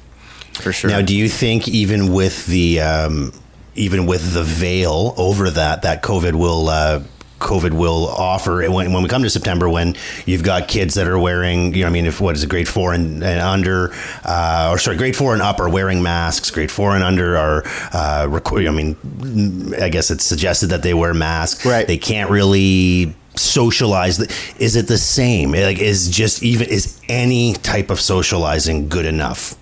for 0.55 0.73
sure. 0.73 0.91
Now, 0.91 1.01
do 1.01 1.17
you 1.17 1.29
think 1.29 1.69
even 1.69 2.13
with 2.13 2.47
the 2.47 2.81
um, 2.81 3.33
even 3.77 4.07
with 4.07 4.35
the 4.35 4.43
veil 4.43 5.15
over 5.17 5.49
that 5.51 5.83
that 5.83 6.03
COVID 6.03 6.35
will 6.35 6.69
uh, 6.69 7.03
COVID 7.41 7.73
will 7.73 8.07
offer 8.09 8.69
when, 8.71 8.93
when 8.93 9.03
we 9.03 9.09
come 9.09 9.23
to 9.23 9.29
September 9.31 9.69
when 9.69 9.97
you've 10.25 10.43
got 10.43 10.69
kids 10.69 10.95
that 10.95 11.07
are 11.09 11.19
wearing 11.19 11.75
you 11.75 11.83
know 11.83 11.89
I 11.89 11.91
mean 11.91 12.07
if 12.07 12.21
what 12.21 12.37
is 12.37 12.43
it 12.43 12.49
grade 12.49 12.69
four 12.69 12.95
and, 12.95 13.23
and 13.23 13.41
under 13.41 13.93
uh, 14.25 14.69
or 14.73 14.79
sorry 14.79 14.97
grade 14.97 15.15
four 15.17 15.35
and 15.35 15.43
up 15.43 15.61
are 15.61 15.69
wearing 15.69 16.03
masks 16.03 16.51
grade 16.51 16.71
four 16.71 16.95
and 16.95 17.05
under 17.05 17.37
are 17.37 17.63
uh, 17.93 18.27
requ- 18.29 18.67
I 18.67 18.71
mean 18.73 19.75
I 19.83 19.89
guess 19.91 20.11
it's 20.11 20.25
suggested 20.25 20.69
that 20.69 20.83
they 20.83 20.95
wear 20.95 21.13
masks 21.13 21.67
Right. 21.67 21.87
they 21.87 21.99
can't 21.99 22.31
really 22.31 23.15
socialize 23.37 24.21
is 24.59 24.77
it 24.77 24.87
the 24.87 24.97
same 24.99 25.53
like 25.53 25.81
is 25.81 26.09
just 26.09 26.43
even 26.43 26.69
is 26.69 27.01
any 27.09 27.55
type 27.55 27.91
of 27.91 28.01
socializing 28.01 28.89
good 28.89 29.07
enough 29.07 29.57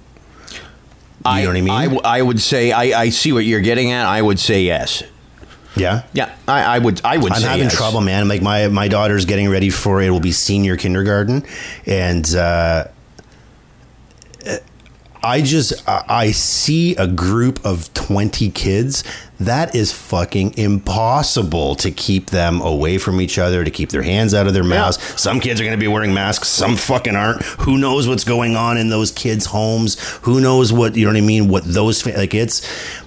you 1.25 1.43
know 1.43 1.47
what 1.51 1.57
I 1.57 1.61
mean? 1.61 1.71
I, 1.71 1.83
w- 1.85 2.01
I 2.05 2.21
would 2.21 2.41
say 2.41 2.73
I, 2.73 3.03
I 3.03 3.09
see 3.11 3.31
what 3.33 3.45
you're 3.45 3.61
getting 3.61 3.93
at. 3.93 4.07
I 4.07 4.21
would 4.21 4.41
say 4.41 4.63
yes. 4.65 5.05
Yeah. 5.77 6.05
Yeah, 6.13 6.35
I, 6.47 6.77
I 6.77 6.79
would. 6.79 7.01
I 7.05 7.17
would. 7.17 7.33
I'm 7.33 7.43
having 7.43 7.65
yes. 7.65 7.77
trouble, 7.77 8.01
man. 8.01 8.29
Like 8.29 8.43
my 8.43 8.69
my 8.69 8.89
daughter's 8.89 9.25
getting 9.25 9.49
ready 9.49 9.71
for 9.71 10.03
it 10.03 10.11
will 10.11 10.21
be 10.21 10.33
senior 10.33 10.77
kindergarten, 10.77 11.45
and 11.87 12.35
uh, 12.35 12.87
I 15.25 15.43
just 15.43 15.89
I 15.89 16.33
see 16.33 16.97
a 16.97 17.07
group 17.07 17.65
of 17.65 17.93
twenty 17.95 18.51
kids. 18.51 19.05
That 19.39 19.75
is 19.75 19.93
fucking 19.93 20.57
impossible 20.57 21.75
to 21.77 21.91
keep 21.91 22.31
them 22.31 22.61
away 22.61 22.99
from 22.99 23.21
each 23.21 23.39
other, 23.39 23.65
to 23.65 23.71
keep 23.71 23.91
their 23.91 24.03
hands 24.03 24.35
out 24.35 24.47
of 24.47 24.55
their 24.55 24.63
mouths. 24.63 25.03
Some 25.21 25.41
kids 25.41 25.61
are 25.61 25.65
going 25.65 25.77
to 25.77 25.81
be 25.81 25.89
wearing 25.89 26.15
masks, 26.15 26.49
some 26.49 26.77
fucking 26.77 27.17
aren't. 27.17 27.43
Who 27.43 27.77
knows 27.77 28.07
what's 28.07 28.23
going 28.25 28.55
on 28.55 28.79
in 28.79 28.89
those 28.89 29.11
kids' 29.11 29.47
homes? 29.47 30.01
Who 30.23 30.41
knows 30.41 30.73
what 30.73 30.95
you 30.97 31.07
know 31.07 31.13
what 31.13 31.19
I 31.19 31.23
mean? 31.23 31.49
What 31.49 31.65
those 31.65 32.07
like 32.07 32.35
it's 32.35 32.63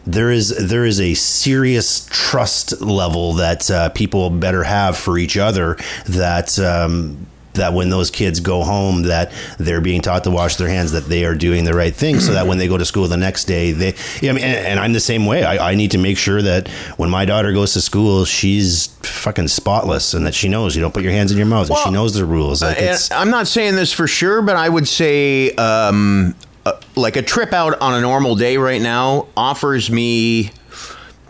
there 0.06 0.30
is 0.30 0.50
there 0.70 0.86
is 0.86 1.00
a 1.00 1.14
serious 1.14 2.08
trust 2.10 2.82
level 2.82 3.34
that 3.34 3.70
uh, 3.72 3.90
people 3.90 4.30
better 4.30 4.64
have 4.64 4.98
for 4.98 5.18
each 5.18 5.38
other. 5.38 5.78
That 6.06 6.58
um, 6.60 7.28
that 7.56 7.74
when 7.74 7.90
those 7.90 8.10
kids 8.12 8.40
go 8.40 8.64
home 8.64 9.04
that 9.04 9.32
they're 9.58 9.82
being 9.82 10.02
taught 10.02 10.24
to 10.24 10.32
wash 10.32 10.56
their 10.56 10.70
hands 10.70 10.92
that 10.92 11.06
they 11.06 11.26
are 11.26 11.36
doing 11.36 11.66
the 11.66 11.74
right 11.74 11.94
thing 11.96 12.20
so 12.20 12.34
that 12.34 12.48
when 12.48 12.58
they 12.58 12.68
go 12.68 12.78
to 12.78 12.86
school 12.86 13.08
the 13.08 13.18
next 13.18 13.46
day 13.46 13.72
they 13.72 13.94
yeah, 14.22 14.32
I 14.32 14.34
mean, 14.34 14.44
and, 14.44 14.68
and 14.68 14.80
I'm 14.80 14.94
the 14.94 15.00
same 15.00 15.26
way. 15.26 15.44
I, 15.44 15.72
I 15.72 15.76
need 15.76 15.92
to 15.92 15.98
make 15.98 16.18
sure 16.18 16.42
that 16.42 16.68
when 16.98 17.10
my 17.10 17.26
daughter 17.26 17.52
goes 17.54 17.74
to 17.74 17.82
school 17.82 18.26
she's 18.26 18.88
fucking 19.04 19.48
spotless 19.48 20.14
and 20.14 20.26
that 20.26 20.34
she 20.34 20.48
knows 20.48 20.76
you 20.76 20.82
don't 20.82 20.94
put 20.94 21.04
your 21.04 21.12
hands 21.12 21.32
in 21.32 21.38
your 21.38 21.48
mouth 21.48 21.70
and 21.70 21.78
she 21.80 21.92
knows 21.92 22.14
the 22.14 22.26
rules. 22.26 22.62
Like 22.62 22.78
I'm 23.12 23.30
not 23.30 23.48
saying 23.48 23.76
this 23.76 23.92
for 23.94 24.08
sure, 24.08 24.42
but 24.42 24.56
I 24.56 24.70
would 24.70 24.88
say, 24.88 25.52
um, 25.56 26.36
uh, 26.66 26.80
like 26.96 27.16
a 27.16 27.22
trip 27.22 27.54
out 27.54 27.80
on 27.80 27.94
a 27.94 28.02
normal 28.02 28.36
day 28.36 28.58
right 28.58 28.82
now 28.82 29.28
offers 29.38 29.92
me 29.92 30.52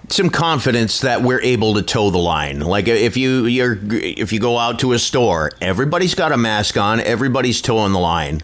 some 0.10 0.30
confidence 0.30 1.02
that 1.02 1.22
we're 1.22 1.42
able 1.42 1.74
to 1.76 1.82
toe 1.82 2.10
the 2.10 2.18
line. 2.18 2.60
Like 2.60 2.88
if 2.88 3.18
you 3.18 3.46
you're 3.46 3.78
if 3.92 4.32
you 4.34 4.40
go 4.40 4.58
out 4.58 4.80
to 4.80 4.94
a 4.94 5.00
store, 5.00 5.52
everybody's 5.62 6.16
got 6.16 6.32
a 6.32 6.38
mask 6.38 6.78
on, 6.78 7.00
everybody's 7.00 7.62
toeing 7.62 7.94
the 7.94 8.00
line. 8.00 8.42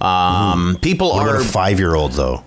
Um, 0.00 0.78
People 0.80 1.10
what 1.10 1.26
are 1.28 1.40
five 1.40 1.80
year 1.80 1.96
old 1.96 2.12
though 2.12 2.44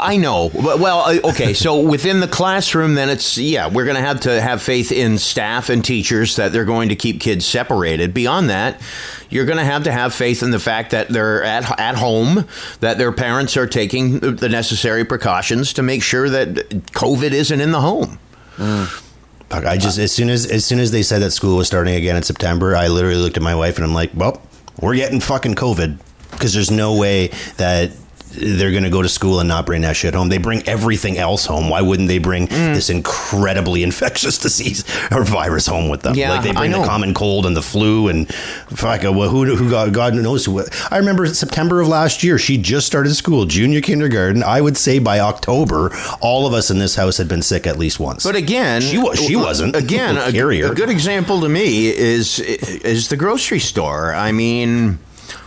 I 0.00 0.16
know. 0.16 0.50
Well, 0.54 1.00
uh, 1.00 1.28
okay. 1.30 1.52
So 1.52 1.80
within 1.88 2.20
the 2.20 2.28
classroom, 2.28 2.94
then 2.94 3.10
it's 3.10 3.36
yeah, 3.36 3.68
we're 3.68 3.84
going 3.84 3.96
to 3.96 4.02
have 4.02 4.20
to 4.20 4.40
have 4.40 4.62
faith 4.62 4.90
in 4.90 5.18
staff 5.18 5.68
and 5.68 5.84
teachers 5.84 6.36
that 6.36 6.52
they're 6.52 6.64
going 6.64 6.88
to 6.88 6.96
keep 6.96 7.20
kids 7.20 7.44
separated. 7.44 8.14
Beyond 8.14 8.48
that, 8.48 8.80
you're 9.28 9.44
going 9.44 9.58
to 9.58 9.64
have 9.64 9.84
to 9.84 9.92
have 9.92 10.14
faith 10.14 10.42
in 10.42 10.52
the 10.52 10.58
fact 10.58 10.90
that 10.92 11.08
they're 11.08 11.42
at 11.42 11.78
at 11.78 11.96
home, 11.96 12.46
that 12.80 12.96
their 12.96 13.12
parents 13.12 13.58
are 13.58 13.66
taking 13.66 14.20
the 14.20 14.48
necessary 14.48 15.04
precautions 15.04 15.74
to 15.74 15.82
make 15.82 16.02
sure 16.02 16.30
that 16.30 16.54
COVID 16.92 17.32
isn't 17.32 17.60
in 17.60 17.72
the 17.72 17.80
home. 17.82 18.18
Fuck, 18.56 19.64
I 19.66 19.76
just 19.76 19.98
as 19.98 20.12
soon 20.12 20.30
as 20.30 20.46
as 20.46 20.64
soon 20.64 20.80
as 20.80 20.92
they 20.92 21.02
said 21.02 21.20
that 21.20 21.32
school 21.32 21.58
was 21.58 21.66
starting 21.66 21.94
again 21.94 22.16
in 22.16 22.22
September, 22.22 22.74
I 22.74 22.88
literally 22.88 23.20
looked 23.20 23.36
at 23.36 23.42
my 23.42 23.54
wife 23.54 23.76
and 23.76 23.84
I'm 23.84 23.92
like, 23.92 24.12
"Well, 24.14 24.40
we're 24.80 24.96
getting 24.96 25.20
fucking 25.20 25.56
COVID 25.56 25.98
because 26.30 26.52
there's 26.54 26.70
no 26.70 26.96
way 26.96 27.28
that 27.56 27.90
they're 28.38 28.72
going 28.72 28.82
to 28.84 28.90
go 28.90 29.00
to 29.00 29.08
school 29.08 29.40
and 29.40 29.48
not 29.48 29.64
bring 29.64 29.80
that 29.80 29.96
shit 29.96 30.12
home. 30.12 30.28
They 30.28 30.36
bring 30.36 30.60
everything 30.68 31.16
else 31.16 31.46
home. 31.46 31.70
Why 31.70 31.80
wouldn't 31.80 32.08
they 32.08 32.18
bring 32.18 32.48
Mm. 32.48 32.74
this 32.74 32.90
incredibly 32.90 33.82
infectious 33.88 34.36
disease 34.36 34.84
or 35.10 35.24
virus 35.24 35.66
home 35.66 35.88
with 35.88 36.02
them? 36.02 36.16
Yeah, 36.16 36.32
like 36.32 36.42
they 36.42 36.52
bring 36.52 36.70
the 36.72 36.84
common 36.84 37.14
cold 37.14 37.46
and 37.46 37.56
the 37.56 37.62
flu 37.62 38.08
and 38.08 38.28
fuck. 38.34 39.06
uh, 39.06 39.12
Well, 39.12 39.30
who 39.30 39.56
who 39.56 39.70
got 39.70 39.92
God 39.92 40.12
knows 40.14 40.44
who. 40.44 40.62
I 40.90 40.98
remember 40.98 41.26
September 41.28 41.80
of 41.80 41.88
last 41.88 42.22
year. 42.22 42.36
She 42.36 42.58
just 42.58 42.86
started 42.86 43.14
school, 43.14 43.46
junior 43.46 43.80
kindergarten. 43.80 44.42
I 44.42 44.60
would 44.60 44.76
say 44.76 44.98
by 44.98 45.18
October, 45.20 45.90
all 46.20 46.46
of 46.46 46.52
us 46.52 46.70
in 46.70 46.78
this 46.78 46.96
house 46.96 47.16
had 47.16 47.28
been 47.28 47.42
sick 47.42 47.66
at 47.66 47.78
least 47.78 47.98
once. 48.00 48.22
But 48.24 48.36
again, 48.36 48.82
She 48.82 48.98
wa- 48.98 49.14
she 49.14 49.36
wasn't. 49.36 49.76
Again, 49.86 50.18
a, 50.18 50.30
Carrier. 50.30 50.72
a 50.72 50.74
good 50.74 50.90
example 50.90 51.40
to 51.40 51.48
me 51.48 51.86
is 51.88 52.38
is 52.38 53.08
the 53.08 53.16
grocery 53.16 53.60
store. 53.60 54.12
I 54.14 54.32
mean, 54.32 54.98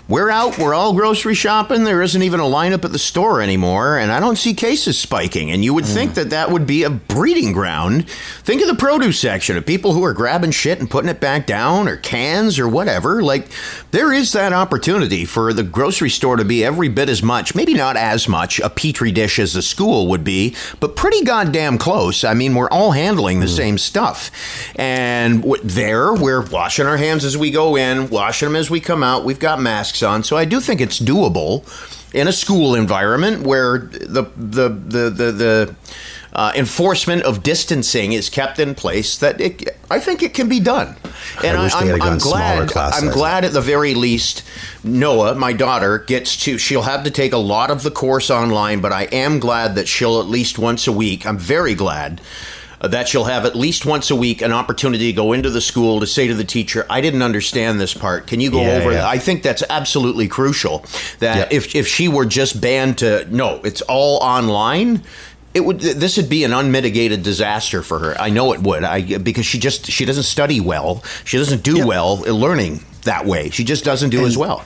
we're 0.09 0.31
out, 0.31 0.57
we're 0.57 0.73
all 0.73 0.93
grocery 0.93 1.35
shopping. 1.35 1.83
There 1.83 2.01
isn't 2.01 2.23
even 2.23 2.39
a 2.39 2.43
lineup 2.43 2.83
at 2.83 2.91
the 2.91 2.97
store 2.97 3.43
anymore, 3.43 3.99
and 3.99 4.11
I 4.11 4.19
don't 4.19 4.39
see 4.39 4.55
cases 4.55 4.97
spiking. 4.97 5.51
And 5.51 5.63
you 5.63 5.71
would 5.75 5.85
think 5.85 6.15
that 6.15 6.31
that 6.31 6.49
would 6.49 6.65
be 6.65 6.81
a 6.81 6.89
breeding 6.89 7.53
ground. 7.53 8.09
Think 8.09 8.63
of 8.63 8.67
the 8.67 8.73
produce 8.73 9.19
section 9.19 9.55
of 9.55 9.67
people 9.67 9.93
who 9.93 10.03
are 10.03 10.13
grabbing 10.13 10.49
shit 10.49 10.79
and 10.79 10.89
putting 10.89 11.11
it 11.11 11.19
back 11.19 11.45
down, 11.45 11.87
or 11.87 11.95
cans, 11.95 12.57
or 12.57 12.67
whatever. 12.67 13.21
Like, 13.21 13.49
there 13.91 14.11
is 14.11 14.31
that 14.31 14.51
opportunity 14.51 15.25
for 15.25 15.53
the 15.53 15.61
grocery 15.61 16.09
store 16.09 16.37
to 16.37 16.45
be 16.45 16.65
every 16.65 16.89
bit 16.89 17.07
as 17.07 17.21
much, 17.21 17.53
maybe 17.53 17.75
not 17.75 17.95
as 17.95 18.27
much, 18.27 18.59
a 18.61 18.69
petri 18.71 19.11
dish 19.11 19.37
as 19.37 19.53
the 19.53 19.61
school 19.61 20.07
would 20.07 20.23
be, 20.23 20.55
but 20.79 20.95
pretty 20.95 21.23
goddamn 21.23 21.77
close. 21.77 22.23
I 22.23 22.33
mean, 22.33 22.55
we're 22.55 22.69
all 22.69 22.93
handling 22.93 23.41
the 23.41 23.45
hmm. 23.45 23.51
same 23.51 23.77
stuff. 23.77 24.31
And 24.75 25.43
w- 25.43 25.61
there, 25.63 26.15
we're 26.15 26.41
washing 26.41 26.87
our 26.87 26.97
hands 26.97 27.23
as 27.23 27.37
we 27.37 27.51
go 27.51 27.75
in, 27.75 28.09
washing 28.09 28.47
them 28.47 28.55
as 28.55 28.71
we 28.71 28.79
come 28.79 29.03
out. 29.03 29.23
We've 29.23 29.37
got 29.37 29.61
masks 29.61 29.98
on. 30.03 30.23
So 30.23 30.37
I 30.37 30.45
do 30.45 30.59
think 30.59 30.81
it's 30.81 30.99
doable. 30.99 31.63
in 32.13 32.27
a 32.27 32.33
school 32.33 32.75
environment 32.75 33.43
where 33.43 33.77
the 33.79 34.23
the 34.35 34.69
the 34.69 35.09
the, 35.09 35.31
the 35.31 35.75
uh, 36.33 36.51
enforcement 36.55 37.23
of 37.23 37.41
distancing 37.43 38.13
is 38.13 38.29
kept 38.29 38.59
in 38.59 38.75
place, 38.75 39.17
that 39.17 39.41
it, 39.41 39.67
I 39.89 39.99
think 39.99 40.21
it 40.21 40.33
can 40.33 40.47
be 40.47 40.59
done. 40.59 40.95
And 41.43 41.57
I 41.57 41.81
am 41.81 41.87
had 41.87 41.99
gone 41.99 42.19
smaller 42.19 42.65
glad. 42.65 42.69
class 42.69 43.01
I'm 43.01 43.09
glad 43.09 43.45
at 43.45 43.53
the 43.53 43.61
very 43.61 43.95
least, 43.95 44.43
Noah, 44.83 45.35
my 45.35 45.53
daughter, 45.53 45.99
gets 45.99 46.37
to. 46.43 46.57
She'll 46.57 46.83
have 46.83 47.03
to 47.03 47.11
take 47.11 47.33
a 47.33 47.37
lot 47.37 47.71
of 47.71 47.83
the 47.83 47.91
course 47.91 48.29
online, 48.29 48.79
but 48.79 48.91
I 48.91 49.03
am 49.05 49.39
glad 49.39 49.75
that 49.75 49.87
she'll 49.87 50.19
at 50.19 50.27
least 50.27 50.59
once 50.59 50.87
a 50.87 50.91
week. 50.91 51.25
I'm 51.25 51.37
very 51.37 51.73
glad 51.73 52.21
Uh, 52.81 52.87
that 52.87 53.09
she'll 53.09 53.25
have 53.25 53.45
at 53.45 53.55
least 53.55 53.85
once 53.85 54.09
a 54.09 54.15
week 54.15 54.41
an 54.41 54.53
opportunity 54.53 55.07
to 55.07 55.13
go 55.13 55.33
into 55.33 55.49
the 55.49 55.59
school 55.59 55.99
to 55.99 56.07
say 56.07 56.27
to 56.27 56.33
the 56.33 56.45
teacher, 56.45 56.85
"I 56.89 57.01
didn't 57.01 57.21
understand 57.23 57.79
this 57.79 57.93
part. 57.93 58.25
Can 58.27 58.39
you 58.39 58.49
go 58.49 58.61
Yeah, 58.61 58.77
over?" 58.77 58.91
yeah. 58.91 58.97
that?" 58.99 59.05
I 59.07 59.17
think 59.19 59.43
that's 59.43 59.63
absolutely 59.69 60.27
crucial. 60.29 60.85
That 61.19 61.37
Yep. 61.37 61.53
if 61.53 61.75
if 61.75 61.87
she 61.87 62.07
were 62.07 62.25
just 62.25 62.61
banned 62.61 62.99
to 62.99 63.27
no, 63.29 63.59
it's 63.65 63.81
all 63.81 64.17
online. 64.23 65.03
It 65.53 65.65
would. 65.65 65.79
This 65.79 66.15
would 66.17 66.29
be 66.29 66.43
an 66.43 66.53
unmitigated 66.53 67.23
disaster 67.23 67.81
for 67.81 67.97
her. 67.99 68.21
I 68.21 68.29
know 68.29 68.53
it 68.53 68.61
would. 68.61 68.83
I 68.83 69.01
because 69.17 69.45
she 69.47 69.57
just 69.57 69.87
she 69.91 70.05
doesn't 70.05 70.23
study 70.23 70.61
well. 70.61 71.03
She 71.25 71.37
doesn't 71.37 71.63
do 71.63 71.85
well 71.87 72.17
learning 72.19 72.85
that 73.03 73.25
way. 73.25 73.49
She 73.49 73.63
just 73.63 73.83
doesn't 73.83 74.11
do 74.11 74.25
as 74.27 74.37
well. 74.37 74.63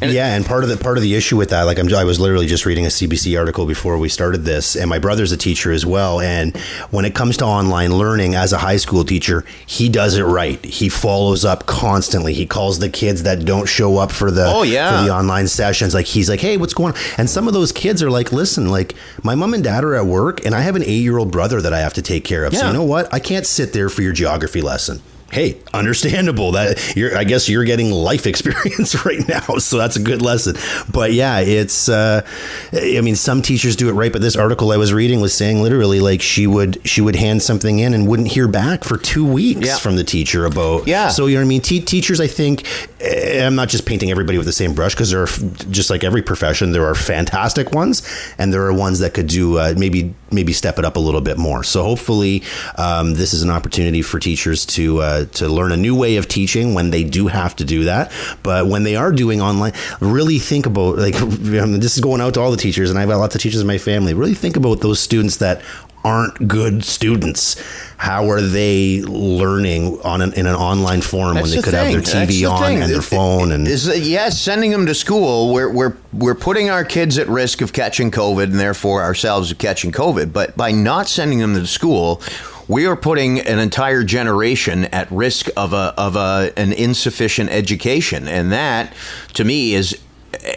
And- 0.00 0.12
yeah, 0.12 0.34
and 0.34 0.44
part 0.46 0.62
of 0.64 0.70
the 0.70 0.76
part 0.76 0.96
of 0.96 1.02
the 1.02 1.14
issue 1.14 1.36
with 1.36 1.50
that, 1.50 1.62
like 1.62 1.78
I'm, 1.78 1.92
I 1.94 2.04
was 2.04 2.18
literally 2.18 2.46
just 2.46 2.64
reading 2.66 2.84
a 2.86 2.88
CBC 2.88 3.38
article 3.38 3.66
before 3.66 3.98
we 3.98 4.08
started 4.08 4.44
this, 4.44 4.76
and 4.76 4.88
my 4.88 4.98
brother's 4.98 5.32
a 5.32 5.36
teacher 5.36 5.72
as 5.72 5.84
well. 5.84 6.20
And 6.20 6.56
when 6.90 7.04
it 7.04 7.14
comes 7.14 7.36
to 7.38 7.44
online 7.44 7.94
learning, 7.96 8.34
as 8.34 8.52
a 8.52 8.58
high 8.58 8.76
school 8.76 9.04
teacher, 9.04 9.44
he 9.66 9.88
does 9.88 10.16
it 10.16 10.22
right. 10.24 10.64
He 10.64 10.88
follows 10.88 11.44
up 11.44 11.66
constantly. 11.66 12.34
He 12.34 12.46
calls 12.46 12.78
the 12.78 12.88
kids 12.88 13.22
that 13.24 13.44
don't 13.44 13.68
show 13.68 13.98
up 13.98 14.10
for 14.12 14.30
the 14.30 14.46
Oh, 14.46 14.62
yeah. 14.62 14.98
for 15.00 15.06
the 15.06 15.14
online 15.14 15.48
sessions. 15.48 15.94
Like 15.94 16.06
he's 16.06 16.28
like, 16.28 16.40
hey, 16.40 16.56
what's 16.56 16.74
going 16.74 16.94
on? 16.94 17.00
And 17.18 17.28
some 17.28 17.46
of 17.48 17.54
those 17.54 17.72
kids 17.72 18.02
are 18.02 18.10
like, 18.10 18.32
listen, 18.32 18.68
like 18.70 18.94
my 19.22 19.34
mom 19.34 19.54
and 19.54 19.62
dad 19.64 19.84
are 19.84 19.94
at 19.94 20.06
work, 20.06 20.44
and 20.46 20.54
I 20.54 20.60
have 20.62 20.76
an 20.76 20.82
eight 20.82 21.02
year 21.02 21.18
old 21.18 21.30
brother 21.30 21.60
that 21.60 21.72
I 21.72 21.80
have 21.80 21.94
to 21.94 22.02
take 22.02 22.24
care 22.24 22.44
of. 22.44 22.54
So 22.56 22.66
you 22.66 22.72
know 22.72 22.84
what? 22.84 23.12
I 23.12 23.18
can't 23.18 23.46
sit 23.46 23.72
there 23.72 23.88
for 23.88 24.02
your 24.02 24.12
geography 24.12 24.60
lesson. 24.60 25.00
Hey, 25.30 25.58
understandable 25.72 26.52
that 26.52 26.96
you're. 26.96 27.16
I 27.16 27.22
guess 27.24 27.48
you're 27.48 27.64
getting 27.64 27.90
life 27.92 28.26
experience 28.32 29.04
right 29.06 29.26
now, 29.28 29.58
so 29.58 29.78
that's 29.78 29.94
a 29.96 30.00
good 30.00 30.22
lesson. 30.22 30.56
But 30.92 31.12
yeah, 31.12 31.38
it's. 31.38 31.88
Uh, 31.88 32.26
I 32.72 33.00
mean, 33.00 33.14
some 33.16 33.40
teachers 33.40 33.76
do 33.76 33.88
it 33.88 33.92
right, 33.92 34.12
but 34.12 34.22
this 34.22 34.34
article 34.36 34.72
I 34.72 34.76
was 34.76 34.92
reading 34.92 35.20
was 35.20 35.32
saying 35.32 35.62
literally 35.62 36.00
like 36.00 36.20
she 36.20 36.46
would 36.48 36.80
she 36.86 37.00
would 37.00 37.14
hand 37.14 37.42
something 37.42 37.78
in 37.78 37.94
and 37.94 38.08
wouldn't 38.08 38.28
hear 38.28 38.48
back 38.48 38.82
for 38.82 38.96
two 38.96 39.24
weeks 39.24 39.66
Yeah. 39.66 39.76
from 39.78 39.96
the 39.96 40.04
teacher 40.04 40.46
about. 40.46 40.88
Yeah. 40.88 41.08
So 41.10 41.26
you 41.26 41.36
know 41.36 41.42
what 41.42 41.46
I 41.46 41.48
mean? 41.48 41.60
Te- 41.60 41.80
teachers, 41.80 42.20
I 42.20 42.26
think, 42.26 42.64
eh, 43.00 43.46
I'm 43.46 43.54
not 43.54 43.68
just 43.68 43.86
painting 43.86 44.10
everybody 44.10 44.36
with 44.36 44.46
the 44.48 44.52
same 44.52 44.74
brush 44.74 44.94
because 44.94 45.10
there 45.10 45.22
are 45.22 45.28
just 45.70 45.90
like 45.90 46.02
every 46.02 46.22
profession, 46.22 46.72
there 46.72 46.86
are 46.86 46.94
fantastic 46.96 47.72
ones, 47.72 48.02
and 48.36 48.52
there 48.52 48.62
are 48.66 48.72
ones 48.72 48.98
that 48.98 49.14
could 49.14 49.28
do 49.28 49.58
uh, 49.58 49.74
maybe 49.76 50.12
maybe 50.32 50.52
step 50.52 50.78
it 50.78 50.84
up 50.84 50.96
a 50.96 51.00
little 51.00 51.20
bit 51.20 51.38
more. 51.38 51.62
So 51.62 51.82
hopefully, 51.82 52.42
um, 52.76 53.14
this 53.14 53.34
is 53.34 53.42
an 53.42 53.50
opportunity 53.50 54.02
for 54.02 54.18
teachers 54.18 54.66
to 54.66 55.00
uh, 55.00 55.24
to 55.26 55.48
learn 55.48 55.72
a 55.72 55.76
new 55.76 55.96
way 55.96 56.16
of 56.16 56.28
teaching 56.28 56.74
when 56.74 56.90
they 56.90 57.04
do 57.04 57.28
have 57.28 57.56
to 57.56 57.64
do 57.64 57.84
that. 57.84 58.12
But 58.42 58.66
when 58.66 58.82
they 58.82 58.96
are 58.96 59.12
doing 59.12 59.40
online, 59.40 59.72
really 60.00 60.38
think 60.38 60.66
about 60.66 60.96
like 60.98 61.14
this 61.18 61.96
is 61.96 62.00
going 62.00 62.20
out 62.20 62.34
to 62.34 62.40
all 62.40 62.50
the 62.50 62.56
teachers, 62.56 62.90
and 62.90 62.98
I've 62.98 63.08
got 63.08 63.18
lots 63.18 63.34
of 63.34 63.40
teachers 63.40 63.60
in 63.60 63.66
my 63.66 63.78
family. 63.78 64.14
Really 64.14 64.34
think 64.34 64.56
about 64.56 64.80
those 64.80 65.00
students 65.00 65.38
that 65.38 65.62
aren't 66.04 66.48
good 66.48 66.84
students. 66.84 67.62
How 67.98 68.30
are 68.30 68.40
they 68.40 69.02
learning 69.02 70.00
on 70.02 70.22
an, 70.22 70.32
in 70.32 70.46
an 70.46 70.54
online 70.54 71.02
forum 71.02 71.34
when 71.34 71.50
they 71.50 71.56
the 71.56 71.62
could 71.62 71.74
have 71.74 71.92
their 71.92 72.00
TV 72.00 72.28
the 72.28 72.46
on 72.46 72.62
thing. 72.62 72.82
and 72.82 72.92
their 72.92 73.02
phone 73.02 73.52
and 73.52 73.68
is 73.68 73.86
yes, 74.08 74.40
sending 74.40 74.70
them 74.70 74.86
to 74.86 74.94
school. 74.94 75.52
We're 75.52 75.70
we're 75.70 75.96
we're 76.12 76.34
putting 76.34 76.70
our 76.70 76.84
kids 76.84 77.18
at 77.18 77.28
risk 77.28 77.60
of 77.60 77.72
catching 77.72 78.10
COVID 78.10 78.44
and 78.44 78.58
therefore 78.58 79.02
ourselves 79.02 79.50
of 79.50 79.58
catching 79.58 79.92
COVID. 79.92 80.32
But 80.32 80.56
by 80.56 80.72
not 80.72 81.08
sending 81.08 81.38
them 81.38 81.54
to 81.54 81.66
school. 81.66 82.22
We 82.68 82.86
are 82.86 82.94
putting 82.94 83.40
an 83.40 83.58
entire 83.58 84.04
generation 84.04 84.84
at 84.84 85.10
risk 85.10 85.48
of 85.56 85.72
a 85.72 85.92
of 85.98 86.14
a 86.14 86.52
an 86.56 86.72
insufficient 86.72 87.50
education, 87.50 88.28
and 88.28 88.52
that, 88.52 88.92
to 89.34 89.44
me, 89.44 89.74
is 89.74 89.98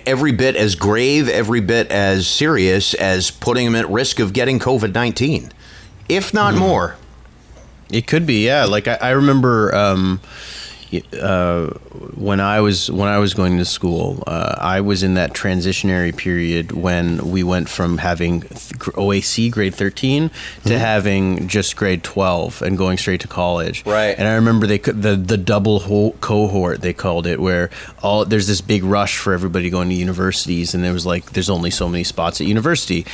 every 0.06 0.32
bit 0.32 0.56
as 0.56 0.76
grave, 0.76 1.28
every 1.30 1.62
bit 1.62 1.90
as 1.92 2.28
serious 2.28 2.94
as 2.94 3.32
putting 3.32 3.66
them 3.66 3.76
at 3.76 3.90
risk 3.90 4.20
of 4.20 4.34
getting 4.34 4.60
COVID 4.60 4.94
nineteen, 4.94 5.52
if 6.10 6.34
not 6.34 6.56
more. 6.56 6.96
It 7.92 8.08
could 8.08 8.26
be, 8.26 8.46
yeah. 8.46 8.66
Like 8.66 8.88
I, 8.88 8.98
I 9.02 9.10
remember 9.12 9.74
um, 9.76 10.20
uh, 11.20 11.68
when 12.16 12.40
I 12.40 12.62
was 12.62 12.92
when 12.92 13.08
I 13.08 13.18
was 13.18 13.34
going 13.34 13.58
to 13.58 13.66
school, 13.66 14.24
uh, 14.28 14.56
I 14.60 14.82
was 14.82 15.04
in 15.04 15.14
that 15.16 15.34
transitionary 15.34 16.16
period 16.16 16.72
when 16.72 17.32
we 17.32 17.44
went 17.44 17.70
from 17.70 17.98
having 17.98 18.42
th- 18.42 18.52
OAC 18.96 19.52
grade 19.52 19.74
thirteen 19.74 20.32
to 20.66 20.78
having 20.78 21.48
just 21.48 21.76
grade 21.76 22.04
twelve 22.04 22.62
and 22.62 22.78
going 22.78 22.98
straight 22.98 23.22
to 23.22 23.28
college. 23.28 23.86
Right. 23.86 24.16
And 24.18 24.28
I 24.28 24.36
remember 24.36 24.68
they 24.68 24.78
the 24.78 25.16
the 25.16 25.38
double 25.38 25.80
ho- 25.80 26.16
cohort 26.22 26.82
they 26.82 26.94
called 26.94 27.28
it, 27.28 27.40
where 27.40 27.70
all 28.02 28.26
there's 28.26 28.48
this 28.48 28.62
big 28.62 28.84
rush 28.84 29.18
for 29.18 29.34
everybody 29.34 29.70
going 29.70 29.90
to 29.90 29.96
universities, 29.96 30.74
and 30.74 30.84
there 30.84 30.94
was 30.94 31.06
like 31.06 31.32
there's 31.32 31.50
only 31.50 31.72
so 31.72 31.88
many 31.88 32.04
spots 32.04 32.42
at 32.42 32.48
university. 32.48 33.06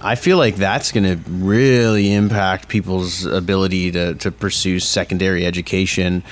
I 0.00 0.14
feel 0.14 0.36
like 0.36 0.56
that's 0.56 0.92
going 0.92 1.04
to 1.04 1.16
really 1.28 2.12
impact 2.12 2.68
people's 2.68 3.24
ability 3.24 3.90
to, 3.92 4.14
to 4.16 4.30
pursue 4.30 4.78
secondary 4.78 5.44
education, 5.44 6.22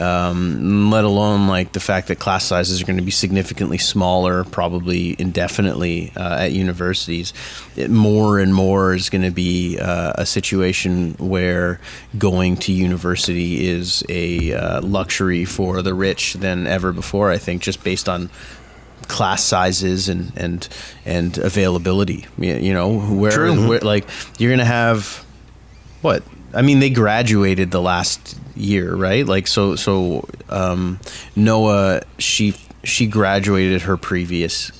um, 0.00 0.90
let 0.90 1.04
alone 1.04 1.46
like 1.46 1.72
the 1.72 1.80
fact 1.80 2.08
that 2.08 2.18
class 2.18 2.44
sizes 2.44 2.82
are 2.82 2.84
going 2.84 2.96
to 2.96 3.02
be 3.02 3.10
significantly 3.10 3.78
smaller, 3.78 4.44
probably 4.44 5.14
indefinitely 5.18 6.12
uh, 6.16 6.38
at 6.40 6.52
universities. 6.52 7.32
It, 7.76 7.90
more 7.90 8.38
and 8.38 8.54
more 8.54 8.94
is 8.94 9.10
going 9.10 9.22
to 9.22 9.30
be 9.30 9.78
uh, 9.78 10.12
a 10.16 10.26
situation 10.26 11.14
where 11.18 11.80
going 12.18 12.56
to 12.58 12.72
university 12.72 13.66
is 13.66 14.04
a 14.08 14.52
uh, 14.52 14.80
luxury 14.82 15.44
for 15.44 15.82
the 15.82 15.94
rich 15.94 16.34
than 16.34 16.66
ever 16.66 16.92
before. 16.92 17.30
I 17.30 17.38
think 17.38 17.62
just 17.62 17.84
based 17.84 18.08
on 18.08 18.30
class 19.08 19.44
sizes 19.44 20.08
and 20.08 20.32
and 20.36 20.68
and 21.04 21.38
availability. 21.38 22.26
You 22.38 22.74
know, 22.74 22.98
where, 22.98 23.52
where 23.52 23.80
like 23.80 24.06
you're 24.38 24.50
gonna 24.50 24.64
have 24.64 25.24
what? 26.02 26.22
I 26.54 26.62
mean, 26.62 26.78
they 26.80 26.90
graduated 26.90 27.70
the 27.70 27.80
last 27.82 28.36
year, 28.56 28.94
right? 28.94 29.26
Like 29.26 29.46
so 29.46 29.76
so 29.76 30.26
um, 30.48 31.00
Noah 31.36 32.02
she 32.18 32.54
she 32.84 33.06
graduated 33.06 33.82
her 33.82 33.96
previous 33.96 34.70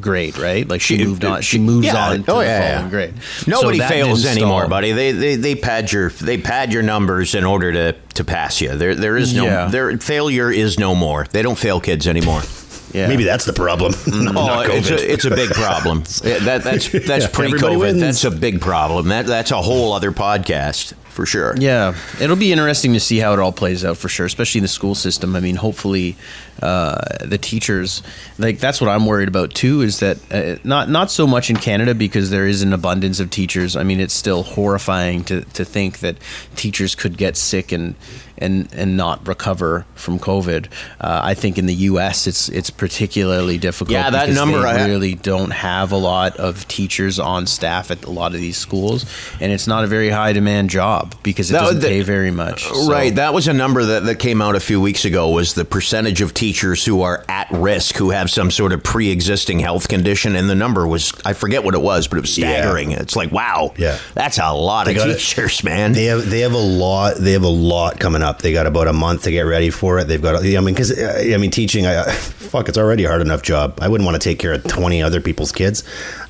grade, 0.00 0.36
right? 0.38 0.66
Like 0.66 0.80
she, 0.80 0.98
She- 0.98 1.04
moved 1.04 1.24
on. 1.24 1.42
She 1.42 1.58
moves 1.58 1.86
Yeah. 1.86 2.08
on 2.10 2.22
to 2.24 2.32
Oh, 2.32 2.38
the 2.38 2.44
yeah, 2.44 2.60
following 2.60 2.84
yeah. 2.84 2.90
grade. 2.90 3.14
Nobody 3.46 3.78
So 3.78 3.88
fails 3.88 4.24
anymore, 4.26 4.60
stall. 4.62 4.68
buddy. 4.70 4.92
They, 4.92 5.12
they 5.12 5.36
they 5.36 5.54
pad 5.54 5.92
your 5.92 6.10
they 6.10 6.38
pad 6.38 6.72
your 6.72 6.82
numbers 6.82 7.34
in 7.34 7.44
order 7.44 7.72
to 7.72 7.92
to 8.14 8.24
pass 8.24 8.60
you. 8.60 8.74
There 8.76 8.94
there 8.94 9.16
is 9.16 9.34
no 9.34 9.44
Yeah. 9.44 9.66
there 9.68 9.96
failure 9.98 10.50
is 10.50 10.78
no 10.78 10.94
more. 10.94 11.26
They 11.30 11.42
don't 11.42 11.58
fail 11.58 11.80
kids 11.80 12.06
anymore. 12.06 12.42
Yeah. 12.96 13.08
maybe 13.08 13.24
that's 13.24 13.44
the 13.44 13.52
problem. 13.52 13.92
oh, 14.06 14.62
it's 14.66 14.88
a, 14.90 15.12
it's 15.12 15.24
a 15.26 15.30
big 15.30 15.50
problem. 15.50 16.04
Yeah, 16.24 16.38
that 16.40 16.64
that's 16.64 16.88
that's 16.90 17.24
Yeah, 17.24 17.30
pre-COVID. 17.30 18.00
That's 18.00 18.24
a 18.24 18.30
big 18.30 18.60
problem. 18.60 19.08
That 19.08 19.26
that's 19.26 19.50
a 19.50 19.60
whole 19.60 19.92
other 19.92 20.12
podcast 20.12 20.94
for 21.10 21.26
sure. 21.26 21.54
Yeah, 21.58 21.94
it'll 22.20 22.36
be 22.36 22.52
interesting 22.52 22.94
to 22.94 23.00
see 23.00 23.18
how 23.18 23.32
it 23.34 23.38
all 23.38 23.52
plays 23.52 23.84
out 23.84 23.96
for 23.98 24.08
sure, 24.08 24.26
especially 24.26 24.60
in 24.60 24.62
the 24.62 24.68
school 24.68 24.94
system. 24.94 25.36
I 25.36 25.40
mean, 25.40 25.56
hopefully, 25.56 26.16
uh, 26.62 27.24
the 27.24 27.38
teachers 27.38 28.02
like 28.38 28.58
that's 28.58 28.80
what 28.80 28.88
I'm 28.90 29.06
worried 29.06 29.28
about 29.28 29.54
too. 29.54 29.82
Is 29.82 30.00
that 30.00 30.18
uh, 30.32 30.58
not 30.64 30.88
not 30.88 31.10
so 31.10 31.26
much 31.26 31.50
in 31.50 31.56
Canada 31.56 31.94
because 31.94 32.30
there 32.30 32.46
is 32.46 32.62
an 32.62 32.72
abundance 32.72 33.20
of 33.20 33.30
teachers. 33.30 33.76
I 33.76 33.82
mean, 33.84 34.00
it's 34.00 34.14
still 34.14 34.42
horrifying 34.42 35.24
to, 35.24 35.42
to 35.42 35.64
think 35.64 35.98
that 36.00 36.16
teachers 36.54 36.94
could 36.94 37.16
get 37.18 37.36
sick 37.36 37.72
and 37.72 37.94
and 38.38 38.68
and 38.74 38.96
not 38.96 39.26
recover 39.26 39.86
from 39.94 40.18
COVID. 40.18 40.66
Uh, 41.00 41.20
I 41.24 41.34
think 41.34 41.58
in 41.58 41.66
the 41.66 41.74
U.S. 41.74 42.26
it's 42.26 42.48
it's 42.48 42.70
particularly 42.70 43.58
difficult. 43.58 43.92
Yeah, 43.92 44.10
that 44.10 44.30
number 44.30 44.60
they 44.60 44.68
I- 44.82 44.86
really 44.86 45.14
don't 45.14 45.50
have 45.52 45.92
a 45.92 45.96
lot 45.96 46.36
of 46.36 46.66
teachers 46.68 47.18
on 47.18 47.46
staff 47.46 47.90
at 47.90 48.04
a 48.04 48.10
lot 48.10 48.34
of 48.34 48.40
these 48.40 48.56
schools, 48.56 49.04
and 49.40 49.52
it's 49.52 49.66
not 49.66 49.84
a 49.84 49.86
very 49.86 50.08
high 50.10 50.32
demand 50.32 50.70
job 50.70 51.14
because 51.22 51.50
it 51.50 51.54
That- 51.54 51.60
doesn't 51.60 51.80
that- 51.80 51.88
pay 51.88 52.02
very 52.02 52.30
much. 52.30 52.64
So- 52.64 52.88
Right, 52.90 53.14
that 53.14 53.34
was 53.34 53.48
a 53.48 53.52
number 53.52 53.84
that, 53.84 54.04
that 54.04 54.18
came 54.18 54.40
out 54.40 54.54
a 54.54 54.60
few 54.60 54.80
weeks 54.80 55.04
ago 55.04 55.28
was 55.30 55.54
the 55.54 55.64
percentage 55.64 56.20
of 56.20 56.32
teachers 56.32 56.45
who 56.52 57.02
are 57.02 57.24
at 57.28 57.48
risk 57.50 57.96
who 57.96 58.10
have 58.10 58.30
some 58.30 58.50
sort 58.50 58.72
of 58.72 58.82
pre-existing 58.82 59.58
health 59.58 59.88
condition 59.88 60.36
and 60.36 60.48
the 60.48 60.54
number 60.54 60.86
was 60.86 61.12
I 61.24 61.32
forget 61.32 61.64
what 61.64 61.74
it 61.74 61.80
was, 61.80 62.06
but 62.08 62.18
it 62.18 62.22
was 62.22 62.36
Yeah. 62.38 62.60
staggering. 62.60 62.92
It's 62.92 63.16
like, 63.16 63.32
wow. 63.32 63.72
Yeah. 63.76 63.98
That's 64.14 64.38
a 64.38 64.52
lot 64.52 64.86
They 64.86 64.96
of 64.96 65.02
teachers, 65.18 65.62
man. 65.64 65.92
They 65.92 66.04
have 66.06 66.28
they 66.28 66.40
have 66.40 66.52
a 66.52 66.56
lot 66.58 67.16
they 67.16 67.32
have 67.32 67.42
a 67.44 67.48
lot 67.48 67.98
coming 68.00 68.22
up. 68.22 68.42
They 68.42 68.52
got 68.52 68.66
about 68.66 68.88
a 68.88 68.92
month 68.92 69.24
to 69.24 69.30
get 69.30 69.42
ready 69.42 69.70
for 69.70 69.98
it. 69.98 70.08
They've 70.08 70.20
got 70.22 70.36
I 70.36 70.60
mean 70.60 70.74
because 70.74 70.92
I 71.00 71.36
mean 71.36 71.50
teaching 71.50 71.86
I 71.86 72.10
fuck 72.12 72.68
it's 72.68 72.78
already 72.78 73.04
a 73.04 73.08
hard 73.08 73.20
enough 73.22 73.42
job. 73.42 73.78
I 73.82 73.88
wouldn't 73.88 74.06
want 74.06 74.20
to 74.20 74.24
take 74.28 74.38
care 74.38 74.52
of 74.52 74.64
twenty 74.64 75.02
other 75.02 75.20
people's 75.20 75.52
kids. 75.52 75.82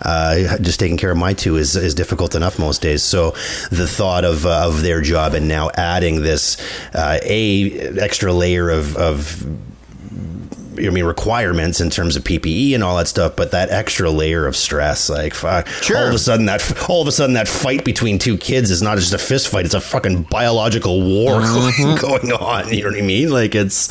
Uh, 0.02 0.58
just 0.58 0.78
taking 0.78 0.96
care 0.96 1.10
of 1.10 1.16
my 1.18 1.32
two 1.32 1.56
is 1.56 1.76
is 1.76 1.94
difficult 1.94 2.34
enough 2.34 2.58
most 2.58 2.82
days. 2.82 3.02
So 3.02 3.30
the 3.70 3.86
thought 3.86 4.24
of 4.24 4.46
uh, 4.46 4.66
of 4.66 4.82
their 4.82 5.00
job 5.00 5.34
and 5.34 5.48
now 5.48 5.70
adding 5.74 6.22
this 6.22 6.56
uh, 6.94 7.18
a 7.22 7.72
extra 7.98 8.32
layer 8.32 8.70
of 8.70 8.96
of 8.96 9.44
I 10.78 10.90
mean, 10.90 11.04
requirements 11.04 11.80
in 11.80 11.90
terms 11.90 12.16
of 12.16 12.24
PPE 12.24 12.74
and 12.74 12.82
all 12.84 12.96
that 12.96 13.08
stuff, 13.08 13.34
but 13.36 13.50
that 13.52 13.70
extra 13.70 14.10
layer 14.10 14.46
of 14.46 14.56
stress, 14.56 15.08
like, 15.08 15.34
fuck, 15.34 15.66
Sure. 15.82 15.96
all 15.98 16.08
of 16.08 16.14
a 16.14 16.18
sudden 16.18 16.46
that, 16.46 16.88
all 16.88 17.02
of 17.02 17.08
a 17.08 17.12
sudden 17.12 17.34
that 17.34 17.48
fight 17.48 17.84
between 17.84 18.18
two 18.18 18.36
kids 18.36 18.70
is 18.70 18.82
not 18.82 18.98
just 18.98 19.12
a 19.14 19.18
fist 19.18 19.48
fight; 19.48 19.64
it's 19.64 19.74
a 19.74 19.80
fucking 19.80 20.22
biological 20.24 21.02
war 21.02 21.40
going 22.00 22.32
on. 22.32 22.72
You 22.72 22.84
know 22.84 22.90
what 22.90 22.98
I 22.98 23.02
mean? 23.02 23.30
Like, 23.30 23.54
it's, 23.54 23.88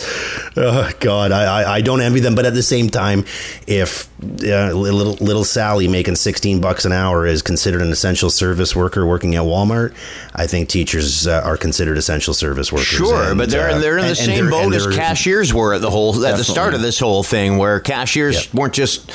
oh 0.57 0.89
God, 0.99 1.31
I, 1.31 1.43
I, 1.63 1.73
I 1.75 1.81
don't 1.81 2.01
envy 2.01 2.19
them, 2.19 2.36
but 2.36 2.45
at 2.45 2.53
the 2.53 2.63
same 2.63 2.89
time, 2.89 3.25
if 3.67 4.07
uh, 4.23 4.71
little 4.73 5.13
little 5.15 5.43
Sally 5.43 5.88
making 5.88 6.15
sixteen 6.15 6.61
bucks 6.61 6.86
an 6.86 6.91
hour 6.91 7.25
is 7.25 7.41
considered 7.41 7.81
an 7.81 7.91
essential 7.91 8.29
service 8.29 8.75
worker 8.75 9.05
working 9.05 9.36
at 9.36 9.41
Walmart, 9.41 9.93
I 10.36 10.47
think 10.47 10.69
teachers 10.69 11.27
uh, 11.27 11.41
are 11.43 11.57
considered 11.57 11.97
essential 11.97 12.33
service 12.33 12.71
workers. 12.71 12.86
Sure, 12.88 13.23
and, 13.29 13.38
but 13.38 13.49
they're 13.49 13.69
uh, 13.71 13.79
they're 13.79 13.97
in 13.97 14.03
the 14.05 14.09
and- 14.09 14.17
and 14.19 14.25
same 14.27 14.45
they're- 14.45 14.51
boat 14.51 14.73
as 14.73 14.88
cashiers 14.95 15.53
were 15.53 15.73
at 15.73 15.81
the 15.81 15.89
whole 15.89 16.25
at 16.25 16.38
the 16.38 16.43
start. 16.43 16.74
Of 16.76 16.82
this 16.82 16.99
whole 16.99 17.23
thing, 17.23 17.57
where 17.57 17.80
cashiers 17.80 18.45
Yep. 18.45 18.53
weren't 18.53 18.73
just 18.73 19.11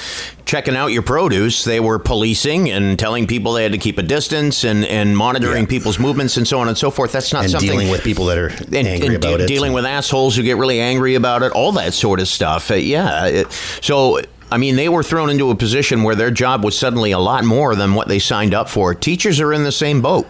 checking 0.46 0.74
out 0.74 0.88
your 0.88 1.02
produce; 1.02 1.62
they 1.64 1.78
were 1.78 1.98
policing 2.00 2.68
and 2.70 2.98
telling 2.98 3.26
people 3.28 3.52
they 3.52 3.62
had 3.62 3.72
to 3.72 3.78
keep 3.78 3.98
a 3.98 4.02
distance 4.02 4.64
and 4.64 4.84
and 4.84 5.16
monitoring 5.16 5.62
Yeah. 5.64 5.68
people's 5.68 5.98
movements 5.98 6.36
and 6.36 6.48
so 6.48 6.58
on 6.60 6.66
and 6.68 6.76
so 6.76 6.90
forth. 6.90 7.12
That's 7.12 7.32
not 7.32 7.42
and 7.44 7.52
something 7.52 7.70
dealing 7.70 7.88
with 7.90 8.02
people 8.02 8.26
that 8.26 8.38
are 8.38 8.48
and, 8.48 8.74
angry 8.74 9.14
and 9.14 9.20
de- 9.20 9.28
about 9.28 9.40
it. 9.42 9.46
dealing 9.46 9.72
with 9.72 9.84
assholes 9.84 10.34
who 10.34 10.42
get 10.42 10.56
really 10.56 10.80
angry 10.80 11.14
about 11.14 11.42
it, 11.44 11.52
all 11.52 11.72
that 11.72 11.94
sort 11.94 12.18
of 12.18 12.26
stuff. 12.28 12.70
Uh, 12.70 12.74
yeah, 12.74 13.26
it- 13.26 13.46
so. 13.80 14.20
I 14.52 14.56
mean, 14.58 14.74
they 14.74 14.88
were 14.88 15.04
thrown 15.04 15.30
into 15.30 15.50
a 15.50 15.54
position 15.54 16.02
where 16.02 16.16
their 16.16 16.32
job 16.32 16.64
was 16.64 16.76
suddenly 16.76 17.12
a 17.12 17.20
lot 17.20 17.44
more 17.44 17.76
than 17.76 17.94
what 17.94 18.08
they 18.08 18.18
signed 18.18 18.52
up 18.52 18.68
for. 18.68 18.96
Teachers 18.96 19.38
are 19.38 19.52
in 19.52 19.62
the 19.62 19.70
same 19.70 20.00
boat. 20.00 20.26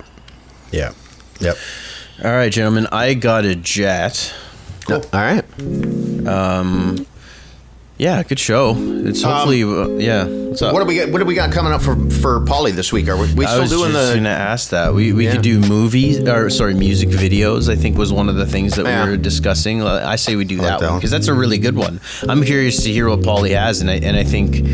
yeah, 0.70 0.93
yep. 1.41 1.57
All 2.22 2.31
right, 2.31 2.53
gentlemen, 2.53 2.87
I 2.93 3.14
got 3.14 3.47
a 3.47 3.55
jet. 3.55 4.35
Cool. 4.87 5.03
All 5.14 5.20
right. 5.22 5.45
Yeah, 8.01 8.22
good 8.22 8.38
show. 8.38 8.74
It's 8.78 9.20
hopefully, 9.20 9.62
uh, 9.62 9.88
yeah. 9.98 10.24
What's 10.24 10.62
up? 10.62 10.72
What 10.72 10.80
do 10.80 10.86
we 10.86 10.96
got? 10.96 11.11
What 11.11 11.18
do 11.18 11.26
we 11.26 11.34
got 11.34 11.53
coming 11.53 11.70
up 11.70 11.82
for 11.82 11.96
for 12.22 12.40
Polly 12.46 12.72
this 12.72 12.94
week? 12.94 13.09
Are 13.11 13.16
we, 13.18 13.30
we 13.34 13.44
I 13.44 13.51
still 13.51 13.61
was 13.61 13.70
doing 13.70 13.92
just 13.92 14.09
the? 14.12 14.14
gonna 14.16 14.30
ask 14.30 14.70
that. 14.70 14.94
We 14.94 15.12
we 15.12 15.26
Yeah. 15.26 15.32
could 15.32 15.42
do 15.42 15.61
movies 15.61 16.18
or 16.26 16.48
sorry, 16.48 16.72
music 16.72 17.11
videos. 17.11 17.68
I 17.70 17.76
think 17.76 17.98
was 17.98 18.11
one 18.11 18.30
of 18.30 18.36
the 18.36 18.46
things 18.46 18.76
that 18.76 18.86
Yeah. 18.86 19.05
we 19.05 19.11
were 19.11 19.16
discussing. 19.18 19.82
I 19.82 20.16
say 20.16 20.34
we 20.34 20.46
do 20.46 20.57
like 20.57 20.66
that 20.68 20.80
that 20.80 20.90
one 20.92 20.98
because 20.98 21.11
that's 21.11 21.28
a 21.28 21.34
really 21.34 21.59
good 21.59 21.76
one. 21.76 22.01
I'm 22.26 22.42
curious 22.42 22.82
to 22.84 22.90
hear 22.90 23.07
what 23.07 23.20
Paulie 23.20 23.55
has, 23.55 23.82
and 23.82 23.90
I 23.90 23.96
and 23.96 24.16
I 24.16 24.24
think, 24.24 24.64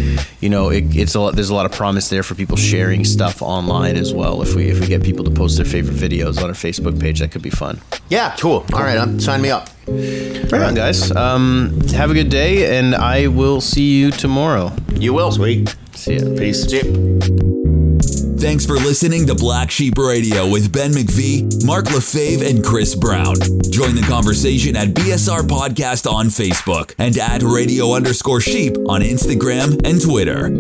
you 0.41 0.49
know, 0.49 0.69
it, 0.69 0.95
it's 0.95 1.17
a 1.17 1.21
lot, 1.21 1.35
there's 1.35 1.51
a 1.51 1.55
lot 1.55 1.67
of 1.67 1.73
promise 1.73 2.09
there 2.09 2.23
for 2.23 2.37
people 2.37 2.57
sharing 2.57 3.05
stuff 3.05 3.43
online 3.43 3.97
as 3.97 4.15
well. 4.15 4.41
If 4.41 4.55
we 4.55 4.69
if 4.69 4.79
we 4.79 4.87
get 4.87 5.03
people 5.03 5.25
to 5.25 5.33
post 5.33 5.57
their 5.57 5.67
favorite 5.67 5.97
videos 5.97 6.39
on 6.39 6.45
our 6.45 6.55
Facebook 6.55 7.01
page, 7.01 7.19
that 7.19 7.33
could 7.33 7.43
be 7.43 7.51
fun. 7.51 7.81
Yeah, 8.09 8.37
cool. 8.39 8.65
All 8.73 8.83
right, 8.85 8.97
um, 8.97 9.19
sign 9.19 9.43
me 9.43 9.51
up. 9.51 9.69
Right 9.89 10.63
on, 10.63 10.75
guys. 10.75 11.11
Um, 11.15 11.81
have 11.95 12.11
a 12.11 12.15
good 12.15 12.29
day, 12.29 12.79
and 12.79 12.95
I 12.95 13.29
will 13.29 13.61
see 13.61 13.99
you 13.99 14.11
tomorrow. 14.11 14.73
You 14.95 15.15
will. 15.15 15.31
Sweet. 15.31 15.77
See 15.95 16.17
ya. 16.17 16.37
Peace. 16.37 16.65
See 16.65 16.79
ya. 16.79 16.83
Thanks 18.39 18.67
for 18.67 18.75
listening 18.75 19.27
to 19.27 19.35
Black 19.35 19.71
Sheep 19.71 19.97
Radio 19.97 20.49
with 20.49 20.73
Ben 20.73 20.93
McVee, 20.93 21.65
Mark 21.65 21.87
LaFave, 21.87 22.49
and 22.49 22.65
Chris 22.65 22.95
Brown. 22.95 23.35
Join 23.71 23.95
the 23.95 24.05
conversation 24.09 24.77
at 24.77 24.89
BSR 24.89 25.41
Podcast 25.41 26.11
on 26.11 26.27
Facebook 26.27 26.95
and 26.99 27.17
at 27.17 27.43
radio 27.43 27.95
underscore 27.95 28.41
sheep 28.41 28.77
on 28.89 29.01
Instagram 29.01 29.81
and 29.87 30.01
Twitter. 30.01 30.51